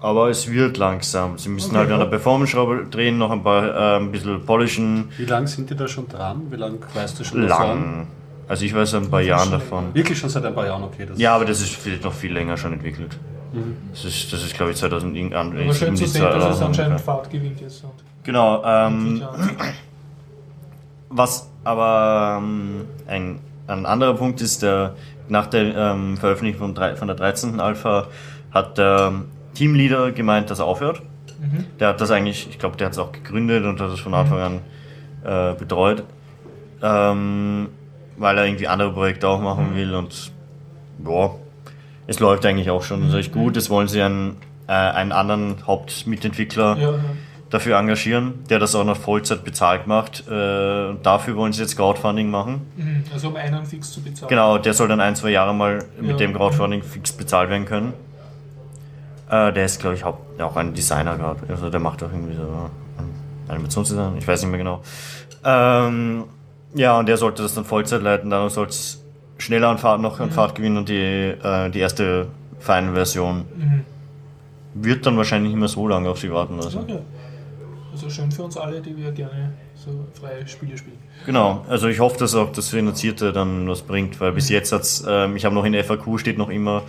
[0.00, 1.38] Aber es wird langsam.
[1.38, 5.08] Sie müssen Okay, halt an der Performance-Schraube drehen, noch ein paar äh, ein bisschen polischen.
[5.16, 6.42] Wie lange sind die da schon dran?
[6.50, 7.66] Wie lange weißt du schon davon?
[7.68, 8.06] Lang.
[8.48, 9.94] Also ich weiß ein paar Jahren davon.
[9.94, 11.06] Wirklich schon seit ein paar Jahren, okay.
[11.16, 13.16] Ja, aber das ist viel, noch viel länger schon entwickelt.
[13.92, 15.52] Das ist, das ist glaube ich, 2000 irgendwann.
[15.56, 17.00] Aber schön zu sehen, dass es 2000 anscheinend.
[17.00, 17.84] Fahrt gewinnt jetzt.
[18.24, 18.62] Genau.
[18.64, 19.22] Ähm,
[21.10, 24.94] Was aber ähm, ein, ein anderer Punkt ist, der,
[25.32, 27.58] nach der ähm, Veröffentlichung von, von der 13.
[27.58, 28.06] Alpha
[28.52, 29.12] hat der
[29.54, 31.02] Teamleader gemeint, dass er aufhört.
[31.40, 31.64] Mhm.
[31.80, 34.14] Der hat das eigentlich, ich glaube, der hat es auch gegründet und hat es von
[34.14, 34.60] Anfang an
[35.24, 36.04] äh, betreut,
[36.82, 37.68] ähm,
[38.16, 40.30] weil er irgendwie andere Projekte auch machen will und
[41.04, 41.30] ja,
[42.06, 43.56] es läuft eigentlich auch schon recht gut.
[43.56, 44.36] Es wollen sie einen,
[44.68, 46.98] äh, einen anderen Hauptmitentwickler Ja, ja.
[47.52, 50.24] Dafür engagieren, der das auch noch Vollzeit bezahlt macht.
[50.28, 52.62] Äh, und dafür wollen sie jetzt Crowdfunding machen.
[52.76, 53.04] Mhm.
[53.12, 54.28] Also um einen fix zu bezahlen.
[54.28, 56.16] Genau, der soll dann ein, zwei Jahre mal mit Ja.
[56.16, 57.92] dem Crowdfunding fix bezahlt werden können.
[59.30, 61.40] Äh, der ist, glaube ich, haupt, auch ein Designer gerade.
[61.48, 62.70] Also der macht auch irgendwie so
[63.48, 64.82] Animationsdesign, ich weiß nicht mehr genau.
[65.44, 66.24] Ähm,
[66.74, 69.02] ja, und der sollte das dann Vollzeit leiten, dann soll es
[69.36, 72.28] schneller an Fahrt noch an Fahrt gewinnen und die, äh, die erste
[72.60, 73.84] Final-Version Mhm.
[74.74, 76.56] wird dann wahrscheinlich nicht mehr so lange auf sie warten.
[76.56, 76.78] Also.
[76.80, 76.98] Okay.
[78.02, 80.98] Also schön für uns alle, die wir gerne so freie Spiele spielen.
[81.24, 85.04] Genau, also ich hoffe, dass auch das Finanzierte dann was bringt, weil bis jetzt hat's,
[85.08, 86.82] ähm, ich habe noch in FAQ steht noch immer,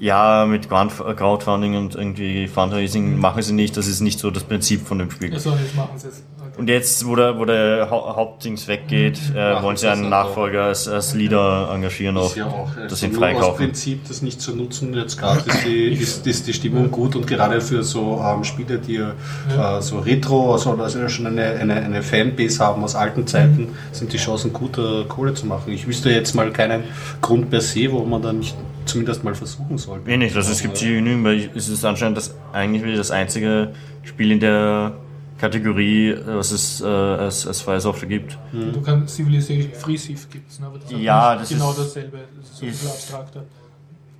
[0.00, 4.44] ja, mit Crowdf- Crowdfunding und irgendwie Fundraising machen sie nicht, das ist nicht so das
[4.44, 5.32] Prinzip von dem Spiel.
[5.32, 6.22] Also jetzt machen sie es.
[6.60, 10.26] Und jetzt, wo der, wo der Hau- Hauptdings weggeht, äh, wollen sie das einen auch.
[10.26, 13.64] Nachfolger als, als Leader engagieren auch, ist ja auch das also sind nur aus freikaufen.
[13.64, 14.92] Prinzip, das nicht zu nutzen.
[14.92, 18.78] Jetzt gerade ist die, ist, ist die Stimmung gut und gerade für so ähm, Spiele,
[18.78, 23.68] die äh, so Retro, also, also schon eine, eine, eine Fanbase haben aus alten Zeiten,
[23.92, 25.72] sind die Chancen gut, äh, Kohle zu machen.
[25.72, 26.84] Ich wüsste jetzt mal keinen
[27.22, 28.54] Grund per se, wo man dann nicht
[28.84, 30.04] zumindest mal versuchen sollte.
[30.04, 33.72] Wenig, also es gibt hier genügend, weil es ist anscheinend das eigentlich das einzige
[34.02, 34.92] Spiel in der
[35.40, 38.36] Kategorie, was es äh, als, als freie Software gibt.
[38.52, 40.66] Du kannst Civilization Free Civ gibt es, ne?
[40.66, 42.18] aber das ist Ja, nicht das genau ist- dasselbe.
[42.38, 43.44] Das ist so ein bisschen ist abstrakter.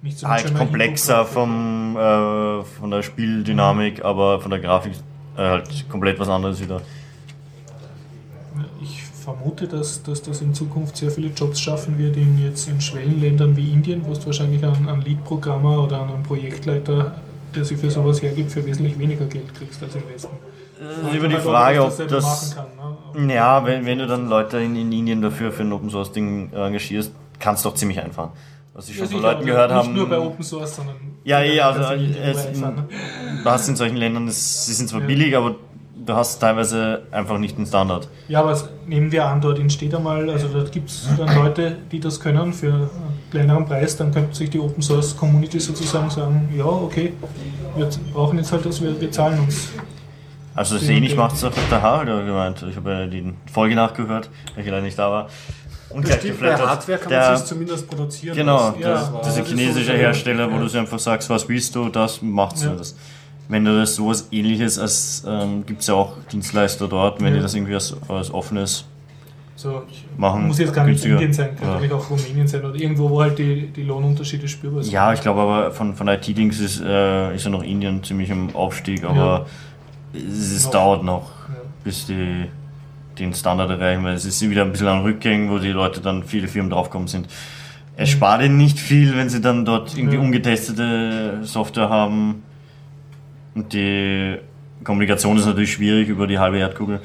[0.02, 4.94] Nicht so halt komplexer vom, äh, von der Spieldynamik, aber von der Grafik
[5.36, 6.80] äh, halt komplett was anderes wieder.
[8.82, 12.80] Ich vermute, dass, dass das in Zukunft sehr viele Jobs schaffen wird, in jetzt in
[12.80, 17.14] Schwellenländern wie Indien, wo du wahrscheinlich einen, einen Lead-Programmer oder einen Projektleiter,
[17.54, 20.34] der sich für sowas hergibt, für wesentlich weniger Geld kriegst als im Westen.
[20.80, 22.56] Das ist über die Frage, ob das.
[22.56, 23.26] kann.
[23.26, 23.34] Ne?
[23.34, 26.50] Ja, wenn, wenn du dann Leute in, in Indien dafür für ein Open Source Ding
[26.52, 28.30] äh, engagierst, kannst du doch ziemlich einfahren.
[28.72, 29.94] Was ich schon Ja, von Leuten gehört nicht haben.
[29.94, 33.96] nur bei Open Source, sondern Ja, eh, also kannst du nicht es, hast in solchen
[33.96, 35.06] Ländern, das, sie sind zwar Ja.
[35.06, 35.56] billig, aber
[36.06, 38.08] du hast teilweise einfach nicht den Standard.
[38.28, 41.76] Ja, aber es- nehmen wir an, dort entsteht einmal, also dort gibt es dann Leute,
[41.92, 42.90] die das können für einen
[43.30, 47.12] kleineren Preis, dann könnte sich die Open Source Community sozusagen sagen, ja, okay,
[47.76, 49.68] wir brauchen jetzt halt das, wir, wir zahlen uns.
[50.60, 52.62] Also das ähnlich macht es auch der Harald gemeint.
[52.68, 55.28] Ich habe ja die Folge nachgehört, weil ich leider nicht da war.
[55.88, 56.54] Und Das gleich stimmt, bei.
[56.54, 58.36] Hardware kann Der- man sich zumindest produzieren.
[58.36, 58.80] Genau, lassen.
[58.80, 60.60] Ja, das, das diese ist chinesische so- Hersteller, wo ja.
[60.60, 62.74] du so einfach sagst, was willst du, das macht Ja.
[62.74, 62.94] das.
[63.48, 67.36] Wenn du das sowas ähnliches als, ähm, gibt es ja auch Dienstleister dort, wenn Ja.
[67.36, 68.84] die das irgendwie als, als offenes
[69.56, 70.46] So, ich machen.
[70.46, 71.14] muss jetzt gar nicht günstiger.
[71.14, 71.70] Indien sein, könnte Ja.
[71.72, 74.92] natürlich auch Rumänien sein oder irgendwo, wo halt die, die Lohnunterschiede spürbar sind.
[74.92, 78.54] Ja, ich glaube aber von, von IT-Dings ist, äh, ist ja noch Indien ziemlich im
[78.54, 79.46] Aufstieg, aber
[80.12, 80.70] es, Noch.
[80.72, 81.54] dauert noch, Ja.
[81.84, 82.46] bis die
[83.18, 86.24] den Standard erreichen, weil es ist wieder ein bisschen an Rückgängen, wo die Leute dann,
[86.24, 87.28] viele Firmen draufkommen sind.
[87.96, 90.22] Es spart ihnen nicht viel, wenn sie dann dort irgendwie Ja.
[90.22, 92.42] ungetestete Software haben.
[93.54, 94.38] Und die
[94.84, 97.00] Kommunikation ist natürlich schwierig über die halbe Erdkugel.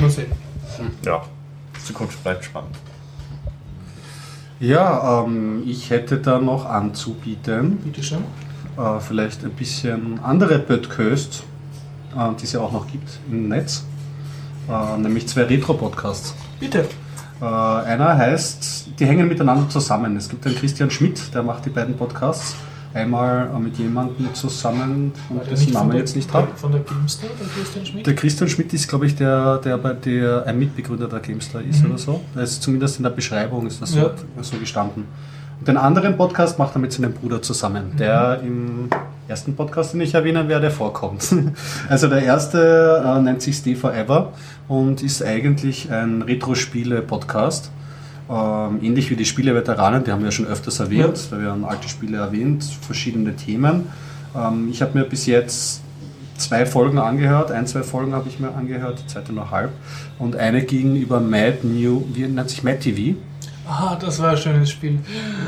[0.00, 0.26] Man sehen.
[1.04, 1.22] Ja,
[1.82, 2.76] Zukunft bleibt spannend.
[4.60, 8.24] Ja, ähm, ich hätte da noch anzubieten, Bitte schön.
[8.76, 11.42] Äh, vielleicht ein bisschen andere Podcasts,
[12.16, 13.84] äh, die es ja auch noch gibt im Netz,
[14.68, 16.34] äh, nämlich zwei Retro-Podcasts.
[16.60, 16.86] Bitte.
[17.40, 20.16] Äh, einer heißt, die hängen miteinander zusammen.
[20.16, 22.54] Es gibt einen Christian Schmidt, der macht die beiden Podcasts.
[22.94, 26.46] Einmal äh, mit jemandem zusammen, der dessen von Namen der- jetzt nicht habe.
[26.54, 28.06] Von der Gamestar, der Christian Schmidt?
[28.06, 31.84] Der Christian Schmidt ist, glaube ich, der, der bei der ein Mitbegründer der GameStar ist
[31.84, 32.20] oder so.
[32.36, 34.10] Da ist zumindest in der Beschreibung ist das so, Ja.
[34.42, 35.06] so gestanden.
[35.58, 38.88] Und den anderen Podcast macht er mit seinem Bruder zusammen, der im
[39.28, 41.34] ersten Podcast, den ich erwähnen werde, vorkommt.
[41.88, 44.32] Also der erste äh, nennt sich Stay Forever
[44.68, 47.70] und ist eigentlich ein Retro-Spiele-Podcast.
[48.30, 51.88] Ähm, ähnlich wie die Spieleveteranen, die haben wir ja schon öfters erwähnt, da werden alte
[51.88, 53.88] Spiele erwähnt, verschiedene Themen.
[54.34, 55.82] Ähm, ich habe mir bis jetzt
[56.38, 59.70] zwei Folgen angehört, ein, zwei Folgen habe ich mir angehört, die zweite noch halb.
[60.18, 63.16] Und eine ging über Mad New, wie nennt sich Mad TV?
[63.66, 64.98] Ah, das war ein schönes Spiel.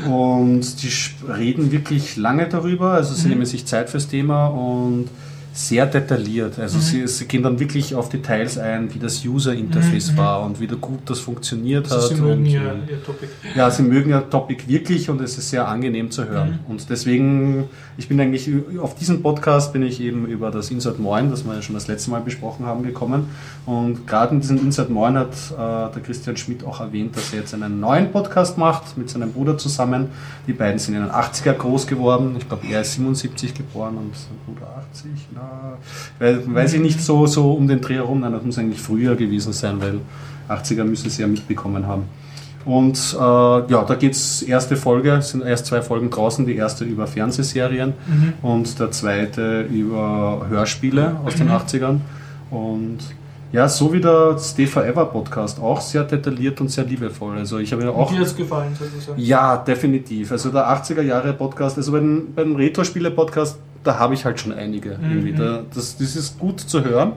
[0.09, 0.91] Und die
[1.31, 5.09] reden wirklich lange darüber, also sie nehmen sich Zeit fürs Thema und
[5.57, 6.59] sehr detailliert.
[6.59, 10.67] Also sie, sie gehen dann wirklich auf Details ein, wie das User-Interface war und wie
[10.67, 12.15] gut das funktioniert Also hat.
[12.15, 13.27] sie mögen und, ihr, äh, ihr Topic.
[13.55, 16.59] ja, sie mögen ja Topic wirklich und es ist sehr angenehm zu hören.
[16.67, 17.63] Und deswegen,
[17.97, 21.55] ich bin eigentlich auf diesen Podcast bin ich eben über das Insert Moin, das wir
[21.55, 23.27] ja schon das letzte Mal besprochen haben, gekommen.
[23.65, 25.55] Und gerade in diesem Insert Moin hat äh,
[25.91, 29.57] der Christian Schmidt auch erwähnt, dass er jetzt einen neuen Podcast macht mit seinem Bruder
[29.57, 30.09] zusammen.
[30.45, 32.35] Die beiden sind in den 80er groß geworden.
[32.37, 35.09] Ich glaube, er ist 77 geboren und sein Bruder 80.
[35.33, 35.46] Na, weil,
[36.19, 38.21] weiß ich nicht so, so um den Dreh herum.
[38.21, 39.99] Nein, das muss eigentlich früher gewesen sein, weil
[40.49, 42.03] 80er müssen sie ja mitbekommen haben.
[42.65, 46.83] Und äh, ja, da geht's erste Folge, es sind erst zwei Folgen draußen, die erste
[46.83, 47.93] über Fernsehserien
[48.41, 51.99] und der zweite über Hörspiele aus den 80ern.
[52.51, 52.97] Und
[53.51, 57.37] ja, so wie der Stay Forever Podcast, auch sehr detailliert und sehr liebevoll.
[57.37, 58.11] Also ich habe ja auch.
[58.11, 59.21] Dir es gefallen, sozusagen.
[59.21, 60.31] Ja, definitiv.
[60.31, 64.39] Also der 80er Jahre Podcast, also bei den, bei den Retro-Spiele-Podcast, da habe ich halt
[64.39, 64.91] schon einige.
[65.01, 65.33] Irgendwie.
[65.33, 67.13] Da, das, das ist gut zu hören.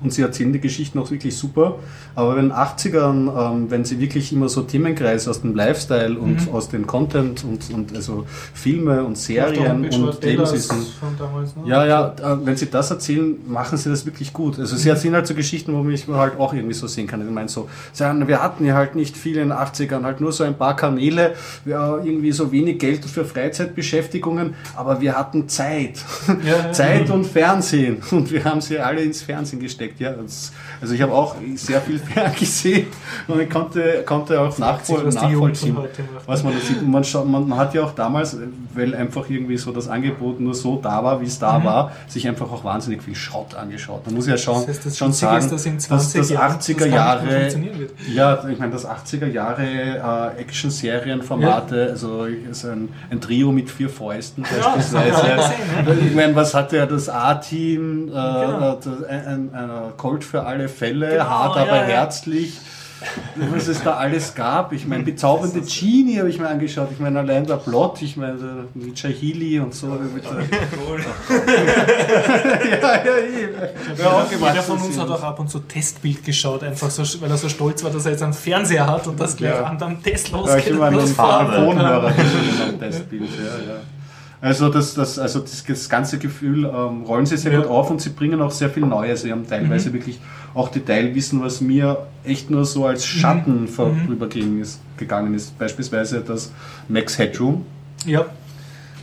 [0.00, 1.76] Und sie erzählen die Geschichten auch wirklich super.
[2.14, 6.52] Aber bei den 80ern, ähm, wenn sie wirklich immer so Themenkreise aus dem Lifestyle und
[6.52, 10.86] aus dem Content und, und also Filme und Serien und Lebenswissen.
[11.18, 11.62] damals, ne?
[11.66, 14.58] Ja, ja, äh, wenn Sie das erzählen, machen Sie das wirklich gut.
[14.58, 17.20] Also Sie erzählen halt so Geschichten, wo ich halt auch irgendwie so sehen kann.
[17.20, 20.44] Ich meine so, wir hatten ja halt nicht viel in den 80ern, halt nur so
[20.44, 21.34] ein paar Kanäle,
[21.64, 26.04] ja, irgendwie so wenig Geld für Freizeitbeschäftigungen, aber wir hatten Zeit.
[26.26, 26.72] Ja, ja.
[26.72, 27.98] Zeit und Fernsehen.
[28.10, 29.87] Und wir haben sie alle ins Fernsehen gesteckt.
[29.98, 32.86] Ja, das, also ich habe auch sehr viel ferngesehen
[33.28, 35.76] und ich konnte, konnte auch nachvoll, was nachvollziehen,
[36.26, 36.82] was man da sieht.
[36.86, 38.36] Man, man, man hat ja auch damals,
[38.74, 42.26] weil einfach irgendwie so das Angebot nur so da war, wie es da war, sich
[42.28, 44.04] einfach auch wahnsinnig viel Schrott angeschaut.
[44.06, 44.66] Man muss ja schon, Mhm.
[44.66, 46.74] Das heißt, das schon sagen, ist, dass in dass 20 das Jahren 80er das gar
[46.74, 47.90] nicht mehr Jahre, funktionieren wird.
[48.12, 49.62] ja, ich meine, das 80er Jahre
[50.36, 55.22] äh, Action-Serien-Formate, also so ein, ein Trio mit vier Fäusten beispielsweise.
[55.26, 55.36] wir
[55.94, 58.08] gesehen, ich meine, was hatte ja das A-Team?
[58.08, 58.78] Äh, Genau.
[59.08, 61.82] ein, ein, ein Colt für alle Fälle, Genau, hart ja, aber ja.
[61.84, 62.58] herzlich.
[63.52, 64.72] Was es da alles gab.
[64.72, 66.88] Ich meine, bezaubernde Genie habe ich mir angeschaut.
[66.90, 69.86] Ich meine, allein der Plot, ich meine, Mitchell Healy und so.
[69.86, 70.32] Mit der,
[72.80, 73.12] ja, ja,
[73.94, 73.98] ich.
[74.00, 74.30] Ja, auch.
[74.30, 77.48] Jeder von uns hat auch ab und zu Testbild geschaut, einfach so, weil er so
[77.48, 79.62] stolz war, dass er jetzt einen Fernseher hat und das gleich Ja.
[79.64, 80.66] an dem Test Ja, losgeht.
[80.66, 81.50] ich meine, und einen kann.
[81.50, 82.08] Telefonhörer
[82.68, 83.80] am Testbild, ja, ja.
[84.40, 87.60] Also das, das, also das, das ganze Gefühl ähm, rollen sie sehr Ja.
[87.60, 89.22] gut auf und sie bringen auch sehr viel Neues.
[89.22, 90.20] Sie haben teilweise wirklich
[90.54, 95.58] auch Detailwissen, was mir echt nur so als Schatten vorübergegangen ist, gegangen ist.
[95.58, 96.52] Beispielsweise das
[96.88, 97.64] Max Headroom,
[98.06, 98.26] Ja,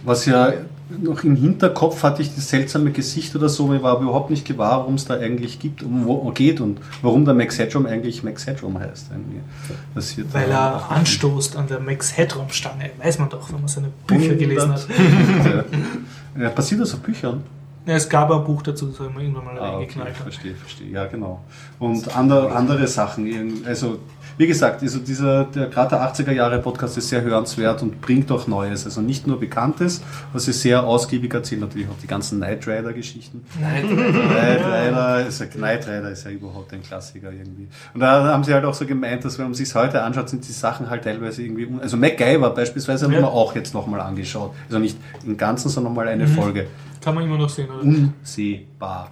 [0.05, 0.53] was ja
[1.01, 4.81] noch im Hinterkopf hatte ich das seltsame Gesicht oder so, mir war überhaupt nicht gewahr,
[4.81, 8.45] worum es da eigentlich gibt, um wo geht und warum der Max Headroom eigentlich Max
[8.45, 9.09] Headroom heißt.
[10.31, 14.35] Weil er anstoßt an der Max Headroom Stange, weiß man doch, wenn man seine Bücher
[14.35, 14.87] gelesen hat.
[16.39, 17.43] ja, passiert das auf Büchern?
[17.87, 20.17] Ja, es gab ein Buch dazu, das haben wir irgendwann mal Ah, okay, reingeknallt.
[20.17, 20.89] verstehe, verstehe.
[20.89, 21.41] Ja, genau.
[21.77, 23.63] Und andere, andere Sachen.
[23.65, 23.99] Also,
[24.37, 28.31] wie gesagt, also dieser, der, gerade der 80er Jahre Podcast ist sehr hörenswert und bringt
[28.31, 28.85] auch Neues.
[28.85, 30.01] Also nicht nur Bekanntes,
[30.33, 33.43] was ist sehr ausgiebig erzählt, natürlich auch die ganzen Knight Rider Geschichten.
[33.57, 33.85] Knight
[34.65, 37.67] Rider ist, ja, Knight Rider ist ja überhaupt ein Klassiker irgendwie.
[37.93, 40.47] Und da haben sie halt auch so gemeint, dass wenn man sich heute anschaut, sind
[40.47, 43.19] die Sachen halt teilweise irgendwie, also MacGyver beispielsweise haben Ja.
[43.21, 44.51] wir auch jetzt nochmal angeschaut.
[44.67, 46.67] Also nicht im Ganzen, sondern mal eine Folge.
[47.05, 47.83] Kann man immer noch sehen, oder?
[47.83, 49.09] Unsehbar.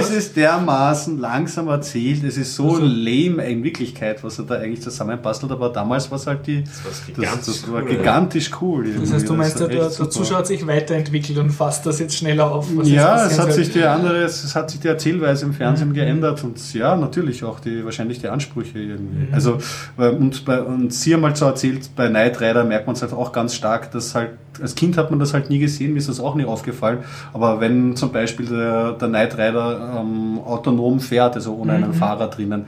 [0.00, 4.80] es ist dermaßen langsam erzählt, es ist so lame in Wirklichkeit, was er da eigentlich
[4.80, 6.64] zusammenbastelt, aber damals war es halt die.
[6.64, 8.84] Das Das, gigantisch das war cool, gigantisch cool.
[8.86, 9.12] Das irgendwie.
[9.12, 9.90] heißt, du meinst, der, der.
[9.90, 12.66] Zuschauer hat sich weiterentwickelt und fasst das jetzt schneller auf.
[12.84, 13.64] Ja, es hat soll.
[13.64, 15.54] sich die andere, es hat sich die Erzählweise im Mhm.
[15.54, 18.90] Fernsehen geändert und ja, natürlich auch die, wahrscheinlich die Ansprüche Mhm.
[18.90, 19.32] irgendwie.
[19.34, 19.58] Also,
[19.98, 23.02] äh, und, bei, und sie haben halt so erzählt, bei Knight Rider merkt man es
[23.02, 24.30] halt auch ganz stark, dass halt,
[24.60, 26.98] als Kind hat man das halt nie gesehen, mir ist das auch nie aufgefallen,
[27.32, 31.84] aber wenn zum Beispiel der, der Knight Rider ähm, autonom fährt, also ohne Mhm.
[31.84, 32.66] einen Fahrer drinnen,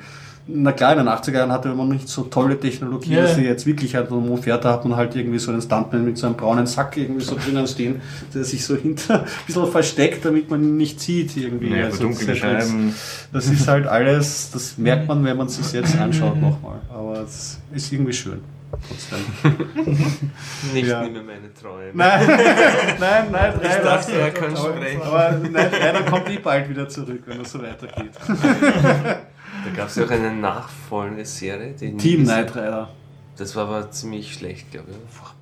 [0.53, 3.23] na klar, in den 80er Jahren hatte man nicht so tolle Technologie, Ja.
[3.23, 6.05] dass sie jetzt wirklich halt autonom fährt, da hat man halt irgendwie so einen Stuntman
[6.05, 8.01] mit so einem braunen Sack irgendwie so drinnen stehen,
[8.35, 11.69] der sich so hinter ein bisschen versteckt, damit man ihn nicht sieht irgendwie.
[11.77, 12.95] Ja, Also dunkle das ist halt- Scheiben.
[13.33, 16.81] Das ist halt alles, das merkt man, wenn man es sich jetzt anschaut nochmal.
[16.93, 18.41] Aber es ist irgendwie schön.
[20.72, 21.02] Nicht Ja.
[21.02, 21.90] mehr meine Träume.
[21.94, 22.26] Nein,
[23.01, 25.02] nein, nein, Ich dachte, er kann sprechen.
[25.02, 28.12] Aber nein, kommt eh bald wieder zurück, wenn es so weitergeht.
[28.26, 31.74] Da gab es ja auch eine Nachfolgeserie.
[31.74, 32.88] Die nie Team Knight Rider.
[33.41, 34.97] Das war aber ziemlich schlecht, glaube ich.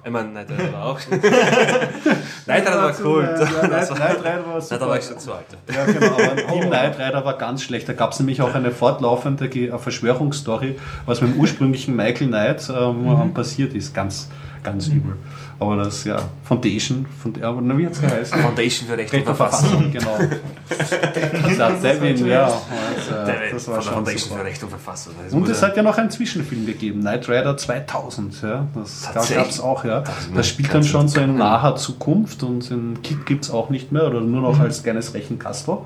[0.04, 1.00] Ich meine, Knight Rider war auch.
[2.44, 3.24] Knight Rider war cool.
[3.24, 4.78] Ja, Knight Rider war super.
[4.78, 5.46] da war ich schon zu alt.
[5.74, 7.88] Ja, genau, aber Team Knight Rider war ganz schlecht.
[7.88, 13.34] Da gab es nämlich auch eine fortlaufende Verschwörungsstory, was mit dem ursprünglichen Michael Knight ähm,
[13.34, 13.92] passiert ist.
[13.94, 14.28] Ganz,
[14.62, 15.16] ganz übel.
[15.60, 18.40] Aber das, ja, Foundation, von der, aber wie hat es geheißen?
[18.40, 19.90] Foundation für Recht und Recht und Verfassung.
[19.90, 20.18] Verfassung, genau.
[21.58, 22.44] Ja, Devin, ja.
[22.44, 24.40] Also, Der das war der schon Foundation super.
[24.40, 25.14] für Recht und Verfassung.
[25.24, 28.42] Das Und es hat ja noch einen Zwischenfilm gegeben, Knight Rider 2000.
[28.42, 28.66] Ja.
[28.74, 30.04] Das gab es auch, ja.
[30.34, 33.90] Das spielt dann schon so in naher Zukunft und den Kit gibt es auch nicht
[33.90, 35.78] mehr oder nur noch als kleines Rechenkastel.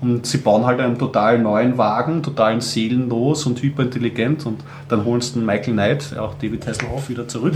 [0.00, 5.20] Und sie bauen halt einen total neuen Wagen, total seelenlos und hyperintelligent und dann holen
[5.20, 7.54] sie den Michael Knight, auch David Hasselhoff, wieder zurück.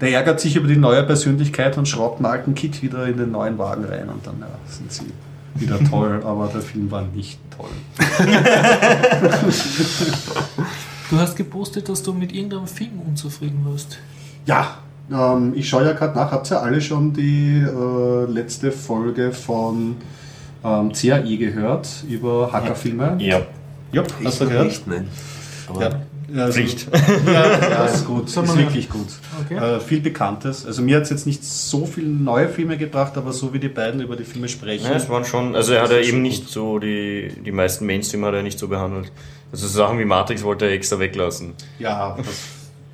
[0.00, 3.32] Der ärgert sich über die neue Persönlichkeit und schraubt den alten Kit wieder in den
[3.32, 5.06] neuen Wagen rein und dann ja, sind sie
[5.56, 7.70] wieder toll, aber der Film war nicht toll.
[11.10, 13.98] Du hast gepostet, dass du mit irgendeinem Film unzufrieden warst.
[14.46, 14.78] Ja,
[15.10, 16.30] ähm, ich schaue ja gerade nach.
[16.30, 19.96] Habt ihr alle schon die äh, letzte Folge von
[20.62, 23.16] ähm, CAI gehört über Hackerfilme?
[23.18, 23.40] Ja.
[23.90, 24.66] Ja, Ich hast du gehört?
[24.66, 25.08] nicht, nein.
[25.68, 25.90] Aber Ja.
[26.34, 26.86] Ja, also- Pflicht.
[27.26, 28.26] Ja, ja, ist gut.
[28.28, 29.06] Ist wirklich gut.
[29.44, 29.56] Okay.
[29.76, 30.66] Äh, viel Bekanntes.
[30.66, 33.68] Also mir hat es jetzt nicht so viele neue Filme gebracht, aber so wie die
[33.68, 34.84] beiden über die Filme sprechen.
[34.84, 38.24] Ja, es waren schon, also er hat ja eben nicht so die, die meisten Mainstream
[38.24, 39.10] hat er nicht so behandelt.
[39.50, 41.54] Also Sachen wie Matrix wollte er extra weglassen.
[41.78, 42.26] ja, das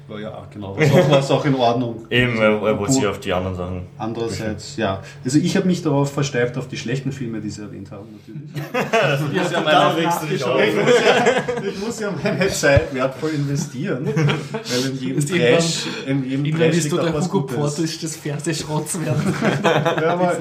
[0.09, 0.77] war ja genau.
[0.77, 2.07] Was auch, was auch in Ordnung.
[2.11, 3.87] Eben, er, er wollte sich auf die anderen Sachen.
[3.97, 5.03] Andererseits, ja.
[5.25, 8.51] Also ich habe mich darauf versteift, auf die schlechten Filme, die sie erwähnt haben, natürlich.
[9.35, 10.61] Ja, ja total meine nächste nachgeschaut.
[10.61, 15.87] Ich muss, ja, ich muss ja meine Zeit wertvoll investieren, weil in jedem Ist Trash,
[16.07, 17.57] in jedem Trash wirst du liegt auch der was Hugo Gutes.
[17.57, 19.35] Portisch des Fernsehschrotts werden.
[19.65, 20.37] Ja, aber,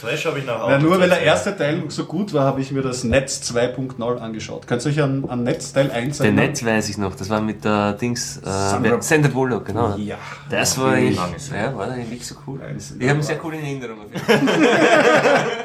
[0.00, 2.70] Trash habe ich nach ja, nur weil der erste Teil so gut war, habe ich
[2.70, 4.66] mir das Netz 2.0 angeschaut.
[4.66, 6.46] Könnt ihr euch an, an Netz Teil 1 Der erinnern?
[6.46, 9.94] Netz weiß ich noch, das war mit der Dings, äh, Sandra- Sandra Bullock, genau.
[9.96, 10.16] Ja.
[10.50, 11.18] Das war eigentlich,
[11.52, 12.58] ja, war eigentlich nicht so cool.
[12.62, 14.00] Nein, das- Ich habe ihn sehr cool in Erinnerung.
[14.00, 15.64] auf jeden Fall.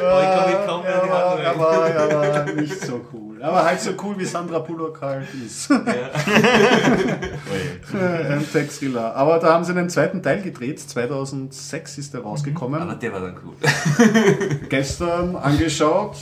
[0.00, 2.52] Aber ich kann mich kaum mehr an die er, war, Handlung er, war, er war
[2.54, 3.33] nicht so cool.
[3.44, 5.70] Aber halt so cool, wie Sandra Bullock halt ist.
[5.70, 5.84] Ein
[8.52, 9.14] Tech-Thriller.
[9.14, 10.80] Aber da haben sie einen zweiten Teil gedreht.
[10.80, 12.80] 2006 ist der rausgekommen.
[12.80, 13.52] Aber der war dann cool.
[14.70, 16.16] gestern angeschaut.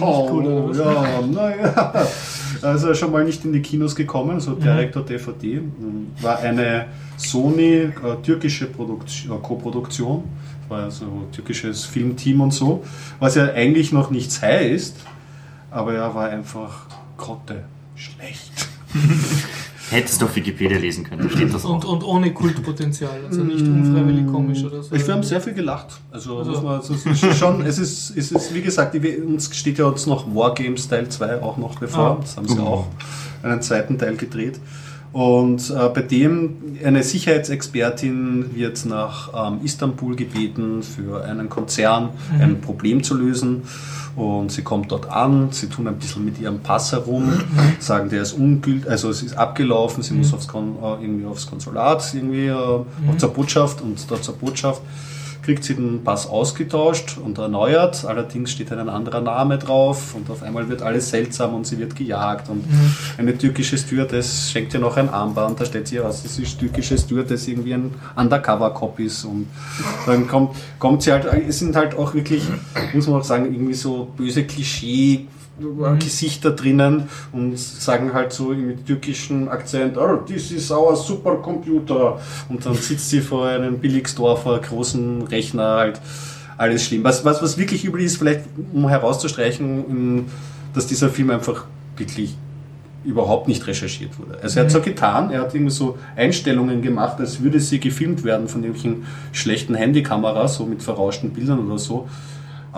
[0.00, 0.78] Oh, was?
[0.78, 2.06] ja, naja.
[2.62, 5.60] Also schon mal nicht in die Kinos gekommen, so direkt auf DVD.
[6.20, 6.86] War eine
[7.16, 7.90] Sony äh, äh,
[9.42, 10.22] Co-Produktion.
[10.68, 12.84] War ja so ein türkisches Filmteam und so.
[13.18, 14.94] Was ja eigentlich noch nichts heißt,
[15.78, 16.86] aber er war einfach
[17.16, 17.64] Grotte.
[17.94, 18.68] Schlecht.
[19.90, 23.62] Hättest du auf Wikipedia lesen können, da steht das Und, und ohne Kultpotenzial, also nicht
[23.66, 24.94] unfreiwillig komisch oder so.
[24.94, 25.98] Ich, wir haben sehr viel gelacht.
[26.10, 29.78] Also, Also- muss man, es ist schon, es ist, es ist, wie gesagt, uns steht
[29.78, 32.10] ja uns noch Wargames Teil 2 auch noch bevor.
[32.10, 32.18] Ah.
[32.20, 32.86] Das haben sie auch
[33.42, 34.60] einen zweiten Teil gedreht.
[35.12, 42.60] Und äh, bei dem, eine Sicherheitsexpertin wird nach ähm, Istanbul gebeten, für einen Konzern ein
[42.60, 43.62] Problem zu lösen.
[44.18, 47.32] Und sie kommt dort an, sie tun ein bisschen mit ihrem Pass herum,
[47.78, 51.48] sagen, der ist ungültig, also es ist abgelaufen, sie muss aufs, Kon äh, irgendwie aufs
[51.48, 54.82] Konsulat, irgendwie äh, auf zur Botschaft und dort zur Botschaft
[55.48, 60.42] kriegt sie den Pass ausgetauscht und erneuert, allerdings steht ein anderer Name drauf und auf
[60.42, 62.50] einmal wird alles seltsam und sie wird gejagt.
[62.50, 62.64] Und
[63.16, 66.98] eine türkische Stewardess schenkt ihr noch ein Armband, da stellt sie heraus, dass die türkische
[66.98, 69.24] Stewardess irgendwie ein Undercover-Cop ist.
[69.24, 69.46] Und
[70.04, 72.42] dann kommt, kommt sie halt, es sind halt auch wirklich,
[72.92, 75.28] muss man auch sagen, irgendwie so böse Klischee
[75.98, 82.20] Gesichter drinnen und sagen halt so mit türkischen Akzent, oh, this is our supercomputer.
[82.48, 86.00] Und dann sitzt sie vor einem Billigsdorfer großen Rechner, halt
[86.56, 87.04] alles schlimm.
[87.04, 90.26] Was, was, was wirklich übel ist, vielleicht um herauszustreichen,
[90.74, 91.64] dass dieser Film einfach
[91.96, 92.36] wirklich
[93.04, 94.38] überhaupt nicht recherchiert wurde.
[94.42, 98.24] Also er hat so getan, er hat irgendwie so Einstellungen gemacht, als würde sie gefilmt
[98.24, 102.08] werden von irgendwelchen schlechten Handykameras, so mit verrauschten Bildern oder so.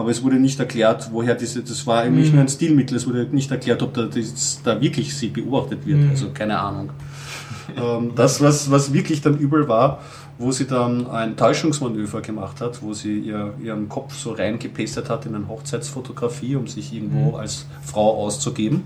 [0.00, 3.28] Aber es wurde nicht erklärt, woher diese, das war eigentlich nur ein Stilmittel, es wurde
[3.30, 6.08] nicht erklärt, ob da, das, da wirklich sie beobachtet wird.
[6.08, 6.90] Also keine Ahnung.
[7.76, 10.00] ähm, das, was, was wirklich dann übel war,
[10.38, 15.26] wo sie dann ein Täuschungsmanöver gemacht hat, wo sie ihr, ihren Kopf so reingepestet hat
[15.26, 18.84] in eine Hochzeitsfotografie, um sich irgendwo als Frau auszugeben.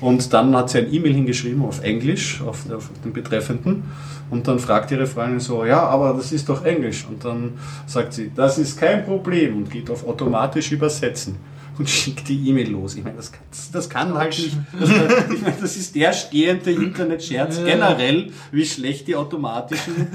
[0.00, 3.84] Und dann hat sie ein E-Mail hingeschrieben auf Englisch, auf, auf den Betreffenden.
[4.30, 7.06] Und dann fragt ihre Freundin so, ja, aber das ist doch Englisch.
[7.08, 7.52] Und dann
[7.86, 11.36] sagt sie, das ist kein Problem und geht auf automatisch übersetzen.
[11.78, 12.94] Und schickt die E-Mail los.
[12.94, 13.42] Ich meine, das, kann-
[13.72, 14.56] das kann halt nicht.
[14.78, 20.06] Das, kann- ich meine, das ist der stehende Internet-Scherz generell, wie schlecht die automatischen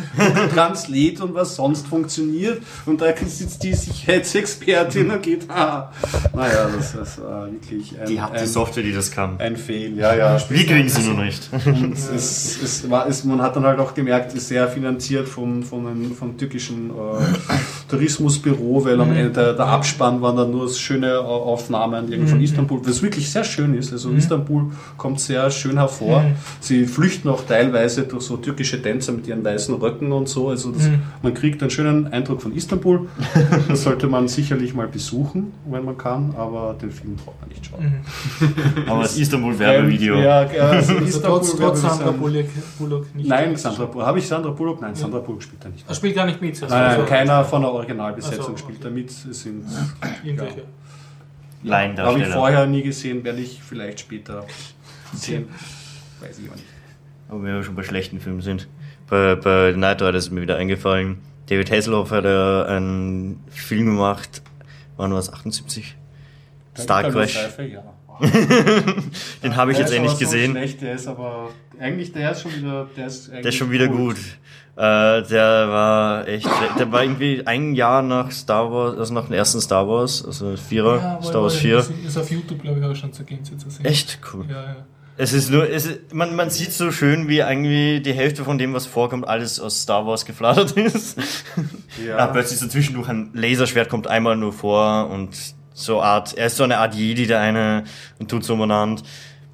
[0.54, 2.62] Translate und was sonst funktioniert.
[2.86, 5.92] Und da sitzt die Sicherheitsexpertin und geht, ah,
[6.34, 9.40] naja, das, das war wirklich ein, Die hat die ein, Software, die das kann.
[9.40, 9.98] ein Fail.
[9.98, 10.38] Ja, ja.
[10.50, 11.50] Wir kriegen sie nur nicht.
[11.66, 15.28] Und es, es war, es, man hat dann halt auch gemerkt, es ist sehr finanziert
[15.28, 17.24] vom, vom, vom türkischen äh,
[17.90, 22.42] Tourismusbüro, weil am Ende der, der Abspann waren dann nur schöne Au- Aufnahmen irgendwie von
[22.42, 23.92] Istanbul, was wirklich sehr schön ist.
[23.92, 24.66] Also Istanbul
[24.98, 26.24] kommt sehr schön hervor.
[26.60, 30.50] Sie flüchten auch teilweise durch so türkische Tänzer mit ihren weißen Röcken und so.
[30.50, 30.90] Also das,
[31.22, 33.08] man kriegt einen schönen Eindruck von Istanbul.
[33.68, 37.66] Das sollte man sicherlich mal besuchen, wenn man kann, aber den Film braucht man nicht
[37.66, 38.02] schauen.
[38.88, 40.16] Aber das Istanbul-Werbevideo.
[40.20, 42.46] Ja, ja, also Istanbul trotz, trotz Sandra Bullock,
[42.78, 43.28] Bullock nicht.
[43.30, 44.08] Nein, Sandra Bullock.
[44.08, 44.82] Habe ich Sandra Bullock?
[44.82, 45.86] Nein, Sandra Bullock spielt da nicht.
[45.88, 46.62] Er spielt gar nicht mit.
[46.62, 49.10] also- Nein, nein, also keiner von der Originalbesetzung Also, spielt da mit.
[49.10, 49.66] Es sind,
[50.24, 50.64] Irgendwelche.
[51.66, 54.46] habe ich vorher nie gesehen, werde ich vielleicht später
[55.14, 55.48] sehen.
[56.20, 56.66] Weiß ich auch nicht.
[57.30, 58.68] Aber wenn wir schon bei schlechten Filmen sind.
[59.08, 61.20] Bei, bei Night Rider ist mir wieder eingefallen.
[61.48, 64.42] David Hasselhoff hat ja einen Film gemacht,
[64.98, 65.96] wann war es, 78?
[66.78, 67.34] Star Crash.
[67.34, 67.84] Seife, ja.
[69.44, 70.52] Den habe ich jetzt endlich aber so gesehen.
[70.52, 73.88] Schlecht, der ist aber eigentlich der ist schon wieder, der ist, Der ist schon wieder
[73.88, 74.18] gut.
[74.80, 76.48] Äh, der war echt,
[76.80, 80.56] der war irgendwie ein Jahr nach Star Wars, also nach dem ersten Star Wars, also
[80.56, 81.80] Vierer, Ja, Star Wars 4.
[81.80, 83.84] Ist, ist auf YouTube, glaube ich, auch schon zur Gänze zu sehen.
[83.84, 84.46] Echt cool.
[84.50, 84.76] Ja, ja.
[85.18, 88.58] Es ist nur, es ist, man, man sieht so schön, wie irgendwie die Hälfte von
[88.58, 91.18] dem, was vorkommt, alles aus Star Wars geflattert ist.
[92.08, 92.18] Ja.
[92.18, 92.28] Ja.
[92.28, 95.36] plötzlich so zwischendurch ein Laserschwert kommt einmal nur vor und
[95.74, 97.84] so Art, er ist so eine Art Jedi, der eine
[98.18, 99.02] und tut so umeinander.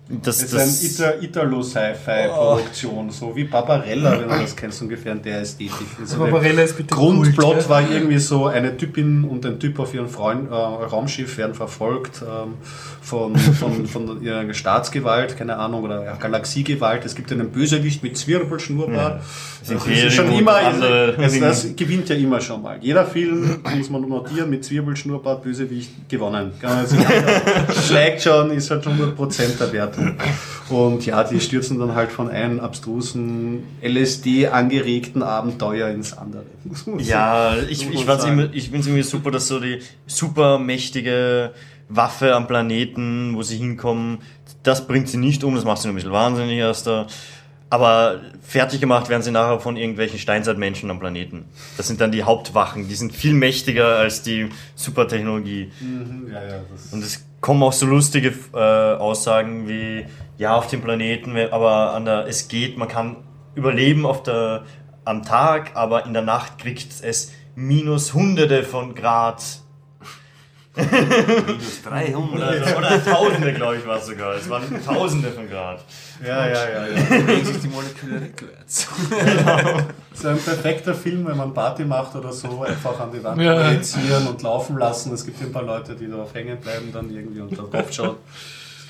[0.07, 5.13] Das, Es das, ist eine Ita- Italo-Sci-Fi-Produktion, so wie Barbarella, wenn du das kennst, ungefähr
[5.13, 5.87] in der Ästhetik.
[5.99, 7.69] Also der Barbarella ist bitte Grundplot Kult, ja.
[7.69, 12.21] war irgendwie so, eine Typin und ein Typ auf ihrem Freund, äh, Raumschiff werden verfolgt
[12.21, 12.53] ähm,
[13.01, 17.03] von, von, von ihrer Staatsgewalt, keine Ahnung, oder ja, Galaxiegewalt.
[17.03, 19.21] Es gibt einen Bösewicht mit Zwirbelschnurrbart.
[19.21, 20.59] Das Das Imperium ist schon immer,
[21.17, 21.39] Dinge.
[21.39, 22.77] das gewinnt ja immer schon mal.
[22.79, 26.51] Jeder Film, muss man notieren, mit Zwirbelschnurrbart, Bösewicht gewonnen.
[26.61, 26.95] Also,
[27.87, 30.17] schlägt schon, ist halt schon 100% der Wertung.
[30.69, 36.43] Und ja, die stürzen dann halt von einem abstrusen, LSD-angeregten Abenteuer ins andere.
[36.97, 41.53] Ja, ich, ich, immer, ich finde es irgendwie super, dass so die supermächtige
[41.89, 44.19] Waffe am Planeten, wo sie hinkommen,
[44.63, 47.07] das bringt sie nicht um, das macht sie nur ein bisschen wahnsinnig erst da.
[47.69, 51.45] Aber fertig gemacht werden sie nachher von irgendwelchen Steinzeitmenschen am Planeten.
[51.77, 55.71] Das sind dann die Hauptwachen, die sind viel mächtiger als die Supertechnologie.
[55.81, 60.07] Mhm, Ja, ja, das Und es kommen auch so lustige äh, Aussagen wie,
[60.39, 63.17] ja, auf dem Planeten, aber an der, es geht, man kann
[63.53, 64.63] überleben auf der,
[65.03, 69.43] am Tag, aber in der Nacht kriegt es minus hunderte von Grad.
[70.75, 72.33] Minus 300.
[72.33, 74.35] Oder, oder Tausende, glaube ich, war es sogar.
[74.35, 75.79] Es waren Tausende von Grad.
[76.25, 77.03] ja, ja, ja, ja.
[77.03, 78.87] bewegen sich die Moleküle rückwärts.
[80.13, 83.55] So ein perfekter Film, wenn man Party macht oder so, einfach an die Wand Ja.
[83.55, 85.13] projizieren und laufen lassen.
[85.13, 88.15] Es gibt ein paar Leute, die darauf hängen bleiben, dann irgendwie unter den Kopf schauen.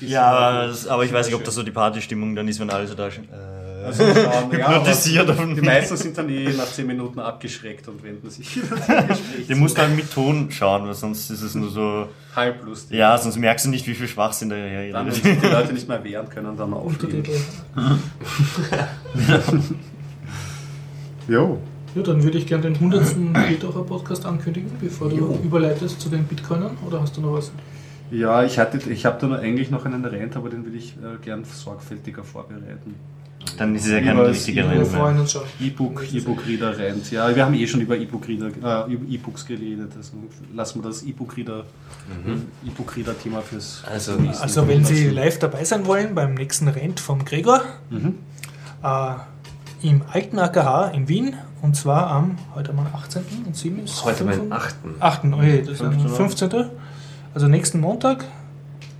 [0.00, 2.70] Ja, immer- das, aber ich weiß nicht, ob das so die Partystimmung dann ist, wenn
[2.70, 3.24] alle so da schon.
[3.24, 7.86] Äh, Also schauen, ja, hypnotisiert auf die meisten sind dann eh nach 10 Minuten abgeschreckt
[7.86, 9.46] und wenden sich wieder zum Gespräch.
[9.48, 12.08] Du musst dann mit Ton schauen, weil sonst ist es nur so.
[12.34, 12.98] halb lustig.
[12.98, 15.72] Ja, sonst merkst du nicht, wie viel Schwachsinn da hier Dann, wenn sich die Leute
[15.74, 16.72] nicht mehr wehren können, dann.
[16.72, 17.32] Untertitel.
[21.28, 21.58] Jo.
[21.94, 23.14] Ja, dann würde ich gerne den 100.
[23.48, 26.76] Bierdacher Podcast ankündigen, bevor du überleitest zu den Bitcoinern.
[26.86, 27.52] Oder hast du noch was?
[28.10, 30.94] Ja, ich, hatte, ich habe da noch eigentlich noch einen Rent, aber den will ich
[30.96, 32.94] äh, gern sorgfältiger vorbereiten.
[33.58, 35.00] Dann ist es ja kein Lieber richtiger als Wir Rent mehr.
[35.00, 35.42] freuen uns schon.
[35.60, 37.10] E-Book, E-Book-Reader Rent.
[37.10, 38.46] Ja, wir haben eh schon über E-Book-Reader,
[38.88, 39.92] äh, über E-Books geredet.
[39.96, 40.12] Also
[40.54, 41.64] lassen wir das E-Book-Reader,
[42.66, 47.24] E-Book-Reader-Thema fürs Also, nächste Also wenn Sie live dabei sein wollen beim nächsten Rent vom
[47.24, 48.14] Gregor Mhm.
[48.82, 49.14] äh,
[49.82, 53.22] im alten AKH in Wien und zwar am, heute am 18.
[53.46, 54.52] und 7 ist heute mein 5.
[54.52, 54.74] 8.
[55.00, 55.20] 8.
[55.32, 56.50] Oh je, das ist am 15..
[56.50, 56.64] 15.
[57.34, 58.24] Also nächsten Montag,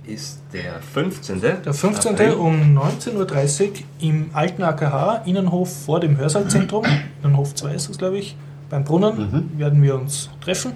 [0.07, 1.41] ist der 15.
[1.41, 2.13] der 15.
[2.13, 2.33] April.
[2.33, 6.85] um 19.30 Uhr im alten AKH, Innenhof vor dem Hörsaalzentrum,
[7.23, 8.35] Innenhof 2 ist das glaube ich,
[8.69, 10.73] beim Brunnen werden wir uns treffen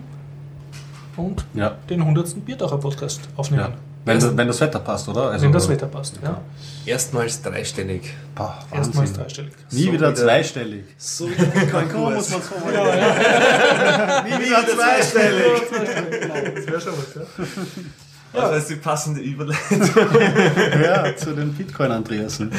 [1.18, 2.46] und Ja, den 100.
[2.46, 3.64] Bierdacher Podcast aufnehmen.
[3.64, 3.74] ja.
[4.04, 5.30] Wenn, das- wenn das Wetter passt, oder?
[5.30, 6.16] Also, Wenn das Wetter passt.
[6.24, 6.42] Ja.
[6.88, 8.12] Erstmals dreistellig.
[8.34, 9.52] Boah, Erstmals dreistellig.
[9.70, 10.86] Nie So wieder wieder- zweistellig.
[10.98, 12.32] So wie Kaum muss Konkurs.
[12.32, 15.62] man so mal Nie wieder zweistellig.
[16.56, 17.22] Das wäre schon was, ja.
[18.34, 19.82] Also das ist die passende Überleitung.
[20.84, 22.52] Ja, zu den Bitcoin-Andreasen.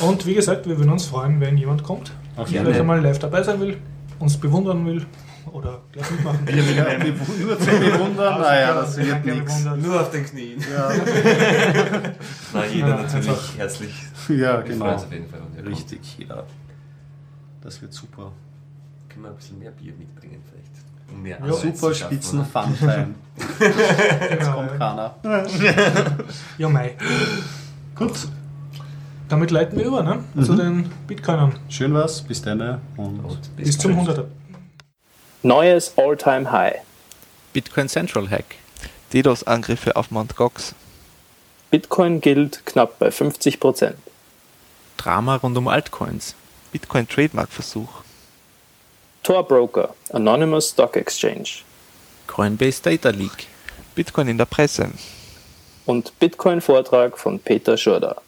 [0.00, 3.18] Und wie gesagt, wir würden uns freuen, wenn jemand kommt, Auf der vielleicht einmal live
[3.18, 3.76] dabei sein will,
[4.18, 5.04] uns bewundern will
[5.52, 6.40] oder gleich mitmachen.
[6.46, 6.54] Ja,
[6.98, 9.64] bewu- nur zum Bewundern, naja, das Ja, wird nichts.
[9.64, 10.60] Nur auf den Knien.
[10.60, 10.90] Ja,
[12.52, 13.58] Na, jeder Ja, natürlich einfach.
[13.58, 13.94] herzlich.
[14.28, 14.92] ja Wir freuen genau.
[14.92, 15.40] uns auf jeden Fall.
[15.54, 15.76] wenn ihr kommt.
[15.76, 16.42] Richtig, ja.
[17.62, 18.32] Das wird super.
[19.08, 20.87] Können wir ein bisschen mehr Bier mitbringen vielleicht?
[21.10, 21.52] Um mehr Ja.
[21.52, 22.48] Super spitzen oder?
[22.48, 23.14] Fun-Time.
[24.30, 25.14] Genau, Kommt keiner.
[26.58, 26.96] ja, Mai.
[27.94, 28.12] Gut,
[29.28, 30.24] Damit leiten wir über ne?
[30.44, 31.54] zu den Bitcoinern.
[31.68, 32.60] schön was, bis dann
[32.96, 34.18] und Und Bis zum bald.
[34.18, 34.24] 100er.
[35.42, 36.76] Neues All-Time High.
[37.52, 38.56] Bitcoin Central Hack.
[39.12, 40.34] DDoS-Angriffe auf Mt.
[40.36, 40.74] Gox.
[41.70, 43.94] Bitcoin gilt knapp bei 50%.
[44.96, 46.34] Drama rund um Altcoins.
[46.72, 47.88] Bitcoin-Trademark-Versuch.
[49.28, 51.62] Tor Broker, Anonymous Stock Exchange
[52.26, 53.46] Coinbase Data Leak.
[53.94, 54.90] Bitcoin in der Presse.
[55.84, 58.22] und Bitcoin-Vortrag von Peter Schurda.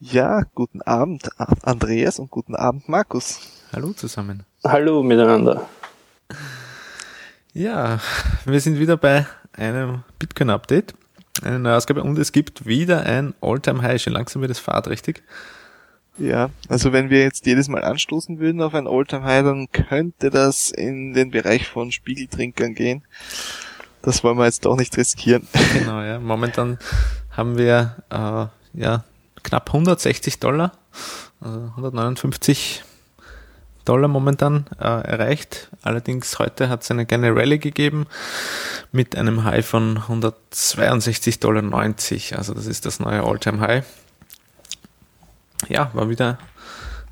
[0.00, 1.28] Ja, guten Abend
[1.62, 3.40] Andreas und guten Abend Markus.
[3.74, 4.46] Hallo zusammen.
[4.64, 5.68] Hallo miteinander.
[7.52, 8.00] Ja,
[8.46, 10.94] wir sind wieder bei einem Bitcoin-Update.
[11.42, 14.00] Eine neue Ausgabe und es gibt wieder ein All-Time-High.
[14.00, 15.22] Schon langsam wird es fahrträchtig.
[16.18, 20.30] Ja, also wenn wir jetzt jedes Mal anstoßen würden auf ein Alltime High, dann könnte
[20.30, 23.04] das in den Bereich von Spiegeltrinkern gehen.
[24.02, 25.46] Das wollen wir jetzt doch nicht riskieren.
[25.74, 26.18] Genau, ja.
[26.18, 26.78] Momentan
[27.30, 29.04] haben wir äh, ja,
[29.42, 30.72] knapp 160 Dollar,
[31.40, 32.82] also 159
[33.84, 35.70] Dollar momentan äh, erreicht.
[35.82, 38.06] Allerdings heute hat es eine kleine Rallye gegeben
[38.92, 42.38] mit einem High von 162,90 Dollar.
[42.38, 43.84] Also das ist das neue All-Time High.
[45.68, 46.38] Ja, war wieder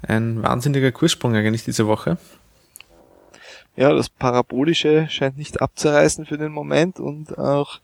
[0.02, 2.18] ein wahnsinniger Kurssprung eigentlich diese Woche.
[3.76, 7.80] Ja, das Parabolische scheint nicht abzureißen für den Moment und auch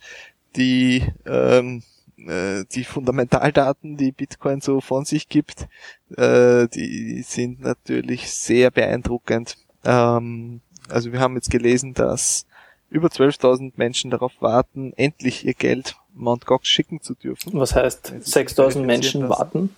[0.57, 1.83] die, ähm,
[2.17, 5.69] äh, die Fundamentaldaten, die Bitcoin so von sich gibt,
[6.17, 9.57] äh, die sind natürlich sehr beeindruckend.
[9.85, 12.47] Ähm, also wir haben jetzt gelesen, dass
[12.89, 16.47] über 12.000 Menschen darauf warten, endlich ihr Geld Mt.
[16.47, 17.53] Gox schicken zu dürfen.
[17.55, 19.75] Was heißt, Jetzt 6000 Menschen warten?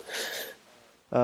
[1.11, 1.15] Äh,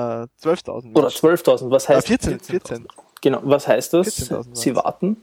[0.42, 1.26] 12.000 Oder Menschen.
[1.28, 1.70] 12.000?
[1.70, 2.86] Was Äh, heißt, 14, 14.
[3.20, 4.30] genau, was heißt das?
[4.30, 5.16] 14.000 Sie warten?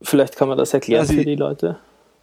[0.00, 1.78] Vielleicht kann man das erklären sie- für die Leute.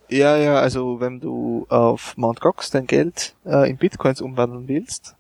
[0.10, 2.42] Ja, ja, also wenn du auf Mt.
[2.42, 5.16] Gox dein Geld äh, in Bitcoins umwandeln willst,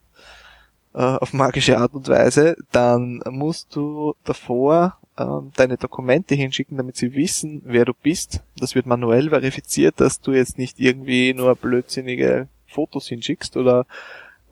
[0.95, 6.95] äh, auf magische Art und Weise, dann musst du davor ähm, deine Dokumente hinschicken, damit
[6.97, 8.41] sie wissen, wer du bist.
[8.57, 13.85] Das wird manuell verifiziert, dass du jetzt nicht irgendwie nur blödsinnige Fotos hinschickst oder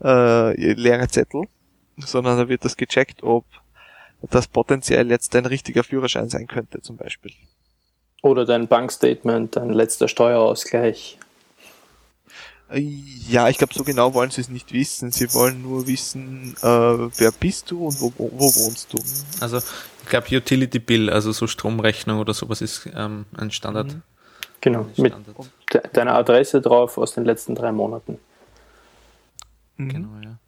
[0.02, 1.42] äh, leere Zettel,
[1.98, 3.44] sondern da wird das gecheckt, ob
[4.22, 7.32] das potenziell jetzt dein richtiger Führerschein sein könnte, zum Beispiel.
[8.22, 11.18] Oder dein Bankstatement, dein letzter Steuerausgleich.
[12.70, 15.10] Ja, ich glaube, so genau wollen sie es nicht wissen.
[15.10, 18.98] Sie wollen nur wissen, äh, wer bist du und wo, wo, wo wohnst du.
[19.40, 19.58] Also
[20.02, 23.94] ich glaube Utility Bill, also so Stromrechnung oder sowas ist ähm, ein Standard.
[23.94, 24.02] Mhm.
[24.60, 25.50] Genau, ein mit Standard.
[25.72, 28.18] de deiner Adresse drauf aus den letzten drei Monaten.
[29.78, 29.88] Mhm.
[29.88, 30.38] Genau, ja.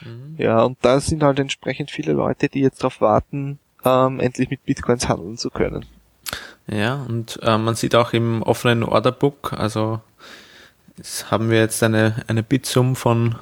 [0.00, 0.34] Mhm.
[0.38, 4.64] Ja, und da sind halt entsprechend viele Leute, die jetzt darauf warten, ähm, endlich mit
[4.64, 5.86] Bitcoins handeln zu können.
[6.66, 10.00] Ja, und äh, man sieht auch im offenen Orderbook, also
[10.98, 13.36] es haben wir jetzt eine, eine Bitsum von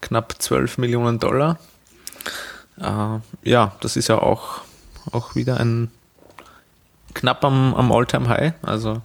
[0.00, 1.58] knapp 12 Millionen Dollar.
[2.78, 4.60] Äh, ja, das ist ja auch,
[5.10, 5.90] auch wieder ein
[7.14, 8.54] knapp am, am All-Time-High.
[8.62, 9.02] Also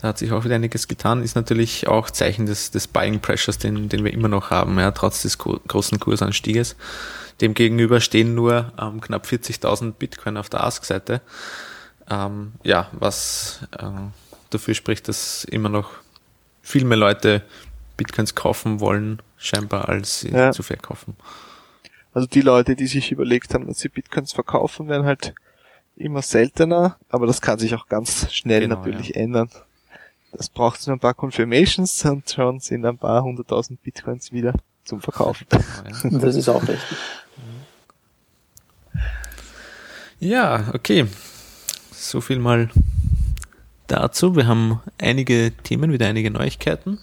[0.00, 1.22] da hat sich auch wieder einiges getan.
[1.22, 4.90] Ist natürlich auch Zeichen des, des Buying Pressures, den, den wir immer noch haben, ja,
[4.92, 6.76] trotz des gro- großen Kursanstieges.
[7.40, 11.20] Demgegenüber stehen nur ähm, knapp 40.000 Bitcoin auf der Ask-Seite.
[12.08, 13.86] Ähm, ja, was äh,
[14.50, 15.90] dafür spricht, dass immer noch
[16.62, 17.42] viel mehr Leute
[17.96, 20.52] Bitcoins kaufen wollen, scheinbar, als sie Ja.
[20.52, 21.16] zu verkaufen.
[22.12, 25.34] Also die Leute, die sich überlegt haben, dass sie Bitcoins verkaufen, werden halt
[25.96, 29.50] immer seltener, aber das kann sich auch ganz schnell Genau, natürlich ändern.
[30.32, 34.54] Das braucht nur ein paar Confirmations und schon sind ein paar hunderttausend Bitcoins wieder
[34.84, 35.46] zum Verkaufen.
[36.04, 36.98] Das ist auch richtig.
[40.18, 41.06] Ja, okay.
[41.92, 42.70] So viel mal
[43.86, 44.36] dazu.
[44.36, 46.98] Wir haben einige Themen, wieder einige Neuigkeiten.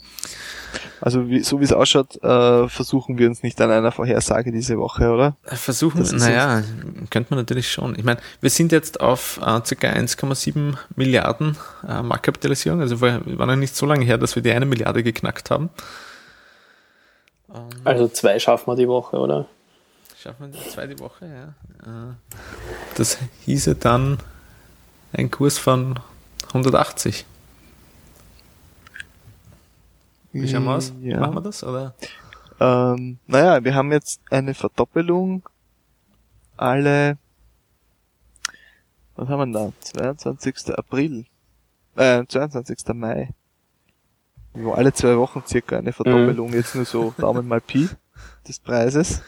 [1.01, 4.77] Also wie, so wie es ausschaut, äh, versuchen wir uns nicht an einer Vorhersage diese
[4.77, 5.35] Woche, oder?
[5.43, 6.63] Versuchen, Das ist naja,
[7.09, 7.97] könnte man natürlich schon.
[7.97, 9.57] Ich meine, wir sind jetzt auf äh, ca.
[9.59, 12.81] 1,7 Milliarden äh, Marktkapitalisierung.
[12.81, 15.69] Also wir war noch nicht so lange her, dass wir die eine Milliarde geknackt haben.
[17.53, 19.45] Ähm, Also zwei schaffen wir die Woche, oder?
[20.21, 22.09] Schaffen wir die zweite Woche, ja.
[22.11, 22.13] Äh,
[22.95, 24.17] Das hieße dann
[25.13, 25.99] ein Kurs von
[26.49, 27.25] 180.
[30.33, 30.93] Wie schauen wir aus?
[31.01, 31.19] Ja.
[31.19, 31.63] Machen wir das?
[31.63, 31.95] Oder?
[32.59, 35.47] Ähm, naja, wir haben jetzt eine Verdoppelung
[36.55, 37.17] alle
[39.15, 39.71] Was haben wir da?
[39.79, 40.75] 22.
[40.77, 41.25] April.
[41.95, 42.77] Äh, 22.
[42.93, 43.29] Mai.
[44.55, 47.89] Ja, alle zwei Wochen circa eine Verdoppelung, jetzt nur so Daumen mal Pi
[48.47, 49.21] des Preises.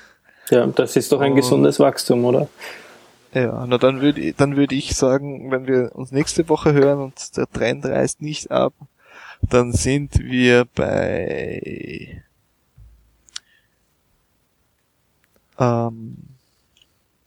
[0.50, 1.36] Ja, das ist doch ein Oh.
[1.36, 2.48] gesundes Wachstum, oder?
[3.34, 7.00] Ja, na dann würde ich, dann würde ich sagen, wenn wir uns nächste Woche hören
[7.00, 8.74] und der Trend reißt nicht ab,
[9.42, 12.24] dann sind wir bei
[15.58, 16.18] ähm,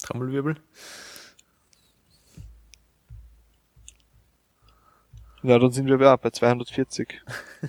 [0.03, 0.57] Trommelwirbel.
[5.43, 7.21] ja, dann sind wir ja, bei 240.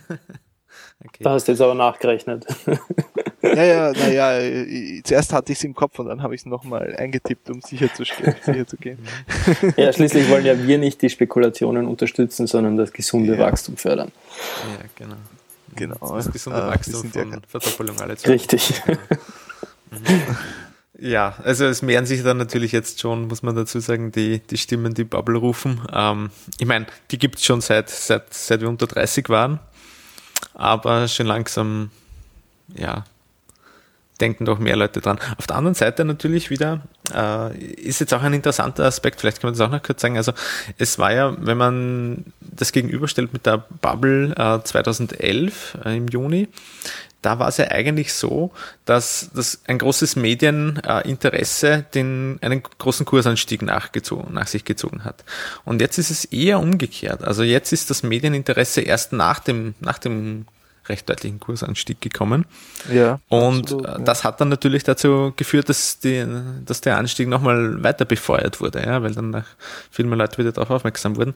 [1.05, 1.23] Okay.
[1.23, 2.45] Da hast du jetzt aber nachgerechnet.
[3.41, 6.95] Ja, ja, naja, zuerst hatte ich es im Kopf und dann habe ich es nochmal
[6.97, 8.97] eingetippt, um sicher zu, stehen, sicher zu gehen.
[9.75, 13.39] ja, schließlich wollen ja wir nicht die Spekulationen unterstützen, sondern das gesunde Ja.
[13.39, 14.11] Wachstum fördern.
[14.79, 15.15] Ja, genau.
[15.75, 16.15] Genau.
[16.15, 18.31] Das gesunde Äh, Wachstum sind ja von kein- Verdoppelung alle zwei.
[18.31, 18.81] Richtig.
[20.99, 24.57] Ja, also es mehren sich dann natürlich jetzt schon, muss man dazu sagen, die, die
[24.57, 25.81] Stimmen, die Bubble rufen.
[25.91, 29.59] Ähm, ich meine, die gibt's schon seit, seit, seit wir unter 30 waren,
[30.53, 31.89] aber schon langsam,
[32.75, 33.03] ja,
[34.21, 35.19] denken doch mehr Leute dran.
[35.37, 36.81] Auf der anderen Seite natürlich wieder,
[37.13, 40.17] äh, ist jetzt auch ein interessanter Aspekt, vielleicht kann man das auch noch kurz sagen.
[40.17, 40.33] Also
[40.77, 46.47] es war ja, wenn man das gegenüberstellt mit der Bubble äh, 2011 äh, im Juni,
[47.25, 48.51] da war es ja eigentlich so,
[48.85, 55.23] dass, dass ein großes Medieninteresse den, einen großen Kursanstieg nachgezogen, nach sich gezogen hat.
[55.65, 57.23] Und jetzt ist es eher umgekehrt.
[57.23, 60.45] Also jetzt ist das Medieninteresse erst nach dem, nach dem
[60.89, 62.45] recht deutlichen Kursanstieg gekommen.
[62.91, 63.19] Ja.
[63.29, 63.97] Und absolut, äh, ja.
[63.99, 66.25] das hat dann natürlich dazu geführt, dass, die,
[66.65, 69.43] dass der Anstieg nochmal weiter befeuert wurde, ja, weil dann
[69.91, 71.33] viel mehr Leute wieder darauf aufmerksam wurden.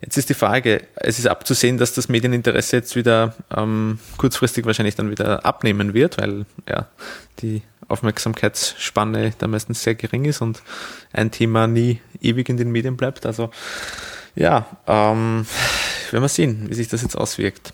[0.00, 4.94] Jetzt ist die Frage, es ist abzusehen, dass das Medieninteresse jetzt wieder ähm, kurzfristig wahrscheinlich
[4.94, 6.86] dann wieder abnehmen wird, weil ja
[7.40, 10.62] die Aufmerksamkeitsspanne da meistens sehr gering ist und
[11.12, 13.26] ein Thema nie ewig in den Medien bleibt.
[13.26, 13.50] Also
[14.34, 15.46] ja, ähm,
[16.10, 17.72] werden wir sehen, wie sich das jetzt auswirkt.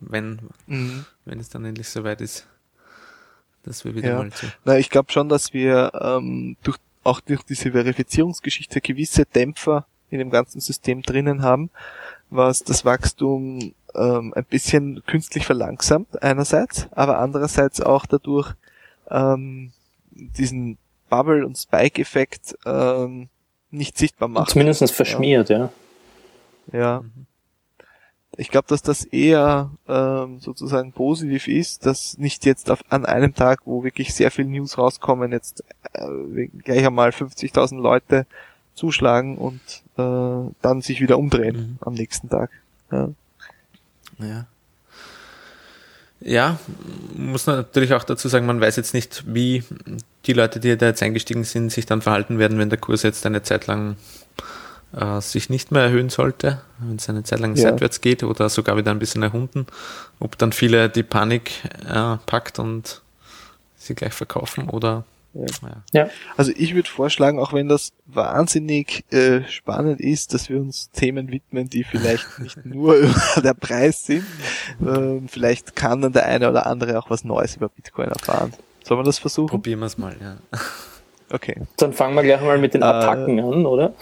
[0.00, 1.04] Wenn, Mhm.
[1.24, 2.46] wenn es dann endlich soweit ist,
[3.62, 4.16] dass wir wieder Ja.
[4.18, 4.46] mal zu.
[4.64, 10.18] Na, ich glaube schon, dass wir ähm, durch, auch durch diese Verifizierungsgeschichte gewisse Dämpfer in
[10.18, 11.70] dem ganzen System drinnen haben,
[12.30, 18.52] was das Wachstum ähm, ein bisschen künstlich verlangsamt einerseits, aber andererseits auch dadurch
[19.10, 19.72] ähm,
[20.12, 20.78] diesen
[21.08, 23.28] Bubble- und Spike-Effekt ähm,
[23.70, 24.50] nicht sichtbar macht.
[24.50, 25.72] Zumindest verschmiert, ja.
[26.72, 27.04] Ja.
[28.36, 33.34] Ich glaube, dass das eher ähm, sozusagen positiv ist, dass nicht jetzt auf, an einem
[33.34, 38.26] Tag, wo wirklich sehr viel News rauskommen, jetzt äh, gleich einmal 50.000 Leute
[38.74, 39.60] zuschlagen und
[39.98, 41.78] äh, dann sich wieder umdrehen Mhm.
[41.80, 42.50] am nächsten Tag.
[42.92, 43.10] Ja.
[44.18, 44.46] Ja.
[46.22, 46.58] Ja,
[47.16, 49.64] muss natürlich auch dazu sagen, man weiß jetzt nicht, wie
[50.26, 53.24] die Leute, die da jetzt eingestiegen sind, sich dann verhalten werden, wenn der Kurs jetzt
[53.24, 53.96] eine Zeit lang
[54.96, 57.70] äh, sich nicht mehr erhöhen sollte, wenn es eine Zeit lang Ja.
[57.70, 59.66] seitwärts geht oder sogar wieder ein bisschen erhunden.
[60.18, 61.52] Ob dann viele die Panik
[61.88, 63.02] äh, packt und
[63.76, 65.46] sie gleich verkaufen oder Ja.
[65.92, 66.10] ja.
[66.36, 71.30] Also ich würde vorschlagen, auch wenn das wahnsinnig äh, spannend ist, dass wir uns Themen
[71.30, 74.24] widmen, die vielleicht nicht nur über der Preis sind.
[74.84, 78.52] Ähm, vielleicht kann dann der eine oder andere auch was Neues über Bitcoin erfahren.
[78.84, 79.50] Sollen wir das versuchen?
[79.50, 80.16] probieren wir es mal.
[80.20, 80.36] Ja.
[81.32, 81.62] Okay.
[81.76, 83.94] Dann fangen wir gleich mal mit den Äh, Attacken an, oder?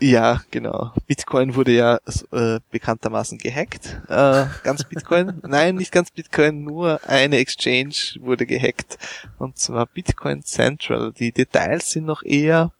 [0.00, 0.92] Ja, genau.
[1.08, 1.98] Bitcoin wurde ja
[2.30, 4.00] äh, bekanntermaßen gehackt.
[4.08, 5.40] Äh, ganz Bitcoin?
[5.46, 8.96] Nein, nicht ganz Bitcoin, nur eine Exchange wurde gehackt.
[9.38, 11.12] Und zwar Bitcoin Central.
[11.12, 12.72] Die Details sind noch eher,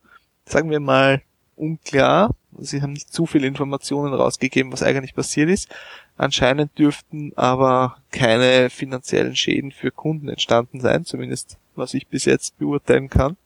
[0.45, 1.23] sagen wir mal,
[1.57, 2.35] unklar.
[2.57, 5.69] Sie haben nicht zu viele Informationen rausgegeben, was eigentlich passiert ist.
[6.17, 12.59] Anscheinend dürften aber keine finanziellen Schäden für Kunden entstanden sein, zumindest was ich bis jetzt
[12.59, 13.37] beurteilen kann.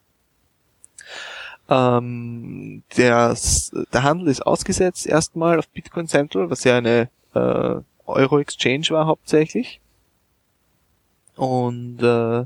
[1.69, 3.37] Ähm, der,
[3.93, 9.81] der Handel ist ausgesetzt erstmal auf Bitcoin Central, was ja eine äh, Euro-Exchange war hauptsächlich.
[11.37, 12.45] Und äh,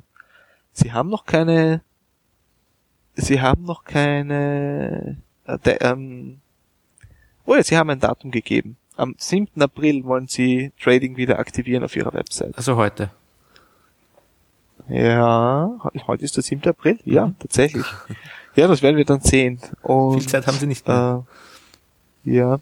[0.72, 1.82] sie haben noch keine,
[3.14, 5.16] sie haben noch keine,
[5.46, 6.40] äh, der, ähm,
[7.46, 8.76] oh ja, sie haben ein Datum gegeben.
[8.96, 9.60] Am 7.
[9.60, 12.56] April wollen sie Trading wieder aktivieren auf ihrer Website.
[12.56, 13.10] Also heute.
[14.88, 16.62] Ja, heute ist der 7.
[16.68, 16.98] April?
[17.04, 17.86] Ja, tatsächlich.
[18.56, 19.60] Ja, das werden wir dann sehen.
[19.82, 21.24] Und, Viel Zeit haben sie nicht mehr.
[22.24, 22.58] Äh, ja.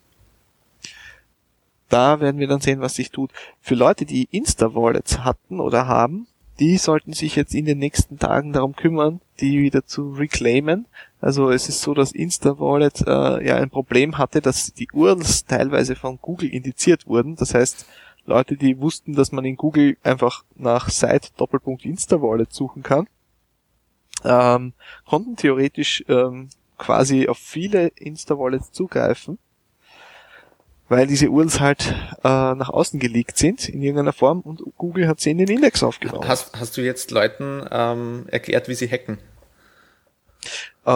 [1.88, 3.30] Da werden wir dann sehen, was sich tut.
[3.60, 6.26] Für Leute, die Insta-Wallets hatten oder haben,
[6.58, 10.86] die sollten sich jetzt in den nächsten Tagen darum kümmern, die wieder zu reclaimen.
[11.20, 15.94] Also es ist so, dass Insta-Wallet äh, ja ein Problem hatte, dass die URLs teilweise
[15.96, 17.36] von Google indiziert wurden.
[17.36, 17.86] Das heißt,
[18.26, 23.06] Leute, die wussten, dass man in Google einfach nach Site Doppelpunkt Insta-Wallet suchen kann,
[24.24, 24.72] ähm,
[25.06, 26.48] konnten theoretisch ähm,
[26.78, 29.38] quasi auf viele Insta-Wallets zugreifen,
[30.88, 35.20] weil diese URLs halt äh, nach außen geleakt sind in irgendeiner Form und Google hat
[35.20, 36.26] sie in den Index aufgenommen.
[36.28, 39.18] Hast, hast du jetzt Leuten ähm, erklärt, wie sie hacken?
[40.86, 40.90] Äh,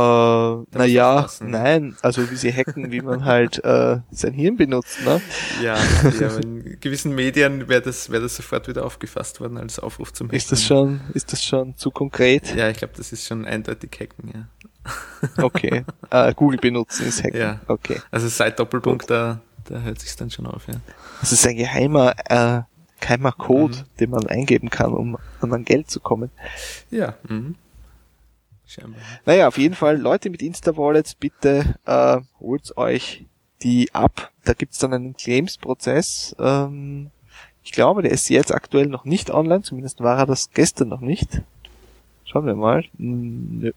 [0.77, 5.21] naja, nein, also wie sie hacken, wie man halt äh, sein Hirn benutzt, ne?
[5.63, 5.79] Ja,
[6.21, 10.27] ja in gewissen Medien wäre das, wäre das sofort wieder aufgefasst worden als Aufruf zum
[10.29, 10.37] Hacken.
[10.37, 12.55] Ist das schon, ist das schon zu konkret?
[12.55, 14.49] Ja, ich glaube, das ist schon eindeutig Hacken, ja.
[15.43, 15.85] Okay.
[16.11, 17.41] äh, Google benutzen ist hacken.
[17.41, 17.61] Ja.
[17.67, 18.01] Okay.
[18.11, 20.75] Also seit Doppelpunkt, da, da hört sich's dann schon auf, ja.
[21.21, 22.61] Das ist ein geheimer, äh,
[23.01, 23.85] geheimer Code, Mhm.
[24.01, 26.31] den man eingeben kann, um um an Geld zu kommen.
[26.91, 27.55] Ja, mhm.
[28.69, 29.01] Scheinbar.
[29.25, 33.25] Naja, auf jeden Fall, Leute mit Insta-Wallets, bitte äh, holt euch
[33.63, 34.31] die ab.
[34.45, 36.37] Da gibt's dann einen Claims-Prozess.
[36.39, 37.11] Ähm,
[37.65, 41.01] ich glaube, der ist jetzt aktuell noch nicht online, zumindest war er das gestern noch
[41.01, 41.41] nicht.
[42.25, 42.85] Schauen wir mal.
[42.99, 43.73] Hm, Nö.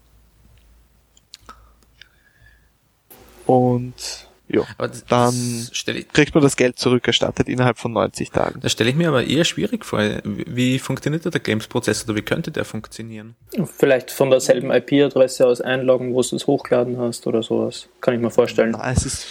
[3.46, 5.34] Und ja, Aber das, Dann-
[5.70, 8.60] das ich, kriegt man das Geld zurückerstattet innerhalb von 90 Tagen.
[8.60, 10.00] das stelle ich mir aber eher schwierig vor.
[10.24, 13.34] Wie funktioniert da der Claims-Prozess oder wie könnte der funktionieren?
[13.76, 17.88] Vielleicht von derselben IP-Adresse aus einloggen, wo du es hochgeladen hast oder sowas.
[18.00, 18.72] Kann ich mir vorstellen.
[18.72, 19.26] Na, es ist,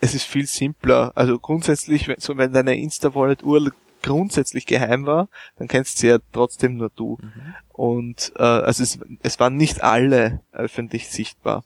[0.00, 1.12] es ist viel simpler.
[1.14, 3.72] Also grundsätzlich, wenn, so wenn deine Insta-Wallet-URL
[4.02, 5.28] grundsätzlich geheim war,
[5.58, 7.18] dann kennst sie ja trotzdem nur du.
[7.72, 11.64] Und äh, also es, es waren nicht alle öffentlich sichtbar.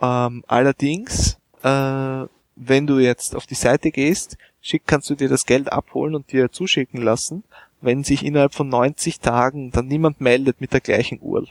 [0.00, 5.46] Ähm, allerdings, äh, wenn du jetzt auf die Seite gehst, schick, kannst du dir das
[5.46, 7.42] Geld abholen und dir zuschicken lassen,
[7.80, 11.48] wenn sich innerhalb von 90 Tagen dann niemand meldet mit der gleichen URL.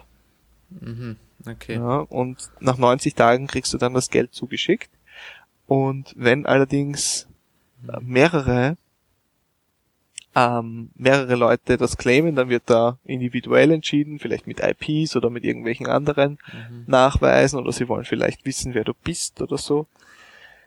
[0.70, 1.18] Mhm.
[1.46, 1.76] Okay.
[1.76, 4.90] Ja, und nach 90 Tagen kriegst du dann das Geld zugeschickt.
[5.68, 7.28] Und wenn allerdings
[7.88, 8.78] äh, mehrere
[10.36, 15.45] ähm, mehrere Leute das claimen, dann wird da individuell entschieden, vielleicht mit IPs oder mit
[15.45, 16.38] irgendwelchen anderen
[16.88, 19.88] Nachweisen oder sie wollen vielleicht wissen, wer du bist oder so.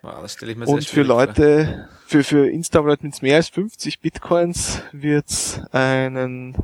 [0.01, 1.16] Wow, das stelle ich mir sehr Und für schwierig vor.
[1.27, 6.57] Leute, für, für Insta-Wallet mit mehr als 50 Bitcoins wird's einen,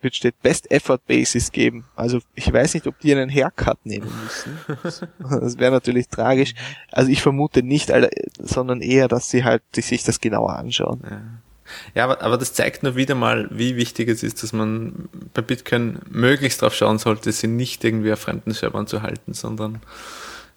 [0.00, 1.84] wird steht Best Effort Basis geben.
[1.94, 4.58] Also ich weiß nicht, ob die einen Haircut nehmen müssen.
[5.40, 6.54] Das wäre natürlich tragisch.
[6.90, 7.92] Also ich vermute nicht,
[8.38, 11.02] sondern eher, dass sie halt sich das genauer anschauen.
[11.04, 11.20] Ja,
[11.94, 15.98] aber, aber das zeigt nur wieder mal, wie wichtig es ist, dass man bei Bitcoin
[16.10, 19.80] möglichst darauf schauen sollte, sie nicht irgendwie auf fremden Servern zu halten, sondern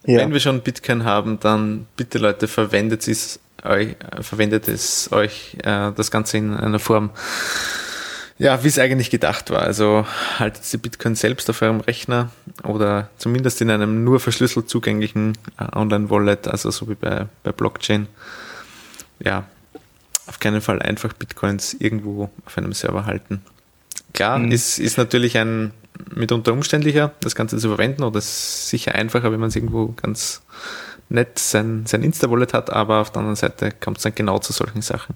[0.06, 0.18] Ja.
[0.20, 5.92] wenn wir schon Bitcoin haben, dann bitte Leute, verwendet es euch, verwendet es euch äh,
[5.96, 7.10] das Ganze in einer Form,
[8.36, 9.62] ja, wie es eigentlich gedacht war.
[9.62, 10.06] Also
[10.38, 12.30] haltet die Bitcoin selbst auf eurem Rechner
[12.64, 18.08] oder zumindest in einem nur verschlüsselt zugänglichen äh, Online-Wallet, also so wie bei, bei Blockchain.
[19.20, 19.44] Ja,
[20.34, 23.40] auf keinen Fall einfach Bitcoins irgendwo auf einem Server halten.
[24.12, 24.50] Klar, Mhm.
[24.50, 25.70] ist, ist natürlich ein
[26.12, 29.92] mitunter umständlicher, das Ganze zu verwenden, oder es ist sicher einfacher, wenn man es irgendwo
[29.92, 30.42] ganz
[31.08, 34.52] nett sein, sein Insta-Wallet hat, aber auf der anderen Seite kommt es dann genau zu
[34.52, 35.14] solchen Sachen.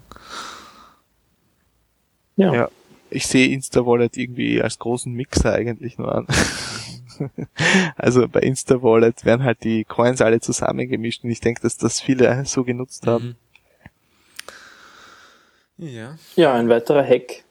[2.37, 2.53] Ja.
[2.53, 2.69] Ja.
[3.09, 6.27] Ich sehe Insta-Wallet irgendwie als großen Mixer eigentlich nur an.
[7.97, 12.45] also bei Insta-Wallet werden halt die Coins alle zusammengemischt und ich denke, dass das viele
[12.45, 13.35] so genutzt haben.
[15.79, 16.17] Ja.
[16.35, 17.43] Ja, ein weiterer Hack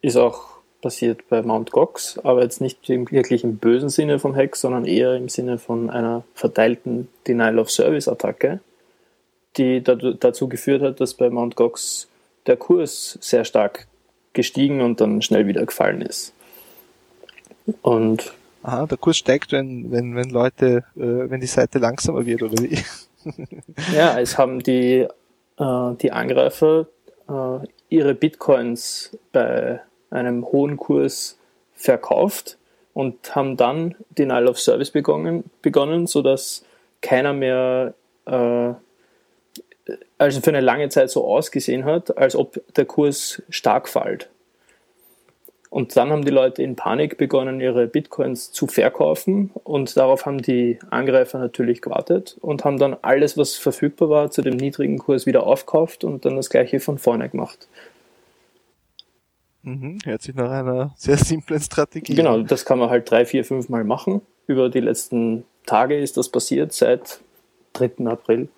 [0.00, 1.70] ist auch passiert bei Mt.
[1.70, 5.58] Gox, aber jetzt nicht im- wirklich im bösen Sinne vom Hack, sondern eher im Sinne
[5.58, 8.60] von einer verteilten Denial-of-Service-Attacke,
[9.56, 11.56] die dazu geführt hat, dass bei Mt.
[11.56, 12.08] Gox
[12.46, 13.86] der Kurs sehr stark
[14.34, 16.32] gestiegen und dann schnell wieder gefallen ist.
[17.82, 22.42] Und Aha, der Kurs steigt, wenn, wenn, wenn Leute, äh, wenn die Seite langsamer wird
[22.42, 22.78] oder wie?
[23.94, 25.06] Ja, es haben die,
[25.58, 26.86] äh, die Angreifer
[27.28, 29.80] äh, ihre Bitcoins bei
[30.10, 31.38] einem hohen Kurs
[31.74, 32.58] verkauft
[32.92, 36.64] und haben dann Denial of Service begonnen, begonnen sodass
[37.00, 37.94] keiner mehr
[38.26, 38.74] äh,
[40.18, 44.30] also für eine lange Zeit so ausgesehen hat, als ob der Kurs stark fällt.
[45.74, 50.40] Und dann haben die Leute in Panik begonnen, ihre Bitcoins zu verkaufen und darauf haben
[50.40, 55.26] die Angreifer natürlich gewartet und haben dann alles, was verfügbar war, zu dem niedrigen Kurs
[55.26, 57.66] wieder aufkauft und dann das gleiche von vorne gemacht.
[59.62, 62.14] Mhm, hört sich nach einer sehr simplen Strategie.
[62.14, 64.20] Genau, das kann man halt drei, vier, fünf Mal machen.
[64.46, 67.18] Über die letzten Tage ist das passiert, seit
[67.72, 68.06] 3.
[68.06, 68.48] April.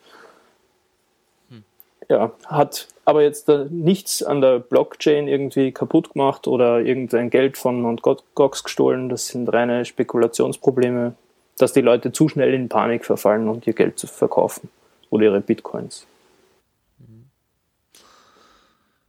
[2.11, 7.57] Ja, hat aber jetzt äh, nichts an der Blockchain irgendwie kaputt gemacht oder irgendein Geld
[7.57, 8.03] von Mt.
[8.35, 9.09] Gox gestohlen.
[9.09, 11.15] Das sind reine Spekulationsprobleme,
[11.57, 14.69] dass die Leute zu schnell in Panik verfallen und ihr Geld zu verkaufen
[15.09, 16.05] oder ihre Bitcoins.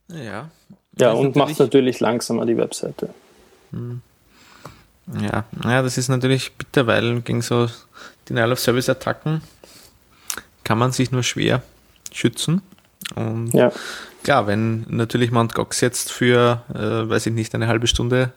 [0.10, 0.52] Ja.
[1.00, 3.10] Ja, und macht natürlich langsamer die Webseite.
[5.22, 7.68] Ja, ja, das ist natürlich bitter, weil gegen so
[8.30, 9.42] Denial-of-Service-Attacken
[10.64, 11.64] kann man sich nur schwer
[12.12, 12.62] schützen.
[13.16, 13.72] Und Ja.
[14.24, 15.54] klar, wenn natürlich Mt.
[15.54, 18.34] Gox jetzt für, äh, weiß ich nicht, eine halbe Stunde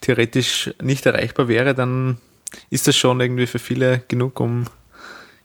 [0.00, 2.18] theoretisch nicht erreichbar wäre, dann
[2.70, 4.64] ist das schon irgendwie für viele genug, um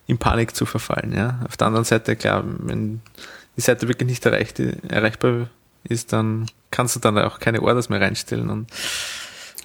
[0.08, 1.14] in Panik zu verfallen.
[1.14, 1.40] Ja?
[1.48, 3.02] Auf der anderen Seite, klar, wenn
[3.58, 5.50] die Seite wirklich nicht erreicht, erreichbar
[5.84, 8.50] ist, dann kannst du dann auch keine Orders mehr reinstellen.
[8.50, 8.68] Und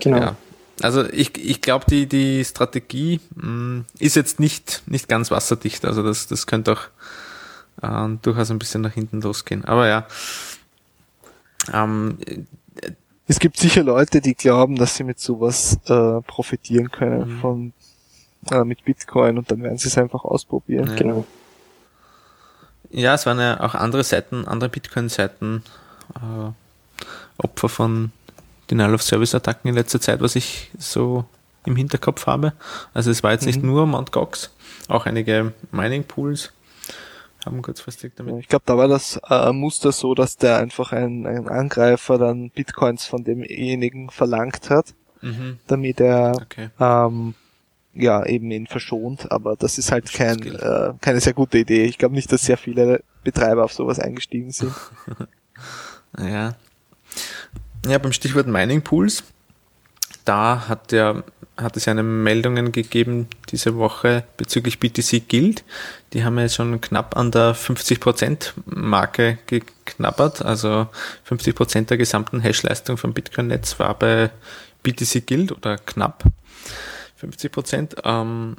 [0.00, 0.18] Genau.
[0.18, 0.36] ja.
[0.82, 5.84] Also ich, ich glaube, die, die Strategie mh, ist jetzt nicht, nicht ganz wasserdicht.
[5.84, 6.80] Also das, das könnte auch
[7.82, 9.64] äh, durchaus ein bisschen nach hinten losgehen.
[9.64, 10.06] Aber ja.
[11.72, 12.18] Ähm,
[13.26, 17.40] Es gibt sicher Leute, die glauben, dass sie mit sowas äh, profitieren können Mhm.
[17.40, 17.72] von
[18.50, 20.88] äh, mit Bitcoin und dann werden sie es einfach ausprobieren.
[20.88, 20.94] Ja.
[20.96, 21.24] Genau.
[22.90, 25.62] ja, es waren ja auch andere Seiten, andere Bitcoin-Seiten
[26.16, 26.50] äh,
[27.38, 28.10] Opfer von
[28.70, 31.24] Denial-of-Service-Attacken in letzter Zeit, was ich so
[31.66, 32.52] im Hinterkopf habe.
[32.94, 33.68] Also es war jetzt nicht Mhm.
[33.68, 34.10] nur Mt.
[34.10, 34.50] Gox,
[34.88, 36.52] auch einige Mining-Pools
[37.46, 41.26] haben kurzfristig damit Ich glaube, da war das äh, Muster so, dass der einfach ein,
[41.26, 45.58] ein Angreifer dann Bitcoins von demjenigen verlangt hat, Mhm.
[45.66, 46.70] damit er Okay.
[46.80, 47.34] ähm,
[47.92, 49.30] ja eben ihn verschont.
[49.30, 51.84] Aber das ist halt kein, äh, keine sehr gute Idee.
[51.84, 54.72] Ich glaube nicht, dass sehr viele Betreiber auf sowas eingestiegen sind.
[56.18, 56.54] Ja.
[57.86, 59.22] Ja, beim Stichwort Mining Pools,
[60.24, 61.22] da hat der
[61.56, 65.62] hat es eine Meldungen gegeben diese Woche bezüglich BTC Guild.
[66.12, 70.44] Die haben ja jetzt schon knapp an der 50% Marke geknabbert.
[70.44, 70.88] Also
[71.28, 74.30] 50% der gesamten Hashleistung vom Bitcoin-Netz war bei
[74.82, 76.24] BTC Guild oder knapp
[77.20, 77.96] 50%.
[78.04, 78.56] Ähm,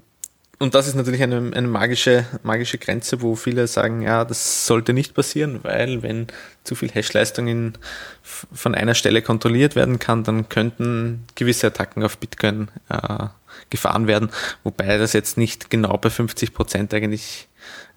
[0.62, 4.94] und das ist natürlich eine, eine magische, magische Grenze, wo viele sagen, ja, das sollte
[4.94, 6.28] nicht passieren, weil wenn
[6.64, 7.74] zu viel Hashleistung in,
[8.22, 13.26] von einer Stelle kontrolliert werden kann, dann könnten gewisse Attacken auf Bitcoin äh,
[13.72, 14.30] gefahren werden,
[14.64, 17.48] wobei das jetzt nicht genau bei 50 Prozent eigentlich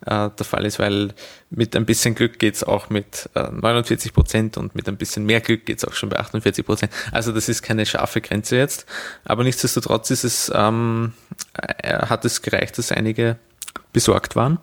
[0.07, 1.13] äh, der Fall ist, weil
[1.51, 5.41] mit ein bisschen Glück geht's auch mit äh, 49 Prozent und mit ein bisschen mehr
[5.41, 6.93] Glück geht's auch schon bei 48 Prozent.
[7.13, 8.87] Also das ist keine scharfe Grenze jetzt,
[9.25, 11.13] aber nichtsdestotrotz ist es, ähm,
[11.55, 13.37] äh, hat es gereicht, dass einige
[13.93, 14.59] besorgt waren.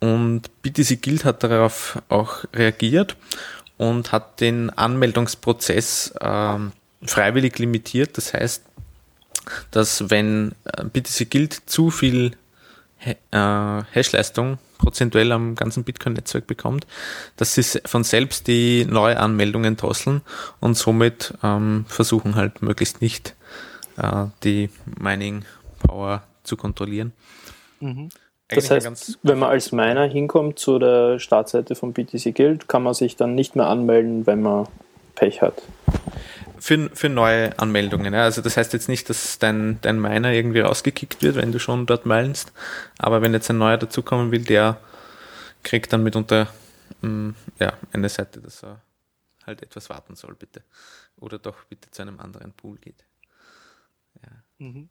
[0.00, 3.16] Und BTC Guild hat darauf auch reagiert
[3.78, 8.16] und hat den Anmeldungsprozess ähm, freiwillig limitiert.
[8.16, 8.64] Das heißt,
[9.70, 12.32] dass wenn äh, BTC Guild zu viel
[13.00, 13.14] äh,
[13.92, 16.86] Hashleistung prozentuell am ganzen Bitcoin-Netzwerk bekommt,
[17.36, 20.22] dass sie von selbst die Neuanmeldungen drosseln
[20.60, 23.34] und somit ähm, versuchen halt möglichst nicht
[23.96, 25.44] äh, die Mining
[25.80, 27.12] Power zu kontrollieren.
[27.80, 28.08] Mhm.
[28.48, 32.94] Das heißt, wenn man als Miner hinkommt zu der Startseite von BTC Guild, kann man
[32.94, 34.66] sich dann nicht mehr anmelden, wenn man
[35.14, 35.60] Pech hat.
[36.60, 38.14] Für, für neue Anmeldungen.
[38.14, 38.24] Ja.
[38.24, 41.86] Also das heißt jetzt nicht, dass dein, dein Miner irgendwie rausgekickt wird, wenn du schon
[41.86, 42.52] dort meinst.
[42.98, 44.80] Aber wenn jetzt ein neuer dazukommen will, der
[45.62, 46.48] kriegt dann mitunter
[47.02, 48.80] mh, ja, eine Seite, dass er
[49.46, 50.62] halt etwas warten soll, bitte.
[51.16, 53.04] Oder doch bitte zu einem anderen Pool geht.
[54.58, 54.88] Mhm.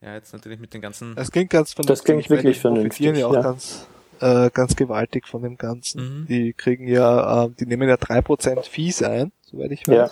[0.00, 1.14] Ja, jetzt natürlich mit den ganzen.
[1.14, 3.42] Das klingt ganz Das klingt Ich meine, wirklich vernünftig, ja auch ja.
[3.42, 3.86] ganz,
[4.20, 6.20] äh, ganz gewaltig von dem Ganzen.
[6.22, 6.26] Mhm.
[6.26, 9.94] Die kriegen ja, äh, die nehmen ja 3% Fees ein, soweit ich weiß.
[9.96, 10.10] Ja,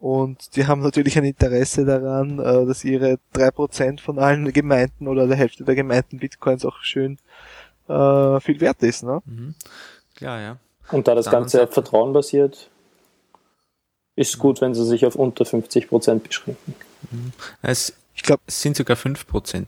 [0.00, 5.26] Und die haben natürlich ein Interesse daran, äh, dass ihre 3% von allen Gemeinden oder
[5.26, 7.18] der Hälfte der Gemeinden Bitcoins auch schön
[7.88, 9.02] äh, viel wert ist.
[9.02, 9.22] Ne?
[9.24, 9.54] Mhm.
[10.14, 10.56] Klar, ja.
[10.92, 12.70] und da das der Ganze auf Vertrauen basiert,
[14.16, 16.74] ist es gut, wenn sie sich auf unter 50% beschränken.
[17.62, 19.66] Es, Ich glaube, es sind sogar 5%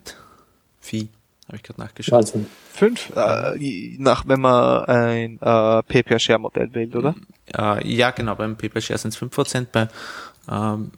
[0.81, 1.09] Fee,
[1.49, 2.13] habe ich gerade nachgeschaut.
[2.13, 2.47] Wahnsinn.
[2.73, 7.15] fünf, äh, nach, wenn man ein äh, Pay-Per-Share-Modell wählt, oder?
[7.57, 9.89] Äh, ja, genau, beim Paper Share sind es 5%, bei
[10.51, 10.93] ähm,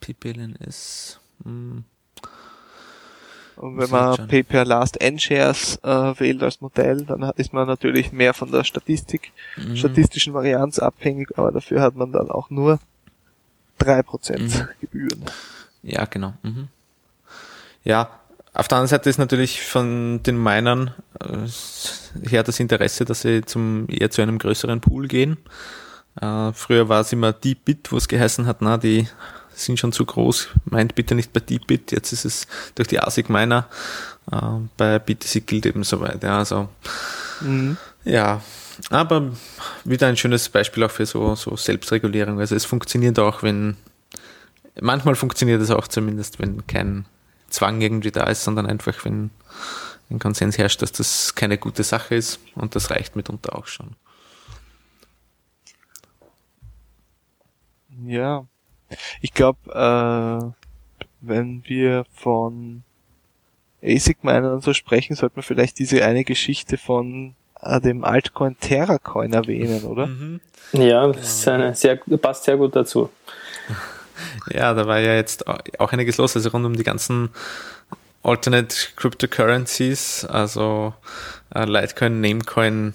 [0.00, 1.84] PPLN ist hm,
[3.56, 4.28] Und wenn man schauen.
[4.28, 5.88] Pay-Per-Last N-Shares äh,
[6.20, 9.76] wählt als Modell, dann ist man natürlich mehr von der Statistik, mhm.
[9.76, 12.78] statistischen Varianz abhängig, aber dafür hat man dann auch nur
[13.80, 14.68] 3% Mhm.
[14.80, 15.24] Gebühren.
[15.82, 16.34] Ja, genau.
[16.42, 16.68] Mhm.
[17.82, 18.19] Ja,
[18.52, 23.42] auf der anderen Seite ist natürlich von den Minern äh, her das Interesse, dass sie
[23.44, 25.38] zum eher zu einem größeren Pool gehen.
[26.20, 29.06] Äh, früher war es immer Deepbit, wo es geheißen hat, na, die
[29.54, 31.92] sind schon zu groß, meint bitte nicht bei Deepbit.
[31.92, 33.68] Jetzt ist es durch die ASIC Miner
[34.32, 34.36] äh,
[34.76, 36.22] bei BTC Guild eben soweit.
[36.22, 36.68] Ja, also
[37.40, 37.76] Mhm.
[38.04, 38.42] ja,
[38.90, 39.32] aber
[39.84, 42.38] wieder ein schönes Beispiel auch für so, so Selbstregulierung.
[42.40, 43.76] Also es funktioniert auch, wenn,
[44.80, 47.06] manchmal funktioniert es auch zumindest, wenn kein
[47.50, 49.30] Zwang irgendwie da ist, sondern einfach, wenn
[50.10, 53.94] ein Konsens herrscht, dass das keine gute Sache ist und das reicht mitunter auch schon.
[58.04, 58.46] Ja.
[59.20, 60.60] Ich glaube, äh,
[61.20, 62.82] wenn wir von
[63.82, 68.58] ASIC Miner und so sprechen, sollte man vielleicht diese eine Geschichte von äh, dem Altcoin
[68.58, 70.06] Terracoin erwähnen, oder?
[70.06, 70.40] Mhm.
[70.72, 73.10] Ja, das ist eine sehr, passt sehr gut dazu.
[74.50, 77.30] Ja, da war ja jetzt auch einiges los, also rund um die ganzen
[78.22, 80.94] Alternate Cryptocurrencies, also
[81.54, 82.94] äh, Litecoin, Namecoin,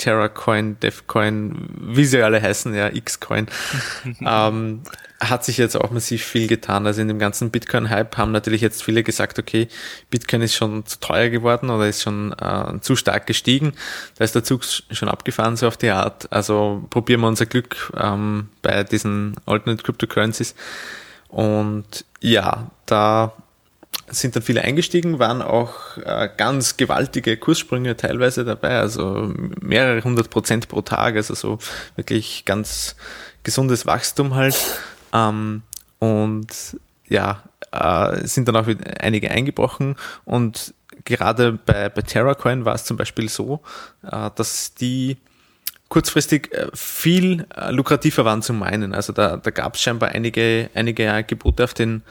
[0.00, 3.46] Terracoin, Devcoin, wie sie alle heißen, ja, Xcoin,
[4.26, 4.80] ähm,
[5.20, 6.86] hat sich jetzt auch massiv viel getan.
[6.86, 9.68] Also in dem ganzen Bitcoin-Hype haben natürlich jetzt viele gesagt, okay,
[10.08, 13.74] Bitcoin ist schon zu teuer geworden oder ist schon äh, zu stark gestiegen.
[14.16, 16.32] Da ist der Zug schon abgefahren, so auf die Art.
[16.32, 20.54] Also probieren wir unser Glück ähm, bei diesen Alternate Cryptocurrencies.
[21.28, 23.34] Und ja, da
[24.10, 30.30] sind dann viele eingestiegen, waren auch äh, ganz gewaltige Kurssprünge teilweise dabei, also mehrere hundert
[30.30, 31.58] Prozent pro Tag, also so
[31.96, 32.96] wirklich ganz
[33.42, 34.56] gesundes Wachstum halt.
[35.12, 35.62] Ähm,
[35.98, 36.48] und
[37.08, 37.42] ja,
[37.72, 38.66] äh, sind dann auch
[39.00, 40.74] einige eingebrochen und
[41.04, 43.60] gerade bei, bei TerraCoin war es zum Beispiel so,
[44.02, 45.16] äh, dass die
[45.88, 48.94] kurzfristig äh, viel äh, lukrativer waren zu meinen.
[48.94, 52.02] Also da, da gab es scheinbar einige, einige Angebote auf den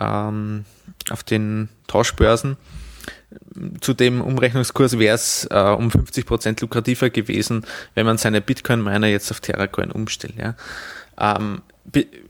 [0.00, 0.64] ähm,
[1.10, 2.56] auf den Tauschbörsen.
[3.80, 7.64] Zu dem Umrechnungskurs wäre es äh, um 50% lukrativer gewesen,
[7.94, 10.34] wenn man seine Bitcoin-Miner jetzt auf Terracoin umstellt.
[10.36, 10.56] Ja.
[11.18, 11.62] Ähm,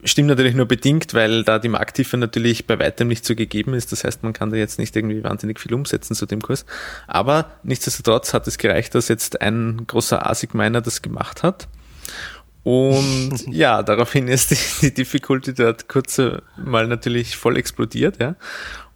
[0.03, 3.91] stimmt natürlich nur bedingt, weil da die Markttiefe natürlich bei weitem nicht so gegeben ist.
[3.91, 6.65] Das heißt, man kann da jetzt nicht irgendwie wahnsinnig viel umsetzen zu dem Kurs.
[7.07, 11.67] Aber nichtsdestotrotz hat es gereicht, dass jetzt ein großer ASIC-Miner das gemacht hat.
[12.63, 16.21] Und ja, daraufhin ist die, die Difficulty dort kurz
[16.57, 18.35] mal natürlich voll explodiert, ja.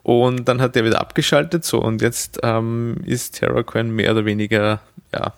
[0.04, 4.80] Und dann hat der wieder abgeschaltet, so und jetzt ähm, ist TerraCoin mehr oder weniger,
[5.12, 5.34] ja,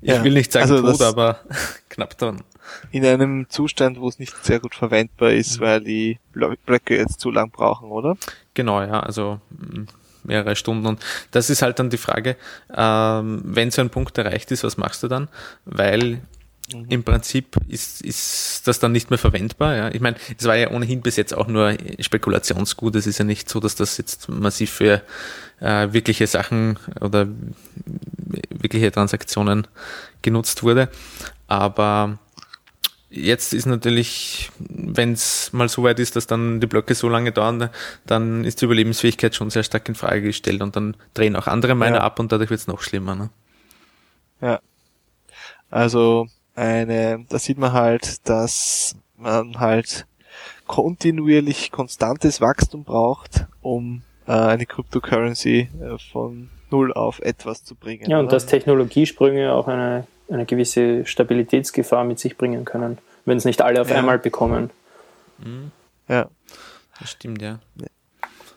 [0.00, 1.40] ich Ja, will nicht sagen also tot, aber
[1.88, 2.42] knapp dran.
[2.90, 7.30] In einem Zustand, wo es nicht sehr gut verwendbar ist, weil die Blöcke jetzt zu
[7.30, 8.16] lang brauchen, oder?
[8.54, 9.40] Genau, ja, also
[10.24, 10.86] mehrere Stunden.
[10.86, 12.36] Und das ist halt dann die Frage,
[12.74, 15.28] ähm, wenn so ein Punkt erreicht ist, was machst du dann?
[15.64, 16.20] Weil
[16.88, 19.76] im Prinzip ist, ist das dann nicht mehr verwendbar.
[19.76, 19.88] Ja?
[19.88, 22.96] Ich meine, es war ja ohnehin bis jetzt auch nur Spekulationsgut.
[22.96, 25.02] Es ist ja nicht so, dass das jetzt massiv für
[25.60, 27.28] äh, wirkliche Sachen oder
[28.50, 29.66] wirkliche Transaktionen
[30.22, 30.88] genutzt wurde.
[31.46, 32.18] Aber
[33.10, 37.32] Jetzt ist natürlich, wenn es mal so weit ist, dass dann die Blöcke so lange
[37.32, 37.70] dauern,
[38.04, 41.74] dann ist die Überlebensfähigkeit schon sehr stark in Frage gestellt und dann drehen auch andere
[41.74, 42.02] Miner Ja.
[42.02, 43.14] ab und dadurch wird es noch schlimmer.
[43.14, 43.30] Ne?
[44.42, 44.60] Ja.
[45.70, 46.28] Also
[46.58, 50.06] eine, da sieht man halt, dass man halt
[50.66, 58.10] kontinuierlich konstantes Wachstum braucht, um äh, eine Cryptocurrency äh, von null auf etwas zu bringen.
[58.10, 58.32] Ja, und oder?
[58.32, 63.80] dass Technologiesprünge auch eine, eine gewisse Stabilitätsgefahr mit sich bringen können, wenn es nicht alle
[63.80, 63.96] auf Ja.
[63.96, 64.70] einmal bekommen.
[66.08, 66.28] ja.
[67.00, 67.60] Das stimmt, ja.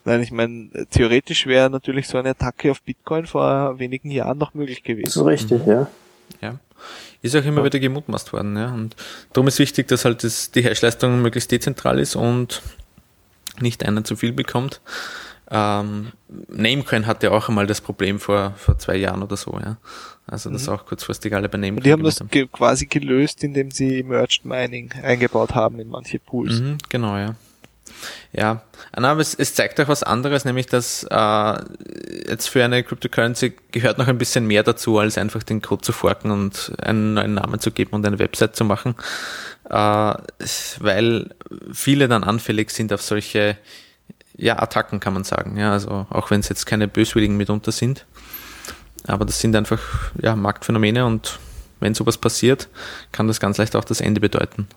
[0.04, 4.52] Nein, ich meine, theoretisch wäre natürlich so eine Attacke auf Bitcoin vor wenigen Jahren noch
[4.52, 5.10] möglich gewesen.
[5.10, 5.72] So richtig, ja.
[5.72, 5.86] ja.
[7.22, 8.72] Ist auch immer wieder gemutmaßt worden, ja.
[8.72, 8.96] Und
[9.32, 12.62] darum ist wichtig, dass halt das, die Hashleistung möglichst dezentral ist und
[13.60, 14.80] nicht einer zu viel bekommt.
[15.50, 16.12] Ähm,
[16.48, 19.76] Namecoin hatte auch einmal das Problem vor, vor zwei Jahren oder so, ja.
[20.26, 23.70] Also das auch kurzfristig alle bei Namecoin Und die haben das ge quasi gelöst, indem
[23.70, 26.60] sie Merged Mining eingebaut haben in manche Pools.
[26.60, 27.34] Mhm, genau, ja.
[28.32, 28.62] Ja,
[28.94, 31.54] Ah, aber es, es zeigt auch was anderes, nämlich dass äh,
[32.28, 35.92] jetzt für eine Cryptocurrency gehört noch ein bisschen mehr dazu, als einfach den Code zu
[35.92, 38.94] forken und einen neuen Namen zu geben und eine Website zu machen,
[39.70, 41.34] äh, weil
[41.72, 43.56] viele dann anfällig sind auf solche
[44.36, 45.56] ja, Attacken, kann man sagen.
[45.56, 48.04] Ja, also auch wenn es jetzt keine Böswilligen mitunter sind,
[49.06, 49.80] aber das sind einfach
[50.20, 51.38] ja, Marktphänomene und
[51.80, 52.68] wenn sowas passiert,
[53.10, 54.68] kann das ganz leicht auch das Ende bedeuten.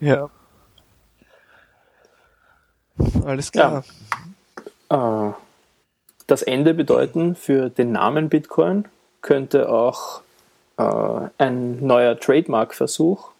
[0.00, 0.30] Ja.
[3.24, 3.84] Alles klar.
[4.88, 5.32] Äh,
[6.26, 8.86] das Ende bedeuten für den Namen Bitcoin
[9.22, 10.22] könnte auch
[10.78, 13.30] äh, ein neuer Trademark-Versuch.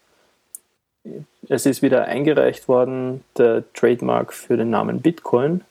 [1.49, 5.63] Es ist wieder eingereicht worden, der Trademark für den Namen Bitcoin.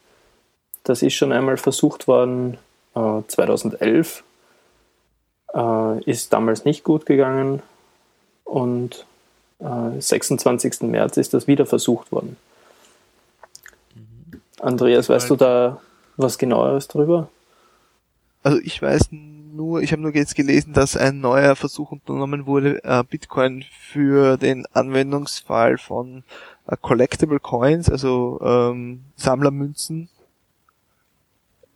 [0.84, 2.58] Das ist schon einmal versucht worden
[2.96, 4.24] äh, 2011.
[5.54, 7.62] Äh, ist damals nicht gut gegangen
[8.44, 9.06] und
[9.60, 10.82] äh, 26.
[10.82, 12.38] März ist das wieder versucht worden.
[14.60, 15.82] Andreas, weißt du da
[16.18, 17.30] was genaueres drüber?
[18.44, 22.84] Also ich weiß nur, ich habe nur jetzt gelesen, dass ein neuer Versuch unternommen wurde,
[22.84, 26.24] äh, Bitcoin für den Anwendungsfall von
[26.68, 30.10] äh, Collectible Coins, also ähm, Sammlermünzen,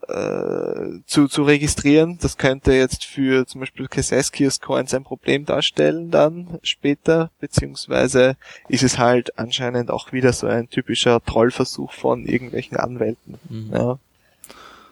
[0.10, 2.18] äh, zu, zu registrieren.
[2.22, 8.36] Das könnte jetzt für zum Beispiel Kaseskius Coins ein Problem darstellen dann später, beziehungsweise
[8.68, 13.40] ist es halt anscheinend auch wieder so ein typischer Trollversuch von irgendwelchen Anwälten.
[13.49, 13.72] Mhm.
[13.73, 13.99] Ja.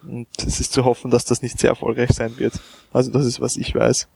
[0.04, 2.54] Und es ist zu hoffen, dass das nicht sehr erfolgreich sein wird.
[2.92, 4.06] Also das ist, was ich weiß.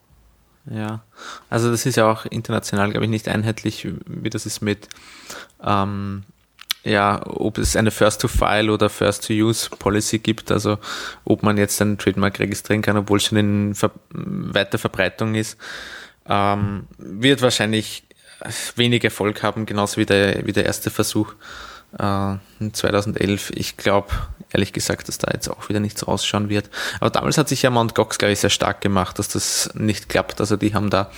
[0.70, 1.02] Ja,
[1.50, 4.88] also das ist ja auch international, glaube ich, nicht einheitlich, wie das ist mit,
[5.60, 6.22] ähm,
[6.84, 10.78] ja, ob es eine First-to-File oder First-to-Use-Policy gibt, also
[11.24, 15.56] ob man jetzt einen Trademark registrieren kann, obwohl es schon in Ver weiter Verbreitung ist,
[16.28, 18.04] ähm, wird wahrscheinlich
[18.76, 21.34] wenig Erfolg haben, genauso wie der, wie der erste Versuch
[21.98, 22.34] äh,
[22.72, 23.52] 2011.
[23.54, 24.08] Ich glaube,
[24.52, 26.70] ehrlich gesagt, dass da jetzt auch wieder nichts rausschauen wird.
[27.00, 30.08] Aber damals hat sich ja Mount Gox, glaube ich, sehr stark gemacht, dass das nicht
[30.08, 30.40] klappt.
[30.40, 31.10] Also die haben da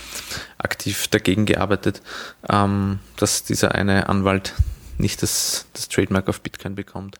[0.59, 2.03] aktiv dagegen gearbeitet,
[2.51, 4.55] ähm, dass dieser eine Anwalt
[4.99, 7.19] nicht das, das Trademark auf Bitcoin bekommt.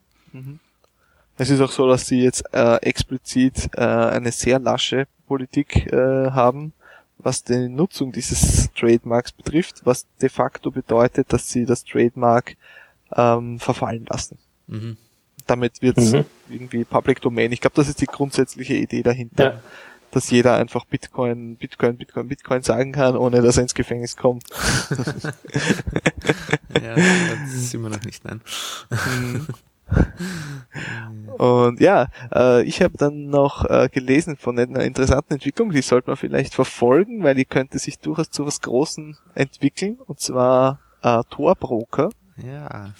[1.37, 6.31] Es ist auch so, dass sie jetzt äh, explizit äh, eine sehr lasche Politik äh,
[6.31, 6.73] haben,
[7.19, 12.57] was die Nutzung dieses Trademarks betrifft, was de facto bedeutet, dass sie das Trademark
[13.17, 14.39] ähm, verfallen lassen.
[14.67, 14.97] Mhm.
[15.47, 16.25] Damit wird Mhm.
[16.49, 17.53] irgendwie Public Domain.
[17.53, 19.61] Ich glaube, das ist die grundsätzliche Idee dahinter, Ja.
[20.15, 24.45] Dass jeder einfach Bitcoin, Bitcoin, Bitcoin, Bitcoin sagen kann, ohne dass er ins Gefängnis kommt.
[26.83, 28.41] Ja, das sind wir noch nicht, nein.
[31.39, 36.11] Und ja, äh, ich habe dann noch äh, gelesen von einer interessanten Entwicklung, die sollte
[36.11, 41.23] man vielleicht verfolgen, weil die könnte sich durchaus zu was Großen entwickeln, und zwar äh,
[41.31, 42.11] Torbroker.
[42.37, 42.93] Ja.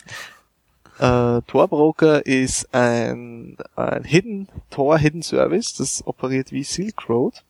[0.99, 7.43] Äh, Torbroker ist ein, ein Hidden Tor Hidden Service, das operiert wie Silk Road.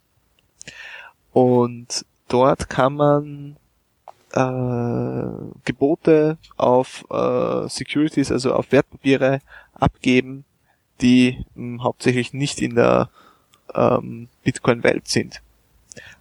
[1.32, 3.56] Und dort kann man
[4.32, 9.40] äh, Gebote auf äh, Securities, also auf Wertpapiere
[9.74, 10.44] abgeben,
[11.00, 13.10] die mh, hauptsächlich nicht in der
[13.74, 15.42] ähm, Bitcoin-Welt sind.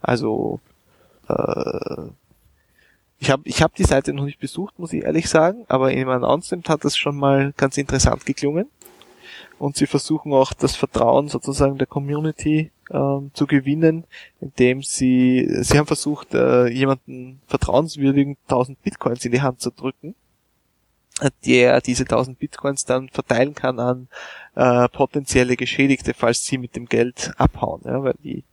[0.02, 0.60] Also
[1.30, 2.02] äh,
[3.24, 6.00] ich habe ich hab die Seite noch nicht besucht, muss ich ehrlich sagen, aber in
[6.00, 8.70] einem Announcement hat das schon mal ganz interessant geklungen.
[9.60, 14.04] Und sie versuchen auch das Vertrauen sozusagen der Community ähm, zu gewinnen,
[14.42, 20.16] indem sie, sie haben versucht, äh, jemanden vertrauenswürdigen 1000 Bitcoins in die Hand zu drücken,
[21.22, 24.10] äh, der diese 1000 Bitcoins dann verteilen kann an
[24.56, 28.44] äh, potenzielle Geschädigte, falls sie mit dem Geld abhauen, ja, weil die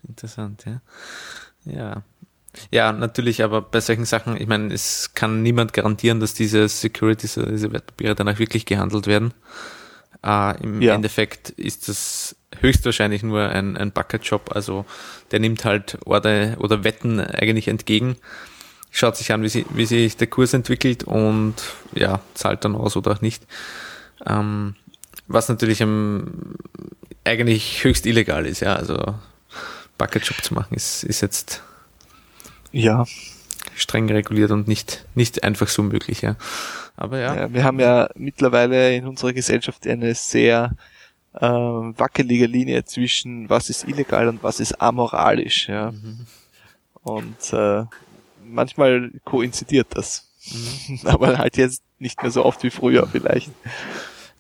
[0.08, 0.82] Interessant, ja.
[1.66, 2.04] Ja.
[2.72, 7.38] Ja, natürlich, aber bei solchen Sachen, ich meine, es kann niemand garantieren, dass diese Securities
[7.38, 9.34] oder diese Wertpapiere dann auch wirklich gehandelt werden.
[10.24, 10.96] Äh, Im Ja.
[10.96, 14.86] Endeffekt ist das höchstwahrscheinlich nur ein, ein Bucket-Job, also
[15.32, 18.16] der nimmt halt Order oder Wetten eigentlich entgegen,
[18.91, 21.56] schaut sich an, wie, sie, wie sich der Kurs entwickelt und
[21.94, 23.45] ja, zahlt dann aus oder auch nicht.
[24.26, 24.76] Ähm,
[25.28, 26.56] was natürlich ähm,
[27.24, 29.16] eigentlich höchst illegal ist, ja, also
[29.98, 31.64] Bucket-Job zu machen ist, ist jetzt
[32.72, 33.06] Ja,
[33.76, 36.36] streng reguliert und nicht, nicht einfach so möglich, ja.
[36.98, 40.76] Aber ja, Ja, wir haben ja mittlerweile in unserer Gesellschaft eine sehr
[41.40, 45.70] ähm, wackelige Linie zwischen was ist illegal und was ist amoralisch.
[45.70, 45.94] Ja.
[47.03, 47.86] Und äh,
[48.49, 50.27] manchmal koinzidiert das.
[51.05, 53.51] Aber halt jetzt nicht mehr so oft wie früher vielleicht.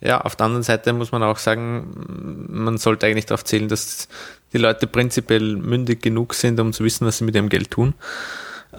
[0.01, 4.07] ja, auf der anderen Seite muss man auch sagen, man sollte eigentlich darauf zählen, dass
[4.53, 7.93] die Leute prinzipiell mündig genug sind, um zu wissen, was sie mit ihrem Geld tun.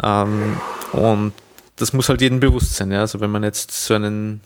[0.03, 0.57] Ähm,
[0.93, 1.33] und
[1.77, 2.91] das muss halt jedem bewusst sein.
[2.91, 3.01] Ja?
[3.01, 4.41] Also wenn man jetzt so einen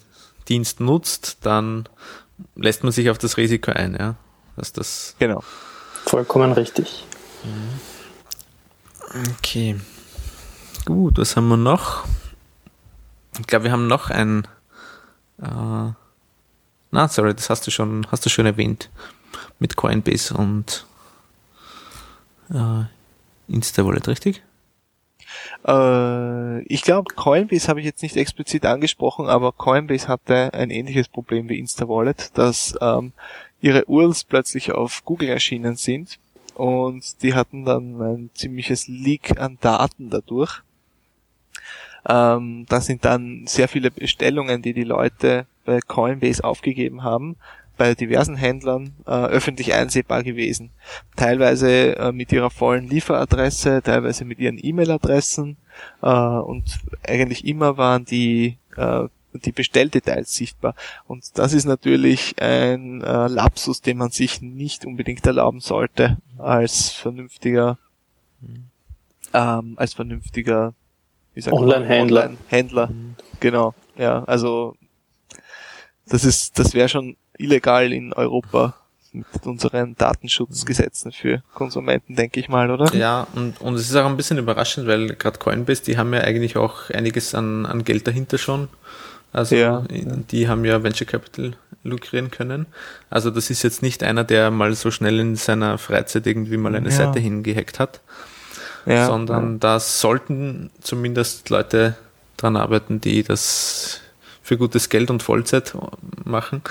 [0.48, 1.88] Dienst nutzt, dann
[2.56, 4.16] lässt man sich auf das Risiko ein, ja.
[4.56, 5.42] Dass das Genau.
[6.04, 7.04] Vollkommen richtig.
[9.38, 9.76] Okay.
[10.84, 12.04] Gut, was haben wir noch?
[13.40, 14.46] Ich glaube, wir haben noch ein.
[15.40, 15.92] Äh,
[16.90, 18.90] na, sorry, das hast du schon, hast du schon erwähnt.
[19.58, 20.86] Mit Coinbase und
[22.50, 22.84] äh,
[23.48, 24.42] Insta-Wallet, richtig?
[25.66, 31.08] Äh, ich glaube, Coinbase habe ich jetzt nicht explizit angesprochen, aber Coinbase hatte ein ähnliches
[31.08, 33.12] Problem wie InstaWallet, dass ähm,
[33.60, 36.18] ihre URLs plötzlich auf Google erschienen sind
[36.54, 40.62] und die hatten dann ein ziemliches Leak an Daten dadurch.
[42.08, 47.36] Ähm, da sind dann sehr viele Bestellungen, die die Leute bei Coinbase aufgegeben haben,
[47.76, 50.70] bei diversen Händlern äh, öffentlich einsehbar gewesen.
[51.16, 55.56] Teilweise äh, mit ihrer vollen Lieferadresse, teilweise mit ihren E-Mail-Adressen
[56.02, 60.76] äh, und eigentlich immer waren die äh, die Bestelldetails sichtbar.
[61.08, 66.90] Und das ist natürlich ein äh, Lapsus, den man sich nicht unbedingt erlauben sollte als
[66.90, 67.78] vernünftiger
[69.32, 70.74] ähm, als vernünftiger
[71.36, 72.24] Online-Händler.
[72.24, 72.90] Online-Händler.
[73.40, 73.74] Genau.
[73.96, 74.76] Ja, also
[76.06, 78.74] das ist, das wäre schon illegal in Europa
[79.12, 82.92] mit unseren Datenschutzgesetzen für Konsumenten, denke ich mal, oder?
[82.94, 86.20] Ja, und, und es ist auch ein bisschen überraschend, weil gerade Coinbase, die haben ja
[86.20, 88.68] eigentlich auch einiges an, an Geld dahinter schon.
[89.32, 89.84] Also Ja.
[89.88, 92.66] die haben ja Venture Capital lukrieren können.
[93.10, 96.74] Also das ist jetzt nicht einer, der mal so schnell in seiner Freizeit irgendwie mal
[96.74, 96.94] eine Ja.
[96.96, 98.00] Seite hingehackt hat,
[98.86, 99.06] Ja.
[99.06, 101.96] sondern da sollten zumindest Leute
[102.36, 104.00] dran arbeiten, die das
[104.42, 105.74] für gutes Geld und Vollzeit
[106.24, 106.62] machen.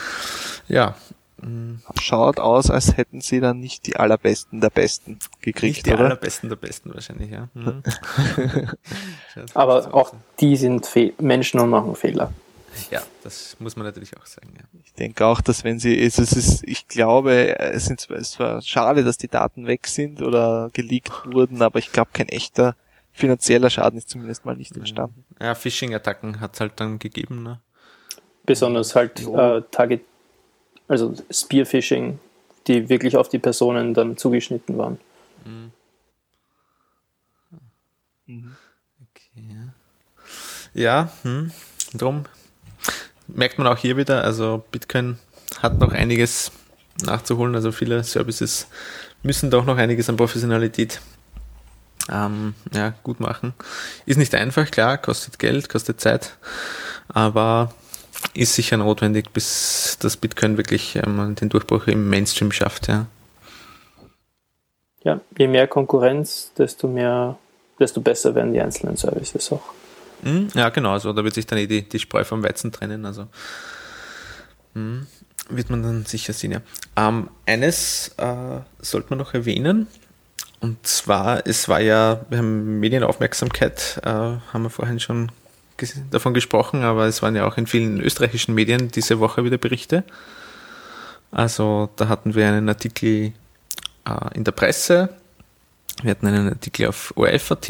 [0.68, 0.96] Ja,
[2.00, 6.06] Schaut aus, als hätten sie dann nicht die allerbesten der Besten gekriegt, nicht die oder?
[6.06, 7.50] allerbesten der Besten wahrscheinlich, ja.
[7.54, 7.84] Mhm.
[9.54, 12.32] Aber auch die sind Fe Menschen und machen Fehler.
[12.92, 14.64] Ja, das muss man natürlich auch sagen, ja.
[14.84, 18.40] Ich denke auch, dass wenn sie, es es ist, ich glaube, es sind zwar, es
[18.40, 22.76] war schade, dass die Daten weg sind oder geleakt wurden, aber ich glaube, kein echter
[23.12, 25.24] finanzieller Schaden ist zumindest mal nicht entstanden.
[25.40, 27.60] Ja, Phishing-Attacken hat es halt dann gegeben, ne?
[28.46, 30.02] Besonders halt äh, Target,
[30.88, 32.20] also Spearfishing,
[32.68, 35.00] die wirklich auf die Personen dann zugeschnitten waren.
[40.74, 41.52] Ja, hm,
[41.94, 42.26] drum
[43.34, 45.18] merkt man auch hier wieder, also Bitcoin
[45.62, 46.52] hat noch einiges
[47.04, 48.68] nachzuholen, also viele Services
[49.24, 51.02] müssen doch noch einiges an Professionalität
[52.12, 53.54] ähm, ja, gut machen.
[54.06, 56.38] Ist nicht einfach, klar, kostet Geld, kostet Zeit,
[57.08, 57.74] aber
[58.34, 63.08] ist sicher notwendig, bis das Bitcoin wirklich ähm, den Durchbruch im Mainstream schafft, ja.
[65.04, 67.38] Ja, je mehr Konkurrenz, desto mehr,
[67.78, 69.74] desto besser werden die einzelnen Services auch.
[70.24, 73.06] Mhm, Ja, genau, also da wird sich dann eh die, die Spreu vom Weizen trennen,
[73.06, 73.28] also
[74.74, 75.08] mhm,
[75.50, 76.62] wird man dann sicher sehen, ja.
[76.96, 79.88] Ähm, eines äh, sollte man noch erwähnen,
[80.64, 85.30] und zwar, es war ja, wir haben Medienaufmerksamkeit, äh, haben wir vorhin schon
[85.76, 89.58] ges davon gesprochen, aber es waren ja auch in vielen österreichischen Medien diese Woche wieder
[89.58, 90.06] Berichte.
[91.32, 93.34] Also da hatten wir einen Artikel
[94.06, 95.10] äh, in der Presse,
[96.02, 97.70] wir hatten einen Artikel auf ORF.at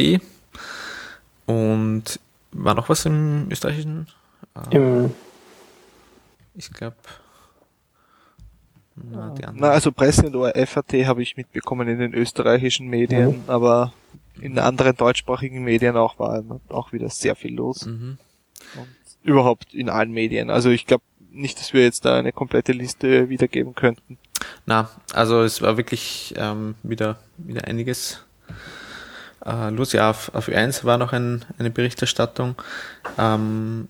[1.48, 2.20] und
[2.54, 4.08] war noch was im österreichischen?
[4.72, 5.14] Äh, Im,
[6.56, 6.96] ich glaube.
[8.96, 13.92] Na, die Na, also Presse und ORF.at habe ich mitbekommen in den österreichischen Medien, aber
[14.40, 17.86] in anderen deutschsprachigen Medien auch war auch wieder sehr viel los.
[17.86, 18.18] Mhm.
[19.24, 20.50] Überhaupt in allen Medien.
[20.52, 24.18] Also ich glaube nicht, dass wir jetzt da eine komplette Liste wiedergeben könnten.
[24.66, 28.24] Na, also es war wirklich ähm, wieder, wieder einiges
[29.46, 29.94] äh.
[29.94, 32.56] Ja, auf, auf Ö1 war noch ein, eine Berichterstattung.
[33.18, 33.88] Ähm,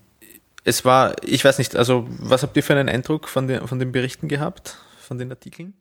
[0.64, 3.78] es war, ich weiß nicht, also was habt ihr für einen Eindruck von, den, von
[3.78, 5.74] den Berichten gehabt, von den Artikeln?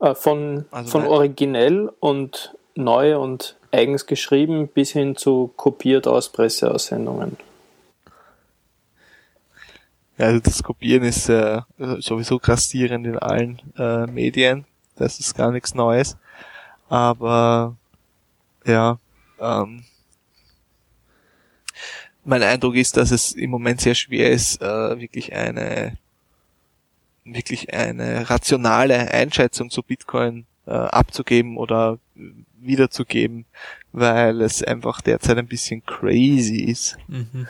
[0.00, 6.30] äh, von, Also von originell und neu und eigens geschrieben bis hin zu kopiert aus
[6.30, 7.36] Presseaussendungen.
[10.18, 11.62] Ja, also das Kopieren ist äh,
[11.98, 14.66] sowieso grassierend in allen äh, Medien.
[15.00, 16.18] Das ist gar nichts Neues.
[16.90, 17.74] Aber
[18.66, 18.98] ja,
[19.40, 19.84] ähm,
[22.22, 25.96] mein Eindruck ist, dass es im Moment sehr schwer ist, äh, wirklich eine
[27.24, 31.98] wirklich eine rationale Einschätzung zu Bitcoin äh, abzugeben oder
[32.58, 33.46] wiederzugeben,
[33.92, 36.98] weil es einfach derzeit ein bisschen crazy ist.
[37.08, 37.46] Mhm.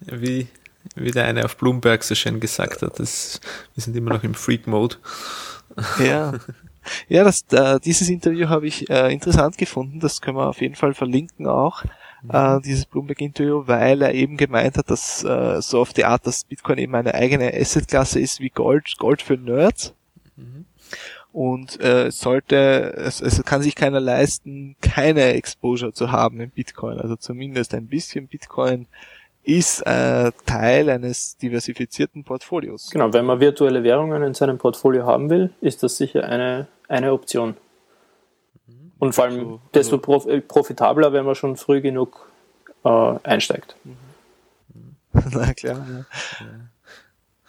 [0.00, 0.48] wie,
[0.94, 3.40] wie der eine auf Bloomberg so schön gesagt hat, das,
[3.74, 4.96] wir sind immer noch im Freak-Mode.
[6.04, 6.34] Ja.
[7.08, 9.98] Ja, das, äh, dieses Interview habe ich äh, interessant gefunden.
[9.98, 11.82] Das können wir auf jeden Fall verlinken auch.
[12.28, 16.44] Äh, dieses Bloomberg-Interview, weil er eben gemeint hat, dass äh, so auf die Art, dass
[16.44, 19.94] Bitcoin eben eine eigene Assetklasse ist wie Gold, Gold für Nerds.
[21.32, 26.98] Und äh, sollte, es, es kann sich keiner leisten, keine Exposure zu haben in Bitcoin.
[26.98, 28.86] Also zumindest ein bisschen Bitcoin
[29.46, 32.90] ist äh, Teil eines diversifizierten Portfolios.
[32.90, 37.12] Genau, wenn man virtuelle Währungen in seinem Portfolio haben will, ist das sicher eine, eine
[37.12, 37.56] Option.
[38.98, 42.28] Und vor allem Also, desto prof äh, profitabler, wenn man schon früh genug
[42.84, 43.76] äh, einsteigt.
[45.12, 45.86] Na klar.
[45.88, 46.46] Ja.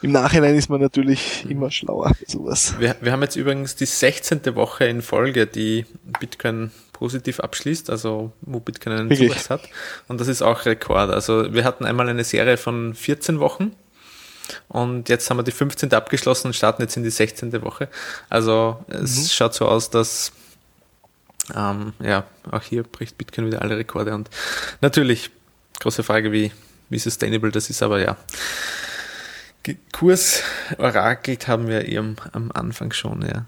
[0.02, 2.76] Im Nachhinein ist man natürlich immer schlauer sowas.
[2.78, 4.56] Wir, wir haben jetzt übrigens die 16.
[4.56, 5.86] Woche in Folge, die
[6.20, 9.32] Bitcoin positiv abschließt, also wo Bitcoin einen Wirklich?
[9.32, 9.62] Zuwachs hat.
[10.08, 11.12] Und das ist auch Rekord.
[11.12, 13.72] Also wir hatten einmal eine Serie von 14 Wochen
[14.68, 15.94] und jetzt haben wir die 15.
[15.94, 17.52] abgeschlossen und starten jetzt in die 16.
[17.64, 17.90] Woche.
[18.30, 20.32] Also es schaut so aus, dass
[21.56, 24.30] ähm, ja, auch hier bricht Bitcoin wieder alle Rekorde und
[24.82, 25.32] natürlich
[25.80, 26.52] große Frage, wie,
[26.90, 28.18] wie sustainable das ist, aber ja.
[29.92, 30.42] Kurs
[30.78, 32.16] orakelt haben wir eh am,
[32.54, 33.46] Anfang schon, ja.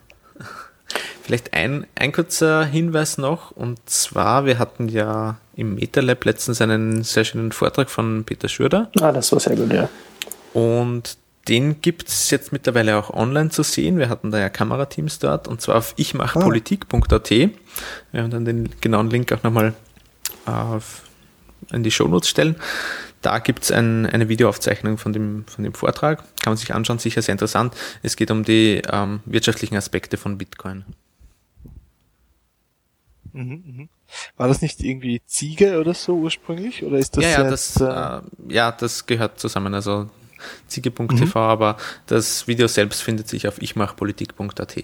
[1.24, 7.04] Vielleicht ein, ein kurzer Hinweis noch, und zwar, wir hatten ja im MetaLab letztens einen
[7.04, 9.90] sehr schönen Vortrag von Peter Schürder Ah, das war sehr gut, ja.
[10.54, 11.18] und
[11.48, 13.98] den gibt's jetzt mittlerweile auch online zu sehen.
[13.98, 17.30] Wir hatten da ja Kamerateams dort und zwar auf ichmachpolitik.at.
[17.32, 17.52] Wir
[18.14, 19.74] haben dann den genauen Link auch nochmal
[21.72, 22.56] in die Shownotes stellen.
[23.22, 26.20] Da gibt's ein, eine Videoaufzeichnung von dem, von dem Vortrag.
[26.42, 27.76] Kann man sich anschauen, sicher sehr interessant.
[28.02, 30.86] Es geht um die ähm, wirtschaftlichen Aspekte von Bitcoin.
[33.34, 33.90] Mhm, mhm.
[34.38, 36.84] War das nicht irgendwie Ziege oder so ursprünglich?
[36.84, 38.18] Oder ist das ja, ja, jetzt, das, äh,
[38.50, 39.74] äh, ja, das gehört zusammen.
[39.74, 40.10] Also
[40.68, 41.32] ziege.tv, Mhm.
[41.36, 41.78] aber
[42.08, 44.84] das Video selbst findet sich auf ichmachpolitik.at.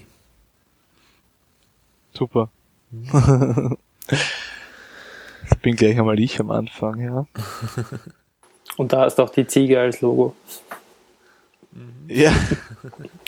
[2.13, 2.49] super?
[5.61, 7.27] Bin gleich einmal ich am Anfang, ja.
[8.77, 10.35] Und da hast auch die Ziege als Logo.
[12.07, 12.33] Ja,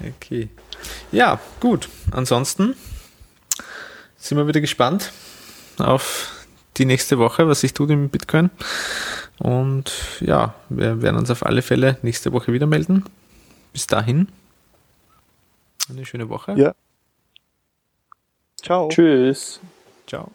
[0.00, 0.48] Okay.
[1.12, 1.88] Ja, gut.
[2.10, 2.76] Ansonsten
[4.18, 5.12] sind wir wieder gespannt
[5.78, 6.32] auf
[6.76, 8.50] die nächste Woche, was sich tut im Bitcoin.
[9.38, 13.04] Und ja, wir werden uns auf alle Fälle nächste Woche wieder melden.
[13.72, 14.28] Bis dahin.
[15.88, 16.54] Eine schöne Woche.
[16.56, 16.74] ja.
[18.62, 18.88] Ciao.
[18.88, 19.60] Tschüss.
[20.06, 20.32] Ciao.